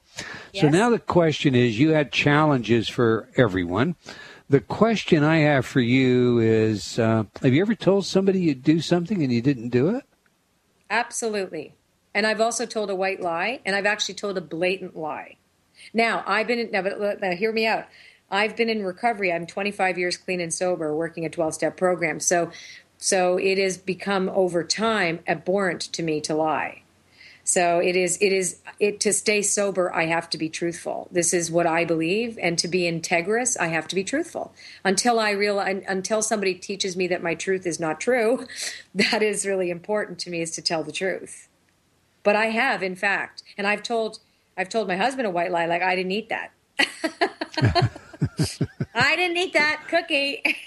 Yes. 0.52 0.62
So 0.62 0.68
now 0.68 0.90
the 0.90 0.98
question 0.98 1.54
is 1.54 1.78
you 1.78 1.90
had 1.90 2.10
challenges 2.12 2.88
for 2.88 3.28
everyone. 3.36 3.96
The 4.48 4.60
question 4.60 5.22
I 5.22 5.38
have 5.38 5.64
for 5.64 5.80
you 5.80 6.38
is 6.40 6.98
uh, 6.98 7.24
Have 7.42 7.52
you 7.52 7.60
ever 7.60 7.74
told 7.74 8.06
somebody 8.06 8.40
you'd 8.40 8.62
do 8.62 8.80
something 8.80 9.22
and 9.22 9.32
you 9.32 9.42
didn't 9.42 9.68
do 9.68 9.94
it? 9.94 10.04
Absolutely. 10.88 11.74
And 12.14 12.26
I've 12.26 12.40
also 12.40 12.66
told 12.66 12.90
a 12.90 12.94
white 12.94 13.20
lie, 13.20 13.60
and 13.64 13.76
I've 13.76 13.86
actually 13.86 14.14
told 14.14 14.36
a 14.36 14.40
blatant 14.40 14.96
lie. 14.96 15.36
Now, 15.94 16.24
I've 16.26 16.46
been, 16.46 16.58
in, 16.58 16.70
now, 16.70 16.82
but, 16.82 17.20
now 17.20 17.32
hear 17.32 17.52
me 17.52 17.66
out. 17.66 17.86
I've 18.30 18.56
been 18.56 18.68
in 18.68 18.84
recovery. 18.84 19.32
I'm 19.32 19.46
25 19.46 19.98
years 19.98 20.16
clean 20.16 20.40
and 20.40 20.52
sober, 20.52 20.94
working 20.94 21.24
a 21.24 21.30
12 21.30 21.54
step 21.54 21.76
program. 21.76 22.20
So, 22.20 22.50
so 22.98 23.38
it 23.38 23.58
has 23.58 23.76
become 23.78 24.28
over 24.28 24.62
time 24.62 25.20
abhorrent 25.26 25.80
to 25.80 26.02
me 26.02 26.20
to 26.22 26.34
lie. 26.34 26.82
So 27.42 27.80
it 27.80 27.96
is 27.96 28.16
it 28.20 28.32
is 28.32 28.60
it 28.78 29.00
to 29.00 29.12
stay 29.12 29.42
sober 29.42 29.92
I 29.92 30.06
have 30.06 30.30
to 30.30 30.38
be 30.38 30.48
truthful. 30.48 31.08
This 31.10 31.34
is 31.34 31.50
what 31.50 31.66
I 31.66 31.84
believe 31.84 32.38
and 32.40 32.56
to 32.58 32.68
be 32.68 32.82
integrous 32.82 33.56
I 33.58 33.68
have 33.68 33.88
to 33.88 33.96
be 33.96 34.04
truthful. 34.04 34.52
Until 34.84 35.18
I 35.18 35.30
realize 35.30 35.82
until 35.88 36.22
somebody 36.22 36.54
teaches 36.54 36.96
me 36.96 37.08
that 37.08 37.24
my 37.24 37.34
truth 37.34 37.66
is 37.66 37.80
not 37.80 38.00
true, 38.00 38.46
that 38.94 39.22
is 39.22 39.46
really 39.46 39.70
important 39.70 40.20
to 40.20 40.30
me 40.30 40.42
is 40.42 40.52
to 40.52 40.62
tell 40.62 40.84
the 40.84 40.92
truth. 40.92 41.48
But 42.22 42.36
I 42.36 42.46
have 42.46 42.82
in 42.82 42.96
fact, 42.96 43.42
and 43.56 43.66
I've 43.66 43.82
told 43.82 44.18
I've 44.56 44.68
told 44.68 44.88
my 44.88 44.96
husband 44.96 45.26
a 45.26 45.30
white 45.30 45.50
lie 45.50 45.66
like 45.66 45.82
I 45.82 45.96
didn't 45.96 46.12
eat 46.12 46.28
that. 46.28 46.52
I 48.94 49.16
didn't 49.16 49.36
eat 49.36 49.52
that 49.54 49.84
cookie. 49.88 50.56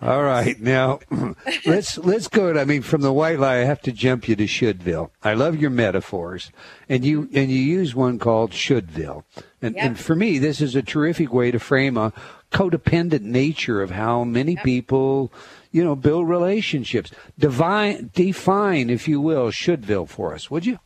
All 0.00 0.22
right, 0.22 0.60
now 0.60 1.00
let's 1.66 1.98
let's 1.98 2.28
go. 2.28 2.58
I 2.58 2.64
mean, 2.64 2.82
from 2.82 3.00
the 3.00 3.12
white 3.12 3.38
lie, 3.38 3.56
I 3.56 3.64
have 3.64 3.82
to 3.82 3.92
jump 3.92 4.28
you 4.28 4.36
to 4.36 4.44
Shouldville. 4.44 5.10
I 5.22 5.34
love 5.34 5.56
your 5.56 5.70
metaphors, 5.70 6.50
and 6.88 7.04
you 7.04 7.22
mm-hmm. 7.22 7.36
and 7.36 7.50
you 7.50 7.58
use 7.58 7.94
one 7.94 8.18
called 8.18 8.52
Shouldville, 8.52 9.24
and 9.60 9.74
yep. 9.74 9.84
and 9.84 9.98
for 9.98 10.14
me, 10.14 10.38
this 10.38 10.60
is 10.60 10.76
a 10.76 10.82
terrific 10.82 11.32
way 11.32 11.50
to 11.50 11.58
frame 11.58 11.96
a 11.96 12.12
codependent 12.52 13.22
nature 13.22 13.82
of 13.82 13.90
how 13.90 14.24
many 14.24 14.52
yep. 14.52 14.64
people, 14.64 15.32
you 15.74 15.82
know, 15.82 15.96
build 15.96 16.28
relationships. 16.28 17.10
Divine, 17.36 18.08
define, 18.14 18.88
if 18.90 19.08
you 19.08 19.20
will, 19.20 19.50
Shouldville 19.50 20.08
for 20.08 20.32
us, 20.32 20.48
would 20.48 20.64
you? 20.64 20.78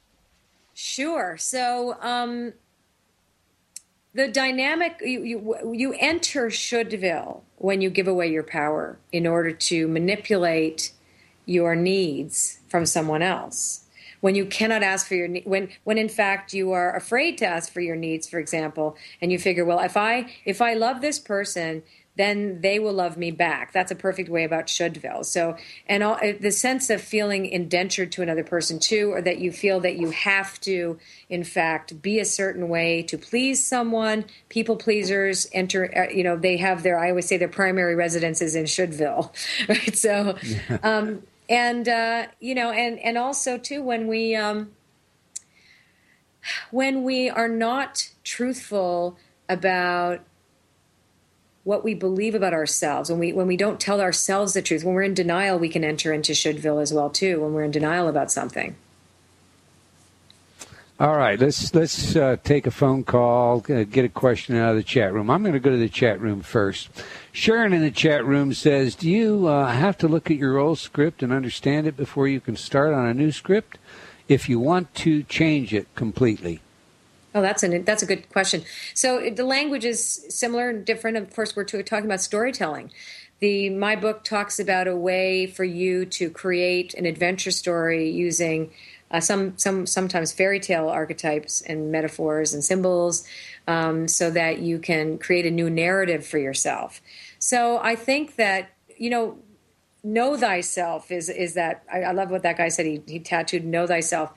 Sure. 0.73 1.37
So, 1.39 1.99
um, 2.01 2.55
the 4.15 4.29
dynamic 4.29 4.97
you, 5.03 5.23
you 5.23 5.73
you 5.75 5.95
enter 5.99 6.47
Shouldville 6.49 7.43
when 7.57 7.83
you 7.83 7.91
give 7.91 8.09
away 8.09 8.33
your 8.33 8.43
power 8.43 8.99
in 9.13 9.27
order 9.27 9.53
to 9.53 9.87
manipulate 9.89 10.93
your 11.45 11.77
needs 11.77 12.61
from 12.69 12.87
someone 12.87 13.21
else 13.21 13.85
when 14.21 14.35
you 14.35 14.47
cannot 14.47 14.83
ask 14.83 15.07
for 15.07 15.15
your 15.15 15.29
when 15.45 15.69
when 15.85 15.99
in 15.99 16.09
fact 16.09 16.55
you 16.55 16.73
are 16.73 16.97
afraid 16.97 17.37
to 17.39 17.47
ask 17.47 17.71
for 17.71 17.83
your 17.83 17.97
needs 17.97 18.27
for 18.27 18.39
example 18.39 18.97
and 19.21 19.31
you 19.31 19.39
figure 19.39 19.67
well 19.67 19.81
if 19.81 19.97
i 19.97 20.27
if 20.47 20.63
i 20.63 20.73
love 20.73 21.03
this 21.03 21.19
person 21.19 21.83
then 22.19 22.61
they 22.61 22.81
will 22.81 22.93
love 22.93 23.17
me 23.17 23.31
back. 23.31 23.73
That's 23.73 23.93
a 23.93 23.95
perfect 23.95 24.29
way 24.29 24.43
about 24.43 24.67
shouldville. 24.67 25.25
So, 25.25 25.57
and 25.87 26.03
all, 26.03 26.19
the 26.19 26.51
sense 26.51 26.91
of 26.91 27.01
feeling 27.01 27.47
indentured 27.47 28.11
to 28.13 28.23
another 28.23 28.43
person 28.43 28.81
too, 28.81 29.13
or 29.13 29.23
that 29.23 29.39
you 29.39 29.53
feel 29.53 29.79
that 29.81 29.97
you 29.97 30.11
have 30.11 30.61
to, 30.63 30.99
in 31.31 31.45
fact, 31.45 32.03
be 32.03 32.19
a 32.19 32.25
certain 32.25 32.69
way 32.69 33.03
to 33.05 33.17
please 33.17 33.65
someone. 33.65 34.25
People 34.49 34.75
pleasers 34.75 35.47
enter, 35.53 35.97
uh, 35.97 36.13
you 36.13 36.25
know, 36.25 36.37
they 36.37 36.57
have 36.57 36.83
their, 36.83 36.99
I 36.99 37.11
always 37.11 37.29
say 37.29 37.37
their 37.37 37.47
primary 37.47 37.95
residences 37.95 38.57
in 38.57 38.65
shouldville, 38.65 39.33
right? 39.69 39.97
So, 39.97 40.37
um, 40.83 41.23
and, 41.49 41.89
uh, 41.89 42.27
you 42.41 42.57
know, 42.57 42.73
and, 42.73 42.99
and 42.99 43.17
also 43.17 43.59
too, 43.59 43.81
when 43.81 44.09
we, 44.09 44.35
um, 44.35 44.73
when 46.73 47.05
we 47.05 47.31
are 47.31 47.49
not 47.49 48.11
truthful 48.25 49.17
about 49.49 50.21
what 51.69 51.85
we 51.85 51.93
believe 51.93 52.35
about 52.35 52.55
ourselves. 52.55 53.11
When 53.11 53.19
we 53.19 53.31
when 53.35 53.47
we 53.47 53.59
don't 53.59 53.79
tell 53.79 54.01
ourselves 54.01 54.55
the 54.55 54.63
truth 54.63 54.85
when 54.85 54.95
we're 54.95 55.03
in 55.03 55.13
denial 55.13 55.59
we 55.59 55.69
can 55.69 55.85
enter 55.85 56.15
into 56.15 56.33
shouldville 56.33 56.81
as 56.81 56.95
well 56.95 57.11
too 57.11 57.43
when 57.43 57.53
we're 57.53 57.63
in 57.63 57.71
denial 57.71 58.09
about 58.09 58.33
something. 58.33 58.75
All 60.99 61.15
right 61.15 61.39
let's 61.39 61.75
let's 61.75 62.17
uh, 62.17 62.37
take 62.43 62.67
a 62.67 62.71
phone 62.71 63.05
call 63.05 63.59
uh, 63.69 63.85
get 63.85 64.07
a 64.07 64.09
question 64.09 64.57
out 64.57 64.71
of 64.71 64.77
the 64.77 64.83
chat 64.83 65.13
room. 65.13 65.31
I'm 65.31 65.43
going 65.43 65.53
to 65.53 65.61
go 65.61 65.71
to 65.71 65.77
the 65.77 65.91
chat 65.91 66.19
room 66.23 66.41
first. 66.41 66.89
Sharon 67.33 67.75
in 67.75 67.83
the 67.83 67.91
chat 67.91 68.25
room 68.25 68.55
says 68.55 68.95
do 68.95 69.11
you 69.11 69.47
uh, 69.47 69.71
have 69.71 69.99
to 69.99 70.09
look 70.09 70.31
at 70.31 70.39
your 70.39 70.57
old 70.57 70.79
script 70.79 71.23
and 71.23 71.35
understand 71.35 71.87
it 71.87 71.99
before 71.99 72.27
you 72.29 72.41
can 72.41 72.57
start 72.57 72.95
on 72.95 73.05
a 73.05 73.13
new 73.13 73.31
script? 73.31 73.77
If 74.27 74.49
you 74.49 74.59
want 74.59 74.95
to 74.95 75.23
change 75.23 75.75
it 75.75 75.95
completely 75.95 76.63
Oh, 77.39 77.43
that's 77.43 77.63
an 77.63 77.85
that's 77.85 78.03
a 78.03 78.07
good 78.07 78.29
question. 78.31 78.65
So 78.95 79.31
the 79.31 79.45
language 79.45 79.85
is 79.85 80.27
similar 80.29 80.71
and 80.71 80.85
different. 80.85 81.17
Of 81.17 81.33
course, 81.33 81.55
we're 81.55 81.65
talking 81.65 82.05
about 82.05 82.21
storytelling. 82.21 82.91
The 83.39 83.71
my 83.71 83.95
book 83.95 84.25
talks 84.25 84.59
about 84.59 84.89
a 84.89 84.97
way 84.97 85.47
for 85.47 85.63
you 85.63 86.05
to 86.07 86.31
create 86.31 86.95
an 86.95 87.07
adventure 87.07 87.53
story 87.53 88.11
using 88.11 88.73
uh, 89.13 89.21
some 89.21 89.57
some 89.57 89.87
sometimes 89.87 90.33
fairy 90.33 90.59
tale 90.59 90.89
archetypes 90.89 91.61
and 91.61 91.93
metaphors 91.93 92.53
and 92.53 92.65
symbols, 92.65 93.25
um, 93.69 94.09
so 94.09 94.33
that 94.33 94.59
you 94.59 94.81
can 94.81 95.17
create 95.17 95.47
a 95.47 95.51
new 95.53 95.71
narrative 95.71 96.27
for 96.27 96.39
yourself. 96.39 97.01
So 97.39 97.79
I 97.79 97.95
think 97.95 98.35
that 98.35 98.71
you 98.97 99.11
know, 99.11 99.39
know 100.03 100.37
thyself 100.37 101.13
is 101.13 101.29
is 101.29 101.55
that 101.55 101.85
I, 101.93 102.03
I 102.03 102.11
love 102.11 102.33
what 102.33 102.43
that 102.43 102.57
guy 102.57 102.69
said. 102.69 102.87
He 102.87 103.01
he 103.07 103.21
tattooed 103.21 103.65
know 103.65 103.87
thyself 103.87 104.33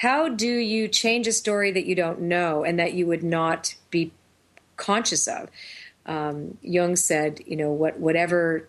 how 0.00 0.30
do 0.30 0.48
you 0.48 0.88
change 0.88 1.26
a 1.26 1.32
story 1.32 1.70
that 1.72 1.84
you 1.84 1.94
don't 1.94 2.22
know 2.22 2.64
and 2.64 2.78
that 2.78 2.94
you 2.94 3.06
would 3.06 3.22
not 3.22 3.74
be 3.90 4.10
conscious 4.78 5.28
of? 5.28 5.50
Um, 6.06 6.56
Jung 6.62 6.96
said, 6.96 7.42
you 7.46 7.54
know, 7.54 7.70
what 7.70 8.00
whatever 8.00 8.66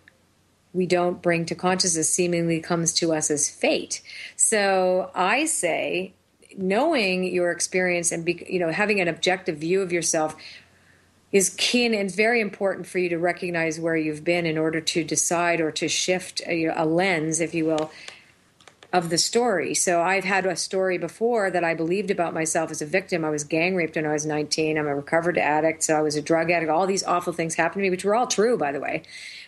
we 0.74 0.86
don't 0.86 1.22
bring 1.22 1.46
to 1.46 1.56
consciousness 1.56 2.14
seemingly 2.14 2.60
comes 2.60 2.92
to 2.96 3.14
us 3.14 3.32
as 3.32 3.50
fate. 3.50 4.02
So 4.36 5.10
I 5.16 5.46
say, 5.46 6.14
knowing 6.58 7.24
your 7.24 7.52
experience 7.52 8.12
and 8.12 8.26
be, 8.26 8.46
you 8.50 8.60
know 8.60 8.70
having 8.70 9.00
an 9.00 9.08
objective 9.08 9.58
view 9.60 9.82
of 9.82 9.94
yourself 9.94 10.36
is 11.32 11.56
key 11.58 11.86
and 11.86 12.14
very 12.14 12.42
important 12.42 12.88
for 12.88 13.00
you 13.00 13.08
to 13.08 13.18
recognize 13.18 13.80
where 13.80 13.96
you've 13.96 14.26
been 14.26 14.46
in 14.46 14.58
order 14.58 14.82
to 14.82 15.02
decide 15.06 15.62
or 15.62 15.72
to 15.72 15.88
shift 15.88 16.42
a, 16.46 16.66
a 16.66 16.84
lens, 16.84 17.40
if 17.40 17.56
you 17.56 17.64
will, 17.64 17.90
of 18.94 19.10
the 19.10 19.18
story. 19.18 19.74
So 19.74 20.02
I've 20.02 20.26
had 20.26 20.46
a 20.46 20.56
story 20.56 20.98
before 20.98 21.50
that 21.50 21.64
I 21.64 21.74
believed 21.74 22.12
about 22.12 22.34
myself 22.34 22.72
as 22.72 22.82
a 22.82 22.86
victim. 22.86 23.24
I 23.24 23.30
was 23.30 23.44
gang 23.44 23.76
raped 23.76 23.96
when 23.96 24.06
I 24.06 24.12
was 24.12 24.26
19. 24.26 24.78
I'm 24.78 24.88
a 24.88 24.96
recovered 24.96 25.38
addict. 25.38 25.84
So 25.84 25.96
I 25.96 26.02
was 26.02 26.16
a 26.16 26.22
drug 26.22 26.52
addict. 26.52 26.70
All 26.70 26.86
these 26.86 27.04
awful 27.04 27.32
things 27.32 27.56
happened 27.56 27.82
to 27.82 27.84
me, 27.84 27.90
which 27.90 28.04
were 28.04 28.16
all 28.16 28.28
true, 28.28 28.58
by 28.58 28.72
the 28.72 28.82
way. 28.82 29.04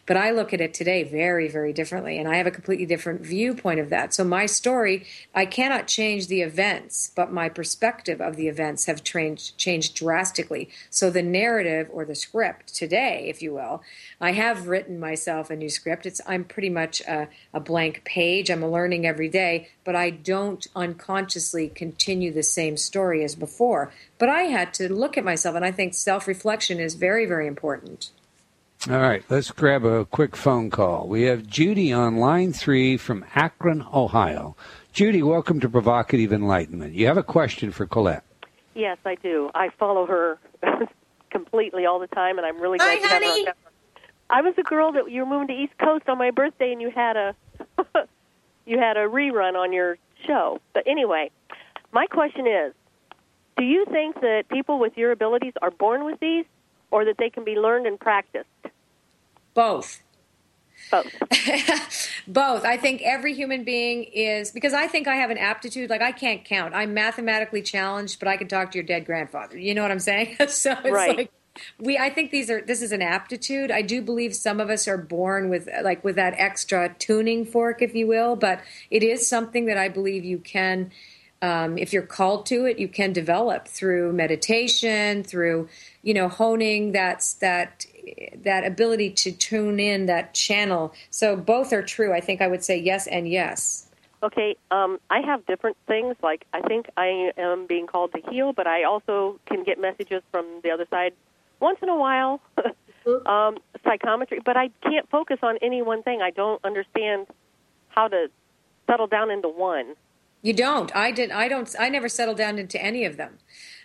But 0.05 0.17
I 0.17 0.31
look 0.31 0.53
at 0.53 0.59
it 0.59 0.73
today 0.73 1.03
very, 1.03 1.47
very 1.47 1.71
differently, 1.71 2.17
and 2.19 2.27
I 2.27 2.35
have 2.35 2.47
a 2.47 2.51
completely 2.51 2.85
different 2.85 3.21
viewpoint 3.21 3.79
of 3.79 3.89
that. 3.89 4.13
So 4.13 4.25
my 4.25 4.45
story, 4.45 5.05
I 5.33 5.45
cannot 5.45 5.87
change 5.87 6.27
the 6.27 6.41
events, 6.41 7.11
but 7.15 7.31
my 7.31 7.47
perspective 7.47 8.19
of 8.19 8.35
the 8.35 8.49
events 8.49 8.85
have 8.87 9.05
changed, 9.05 9.57
changed 9.57 9.95
drastically. 9.95 10.69
So 10.89 11.09
the 11.09 11.21
narrative 11.21 11.87
or 11.89 12.03
the 12.03 12.15
script 12.15 12.75
today, 12.75 13.27
if 13.29 13.41
you 13.41 13.53
will, 13.53 13.81
I 14.19 14.33
have 14.33 14.67
written 14.67 14.99
myself 14.99 15.49
a 15.49 15.55
new 15.55 15.69
script. 15.69 16.05
It's 16.05 16.19
I'm 16.27 16.43
pretty 16.43 16.69
much 16.69 16.99
a, 17.01 17.29
a 17.53 17.61
blank 17.61 18.03
page. 18.03 18.49
I'm 18.49 18.65
learning 18.65 19.05
every 19.05 19.29
day, 19.29 19.69
but 19.85 19.95
I 19.95 20.09
don't 20.09 20.67
unconsciously 20.75 21.69
continue 21.69 22.33
the 22.33 22.43
same 22.43 22.75
story 22.75 23.23
as 23.23 23.35
before. 23.35 23.93
But 24.17 24.27
I 24.27 24.43
had 24.43 24.73
to 24.75 24.93
look 24.93 25.17
at 25.17 25.23
myself, 25.23 25.55
and 25.55 25.63
I 25.63 25.71
think 25.71 25.93
self 25.93 26.27
reflection 26.27 26.81
is 26.81 26.95
very, 26.95 27.25
very 27.25 27.47
important. 27.47 28.09
All 28.89 28.99
right, 28.99 29.23
let's 29.29 29.49
grab 29.49 29.85
a 29.85 30.03
quick 30.03 30.35
phone 30.35 30.69
call. 30.69 31.07
We 31.07 31.21
have 31.23 31.47
Judy 31.47 31.93
on 31.93 32.17
line 32.17 32.51
three 32.51 32.97
from 32.97 33.23
Akron, 33.33 33.85
Ohio. 33.93 34.57
Judy, 34.91 35.23
welcome 35.23 35.61
to 35.61 35.69
Provocative 35.69 36.33
Enlightenment. 36.33 36.93
You 36.93 37.07
have 37.07 37.15
a 37.15 37.23
question 37.23 37.71
for 37.71 37.85
Colette. 37.85 38.25
Yes, 38.75 38.97
I 39.05 39.15
do. 39.15 39.49
I 39.55 39.69
follow 39.79 40.05
her 40.05 40.37
completely 41.31 41.85
all 41.85 41.97
the 41.99 42.07
time, 42.07 42.37
and 42.37 42.45
I'm 42.45 42.59
really 42.59 42.77
glad 42.77 42.89
Hi, 42.89 42.95
to 42.97 43.07
have 43.07 43.23
her. 43.23 43.29
honey. 43.29 43.47
I 44.29 44.41
was 44.41 44.53
a 44.57 44.63
girl 44.63 44.91
that 44.91 45.09
you 45.09 45.21
were 45.21 45.29
moving 45.29 45.47
to 45.47 45.53
East 45.53 45.77
Coast 45.77 46.09
on 46.09 46.17
my 46.17 46.31
birthday, 46.31 46.73
and 46.73 46.81
you 46.81 46.91
had 46.91 47.15
a 47.15 47.35
you 48.65 48.79
had 48.79 48.97
a 48.97 49.07
rerun 49.07 49.55
on 49.55 49.71
your 49.71 49.97
show. 50.27 50.59
But 50.73 50.83
anyway, 50.87 51.31
my 51.93 52.05
question 52.07 52.47
is: 52.47 52.73
Do 53.55 53.63
you 53.63 53.85
think 53.85 54.19
that 54.19 54.49
people 54.49 54.77
with 54.77 54.97
your 54.97 55.13
abilities 55.13 55.53
are 55.61 55.71
born 55.71 56.03
with 56.03 56.19
these, 56.19 56.43
or 56.91 57.05
that 57.05 57.15
they 57.17 57.29
can 57.29 57.45
be 57.45 57.55
learned 57.55 57.87
and 57.87 57.97
practiced? 57.97 58.49
Both. 59.53 60.01
Both. 60.91 61.11
Both. 62.27 62.65
I 62.65 62.77
think 62.77 63.01
every 63.03 63.33
human 63.33 63.63
being 63.63 64.03
is 64.03 64.51
because 64.51 64.73
I 64.73 64.87
think 64.87 65.07
I 65.07 65.15
have 65.15 65.29
an 65.29 65.37
aptitude. 65.37 65.89
Like 65.89 66.01
I 66.01 66.11
can't 66.11 66.43
count. 66.45 66.73
I'm 66.75 66.93
mathematically 66.93 67.61
challenged, 67.61 68.19
but 68.19 68.27
I 68.27 68.37
can 68.37 68.47
talk 68.47 68.71
to 68.71 68.77
your 68.77 68.85
dead 68.85 69.05
grandfather. 69.05 69.57
You 69.57 69.73
know 69.73 69.81
what 69.81 69.91
I'm 69.91 69.99
saying? 69.99 70.35
so 70.49 70.71
it's 70.71 70.89
Right. 70.91 71.17
like 71.17 71.31
we. 71.79 71.97
I 71.97 72.09
think 72.09 72.31
these 72.31 72.49
are. 72.49 72.61
This 72.61 72.81
is 72.81 72.91
an 72.91 73.01
aptitude. 73.01 73.71
I 73.71 73.81
do 73.81 74.01
believe 74.01 74.35
some 74.35 74.59
of 74.59 74.69
us 74.69 74.87
are 74.87 74.97
born 74.97 75.49
with 75.49 75.67
like 75.83 76.03
with 76.03 76.15
that 76.15 76.33
extra 76.37 76.95
tuning 76.99 77.45
fork, 77.45 77.81
if 77.81 77.95
you 77.95 78.07
will. 78.07 78.35
But 78.35 78.61
it 78.91 79.03
is 79.03 79.27
something 79.27 79.65
that 79.65 79.77
I 79.77 79.89
believe 79.89 80.23
you 80.25 80.37
can. 80.39 80.91
Um, 81.41 81.77
if 81.77 81.91
you're 81.91 82.03
called 82.03 82.45
to 82.47 82.65
it, 82.65 82.79
you 82.79 82.87
can 82.87 83.11
develop 83.11 83.67
through 83.67 84.13
meditation, 84.13 85.23
through 85.23 85.69
you 86.01 86.13
know 86.13 86.27
honing 86.29 86.91
that's 86.93 87.33
that 87.35 87.85
that 88.43 88.65
ability 88.65 89.11
to 89.11 89.31
tune 89.31 89.79
in 89.79 90.05
that 90.07 90.33
channel. 90.33 90.93
So 91.09 91.35
both 91.35 91.71
are 91.73 91.81
true. 91.81 92.13
I 92.13 92.19
think 92.19 92.41
I 92.41 92.47
would 92.47 92.63
say 92.63 92.77
yes 92.77 93.07
and 93.07 93.27
yes. 93.27 93.87
Okay, 94.21 94.55
um, 94.71 94.99
I 95.09 95.19
have 95.19 95.45
different 95.45 95.75
things. 95.85 96.15
Like 96.23 96.45
I 96.53 96.61
think 96.61 96.87
I 96.95 97.31
am 97.37 97.67
being 97.67 97.87
called 97.87 98.13
to 98.13 98.21
heal, 98.31 98.53
but 98.53 98.67
I 98.67 98.83
also 98.83 99.39
can 99.45 99.63
get 99.63 99.79
messages 99.79 100.23
from 100.31 100.45
the 100.63 100.71
other 100.71 100.87
side 100.89 101.13
once 101.59 101.79
in 101.81 101.89
a 101.89 101.97
while. 101.97 102.39
um, 103.25 103.57
psychometry, 103.83 104.39
but 104.43 104.55
I 104.55 104.69
can't 104.81 105.09
focus 105.09 105.39
on 105.43 105.57
any 105.61 105.81
one 105.81 106.03
thing. 106.03 106.21
I 106.21 106.31
don't 106.31 106.63
understand 106.63 107.27
how 107.89 108.07
to 108.07 108.27
settle 108.87 109.07
down 109.07 109.29
into 109.29 109.49
one. 109.49 109.95
You 110.41 110.53
don't. 110.53 110.93
I 110.95 111.11
did. 111.11 111.31
I 111.31 111.47
don't. 111.47 111.73
I 111.79 111.89
never 111.89 112.09
settled 112.09 112.37
down 112.37 112.59
into 112.59 112.81
any 112.81 113.05
of 113.05 113.17
them. 113.17 113.39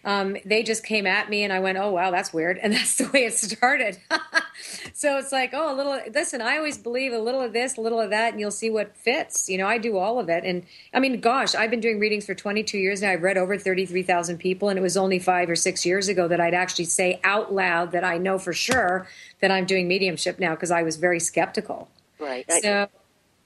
Um, 0.05 0.37
they 0.45 0.63
just 0.63 0.85
came 0.85 1.07
at 1.07 1.29
me, 1.29 1.45
and 1.45 1.53
I 1.53 1.61
went, 1.61 1.79
"Oh 1.79 1.91
wow, 1.91 2.11
that's 2.11 2.33
weird," 2.33 2.59
and 2.63 2.73
that's 2.73 2.97
the 2.97 3.09
way 3.11 3.25
it 3.25 3.35
started. 3.35 3.99
so 4.93 5.19
it's 5.19 5.33
like, 5.33 5.51
oh, 5.53 5.75
a 5.75 5.77
little. 5.77 6.01
Listen, 6.15 6.41
I 6.41 6.57
always 6.57 6.79
believe 6.79 7.13
a 7.13 7.19
little 7.19 7.41
of 7.41 7.53
this, 7.53 7.77
a 7.77 7.81
little 7.81 8.01
of 8.01 8.11
that, 8.11 8.33
and 8.33 8.41
you'll 8.41 8.51
see 8.51 8.71
what 8.71 8.97
fits. 8.97 9.49
You 9.49 9.59
know, 9.59 9.67
I 9.67 9.79
do 9.79 9.99
all 9.99 10.19
of 10.19 10.29
it, 10.29 10.45
and 10.45 10.65
I 10.93 11.01
mean, 11.01 11.21
gosh, 11.21 11.55
I've 11.55 11.71
been 11.71 11.81
doing 11.81 11.99
readings 11.99 12.27
for 12.27 12.35
22 12.35 12.79
years 12.79 13.03
now. 13.03 13.11
I've 13.11 13.23
read 13.23 13.39
over 13.39 13.59
33,000 13.59 14.39
people, 14.39 14.69
and 14.69 14.79
it 14.79 14.83
was 14.83 14.97
only 14.97 15.19
five 15.19 15.51
or 15.51 15.57
six 15.57 15.85
years 15.85 16.09
ago 16.09 16.29
that 16.29 16.41
I'd 16.41 16.55
actually 16.55 16.87
say 16.87 17.21
out 17.25 17.53
loud 17.53 17.93
that 17.93 18.05
I 18.05 18.19
know 18.19 18.39
for 18.39 18.53
sure 18.53 19.09
that 19.41 19.51
I'm 19.51 19.65
doing 19.67 19.89
mediumship 19.89 20.39
now 20.39 20.55
because 20.55 20.71
I 20.71 20.83
was 20.83 20.97
very 20.97 21.21
skeptical. 21.21 21.89
Right. 22.19 22.51
So 22.63 22.89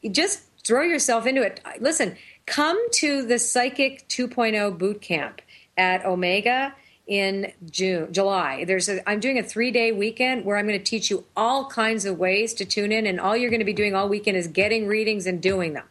you 0.00 0.11
just 0.11 0.42
throw 0.64 0.82
yourself 0.82 1.26
into 1.26 1.42
it. 1.42 1.61
Listen, 1.80 2.16
come 2.46 2.78
to 2.92 3.22
the 3.24 3.38
Psychic 3.38 4.09
2.0 4.09 4.78
boot 4.78 5.00
camp 5.00 5.42
at 5.83 6.07
Omega 6.07 6.74
in 7.09 7.53
June, 7.68 8.12
July. 8.12 8.64
There's 8.64 8.89
a, 8.89 9.09
I'm 9.09 9.18
doing 9.18 9.39
a 9.39 9.43
three 9.43 9.72
day 9.72 9.91
weekend 9.91 10.45
where 10.45 10.57
I'm 10.57 10.66
going 10.66 10.78
to 10.78 10.85
teach 10.85 11.11
you 11.11 11.24
all 11.37 11.68
kinds 11.68 12.05
of 12.05 12.18
ways 12.18 12.55
to 12.55 12.64
tune 12.64 12.93
in, 12.93 13.07
and 13.07 13.20
all 13.20 13.37
you're 13.37 13.51
going 13.51 13.61
to 13.61 13.66
be 13.66 13.72
doing 13.72 13.95
all 13.95 14.09
weekend 14.09 14.37
is 14.37 14.47
getting 14.47 14.87
readings 14.87 15.26
and 15.26 15.43
doing 15.43 15.72
them. 15.72 15.85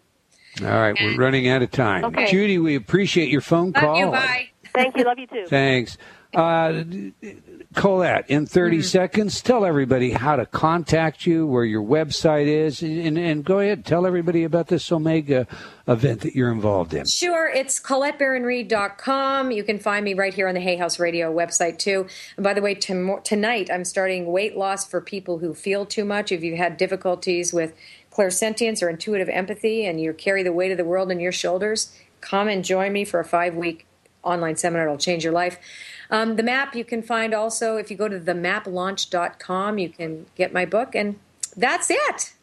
All 0.61 0.67
right, 0.67 0.95
we're 0.99 1.15
running 1.15 1.47
out 1.47 1.61
of 1.61 1.71
time. 1.71 2.05
Okay. 2.05 2.29
Judy, 2.29 2.57
we 2.57 2.75
appreciate 2.75 3.29
your 3.29 3.41
phone 3.41 3.71
Love 3.71 3.83
call. 3.83 3.99
you. 3.99 4.11
Bye. 4.11 4.49
Thank 4.73 4.97
you. 4.97 5.03
Love 5.03 5.19
you 5.19 5.27
too. 5.27 5.45
Thanks. 5.47 5.97
Uh, 6.33 6.83
Colette, 7.73 8.29
in 8.29 8.45
30 8.45 8.77
Mm-hmm. 8.77 8.83
seconds, 8.83 9.41
tell 9.41 9.63
everybody 9.63 10.11
how 10.11 10.35
to 10.35 10.45
contact 10.45 11.25
you, 11.25 11.47
where 11.47 11.63
your 11.63 11.81
website 11.83 12.47
is, 12.47 12.81
and, 12.81 13.17
and 13.17 13.45
go 13.45 13.59
ahead, 13.59 13.85
tell 13.85 14.05
everybody 14.05 14.43
about 14.43 14.67
this 14.67 14.91
Omega 14.91 15.47
event 15.87 16.21
that 16.21 16.35
you're 16.35 16.51
involved 16.51 16.93
in. 16.93 17.05
Sure, 17.05 17.47
it's 17.49 17.79
ColetteBaronReid.com. 17.79 19.51
You 19.51 19.63
can 19.63 19.79
find 19.79 20.03
me 20.03 20.13
right 20.13 20.33
here 20.33 20.47
on 20.47 20.55
the 20.55 20.59
Hay 20.61 20.75
House 20.75 20.99
Radio 20.99 21.33
website, 21.33 21.77
too. 21.77 22.07
And 22.35 22.43
by 22.43 22.53
the 22.53 22.61
way, 22.61 22.75
tom- 22.75 23.19
tonight 23.23 23.69
I'm 23.71 23.85
starting 23.85 24.25
weight 24.31 24.57
loss 24.57 24.85
for 24.87 24.99
people 25.01 25.39
who 25.39 25.53
feel 25.53 25.85
too 25.85 26.03
much. 26.05 26.31
If 26.31 26.43
you've 26.43 26.57
had 26.57 26.77
difficulties 26.77 27.53
with 27.53 27.73
clairsentience 28.11 28.83
or 28.83 28.89
intuitive 28.89 29.29
empathy 29.29 29.85
and 29.85 29.99
you 30.01 30.11
carry 30.13 30.43
the 30.43 30.51
weight 30.53 30.71
of 30.71 30.77
the 30.77 30.83
world 30.85 31.09
on 31.11 31.19
your 31.21 31.31
shoulders, 31.31 31.95
come 32.19 32.47
and 32.49 32.63
join 32.65 32.91
me 32.91 33.05
for 33.05 33.19
a 33.21 33.25
five 33.25 33.55
week 33.55 33.85
online 34.23 34.55
seminar. 34.55 34.85
It'll 34.85 34.97
change 34.97 35.23
your 35.23 35.33
life. 35.33 35.57
Um, 36.11 36.35
the 36.35 36.43
map 36.43 36.75
you 36.75 36.83
can 36.83 37.01
find 37.01 37.33
also 37.33 37.77
if 37.77 37.89
you 37.89 37.97
go 37.97 38.09
to 38.09 38.19
themaplaunch.com, 38.19 39.77
you 39.79 39.89
can 39.89 40.25
get 40.35 40.51
my 40.53 40.65
book, 40.65 40.93
and 40.93 41.17
that's 41.55 41.89
it. 41.89 42.33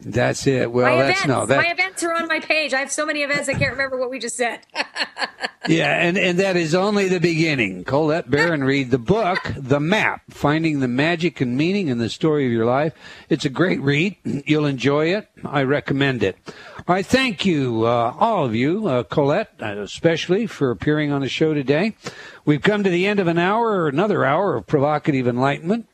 That's 0.00 0.46
it. 0.46 0.70
Well, 0.70 0.96
my 0.96 1.02
that's 1.02 1.24
events, 1.24 1.26
no, 1.26 1.46
that, 1.46 1.56
my 1.56 1.70
events 1.70 2.02
are 2.04 2.12
on 2.14 2.28
my 2.28 2.38
page. 2.38 2.72
I 2.72 2.78
have 2.78 2.92
so 2.92 3.04
many 3.04 3.22
events 3.22 3.48
I 3.48 3.54
can't 3.54 3.72
remember 3.72 3.98
what 3.98 4.10
we 4.10 4.20
just 4.20 4.36
said. 4.36 4.60
yeah, 5.68 6.00
and, 6.00 6.16
and 6.16 6.38
that 6.38 6.56
is 6.56 6.72
only 6.72 7.08
the 7.08 7.18
beginning. 7.18 7.82
Colette 7.82 8.30
Baron-Reid 8.30 8.92
the 8.92 8.98
book, 8.98 9.52
The 9.56 9.80
Map, 9.80 10.22
Finding 10.30 10.78
the 10.78 10.86
Magic 10.86 11.40
and 11.40 11.56
Meaning 11.56 11.88
in 11.88 11.98
the 11.98 12.08
Story 12.08 12.46
of 12.46 12.52
Your 12.52 12.64
Life. 12.64 12.94
It's 13.28 13.44
a 13.44 13.48
great 13.48 13.80
read. 13.80 14.16
You'll 14.24 14.66
enjoy 14.66 15.06
it. 15.06 15.28
I 15.44 15.64
recommend 15.64 16.22
it. 16.22 16.36
Right, 16.88 17.04
thank 17.04 17.44
you, 17.44 17.84
uh, 17.84 18.14
all 18.18 18.46
of 18.46 18.54
you, 18.54 18.88
uh, 18.88 19.02
Colette, 19.02 19.52
uh, 19.60 19.76
especially 19.82 20.46
for 20.46 20.70
appearing 20.70 21.12
on 21.12 21.20
the 21.20 21.28
show 21.28 21.52
today. 21.52 21.94
We've 22.46 22.62
come 22.62 22.82
to 22.82 22.88
the 22.88 23.06
end 23.06 23.20
of 23.20 23.26
an 23.26 23.36
hour 23.36 23.82
or 23.82 23.88
another 23.88 24.24
hour 24.24 24.56
of 24.56 24.66
provocative 24.66 25.28
enlightenment. 25.28 25.86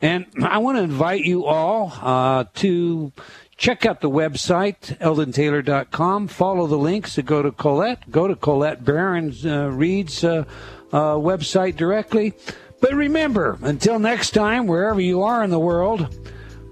And 0.00 0.26
I 0.44 0.58
want 0.58 0.78
to 0.78 0.84
invite 0.84 1.24
you 1.24 1.46
all 1.46 1.92
uh, 2.00 2.44
to 2.54 3.12
check 3.56 3.84
out 3.84 4.00
the 4.00 4.08
website, 4.08 4.96
eldontaylor.com. 4.98 6.28
Follow 6.28 6.68
the 6.68 6.78
links 6.78 7.16
to 7.16 7.22
go 7.22 7.42
to 7.42 7.50
Colette. 7.50 8.08
Go 8.08 8.28
to 8.28 8.36
Colette 8.36 8.84
Baron's 8.84 9.44
uh, 9.44 9.72
Reid's 9.72 10.22
uh, 10.22 10.44
website 10.92 11.74
directly. 11.74 12.34
But 12.80 12.94
remember, 12.94 13.58
until 13.62 13.98
next 13.98 14.30
time, 14.30 14.68
wherever 14.68 15.00
you 15.00 15.24
are 15.24 15.42
in 15.42 15.50
the 15.50 15.58
world, 15.58 16.16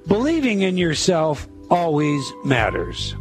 believing 0.07 0.63
in 0.63 0.79
yourself 0.79 1.49
always 1.71 2.33
matters. 2.45 3.17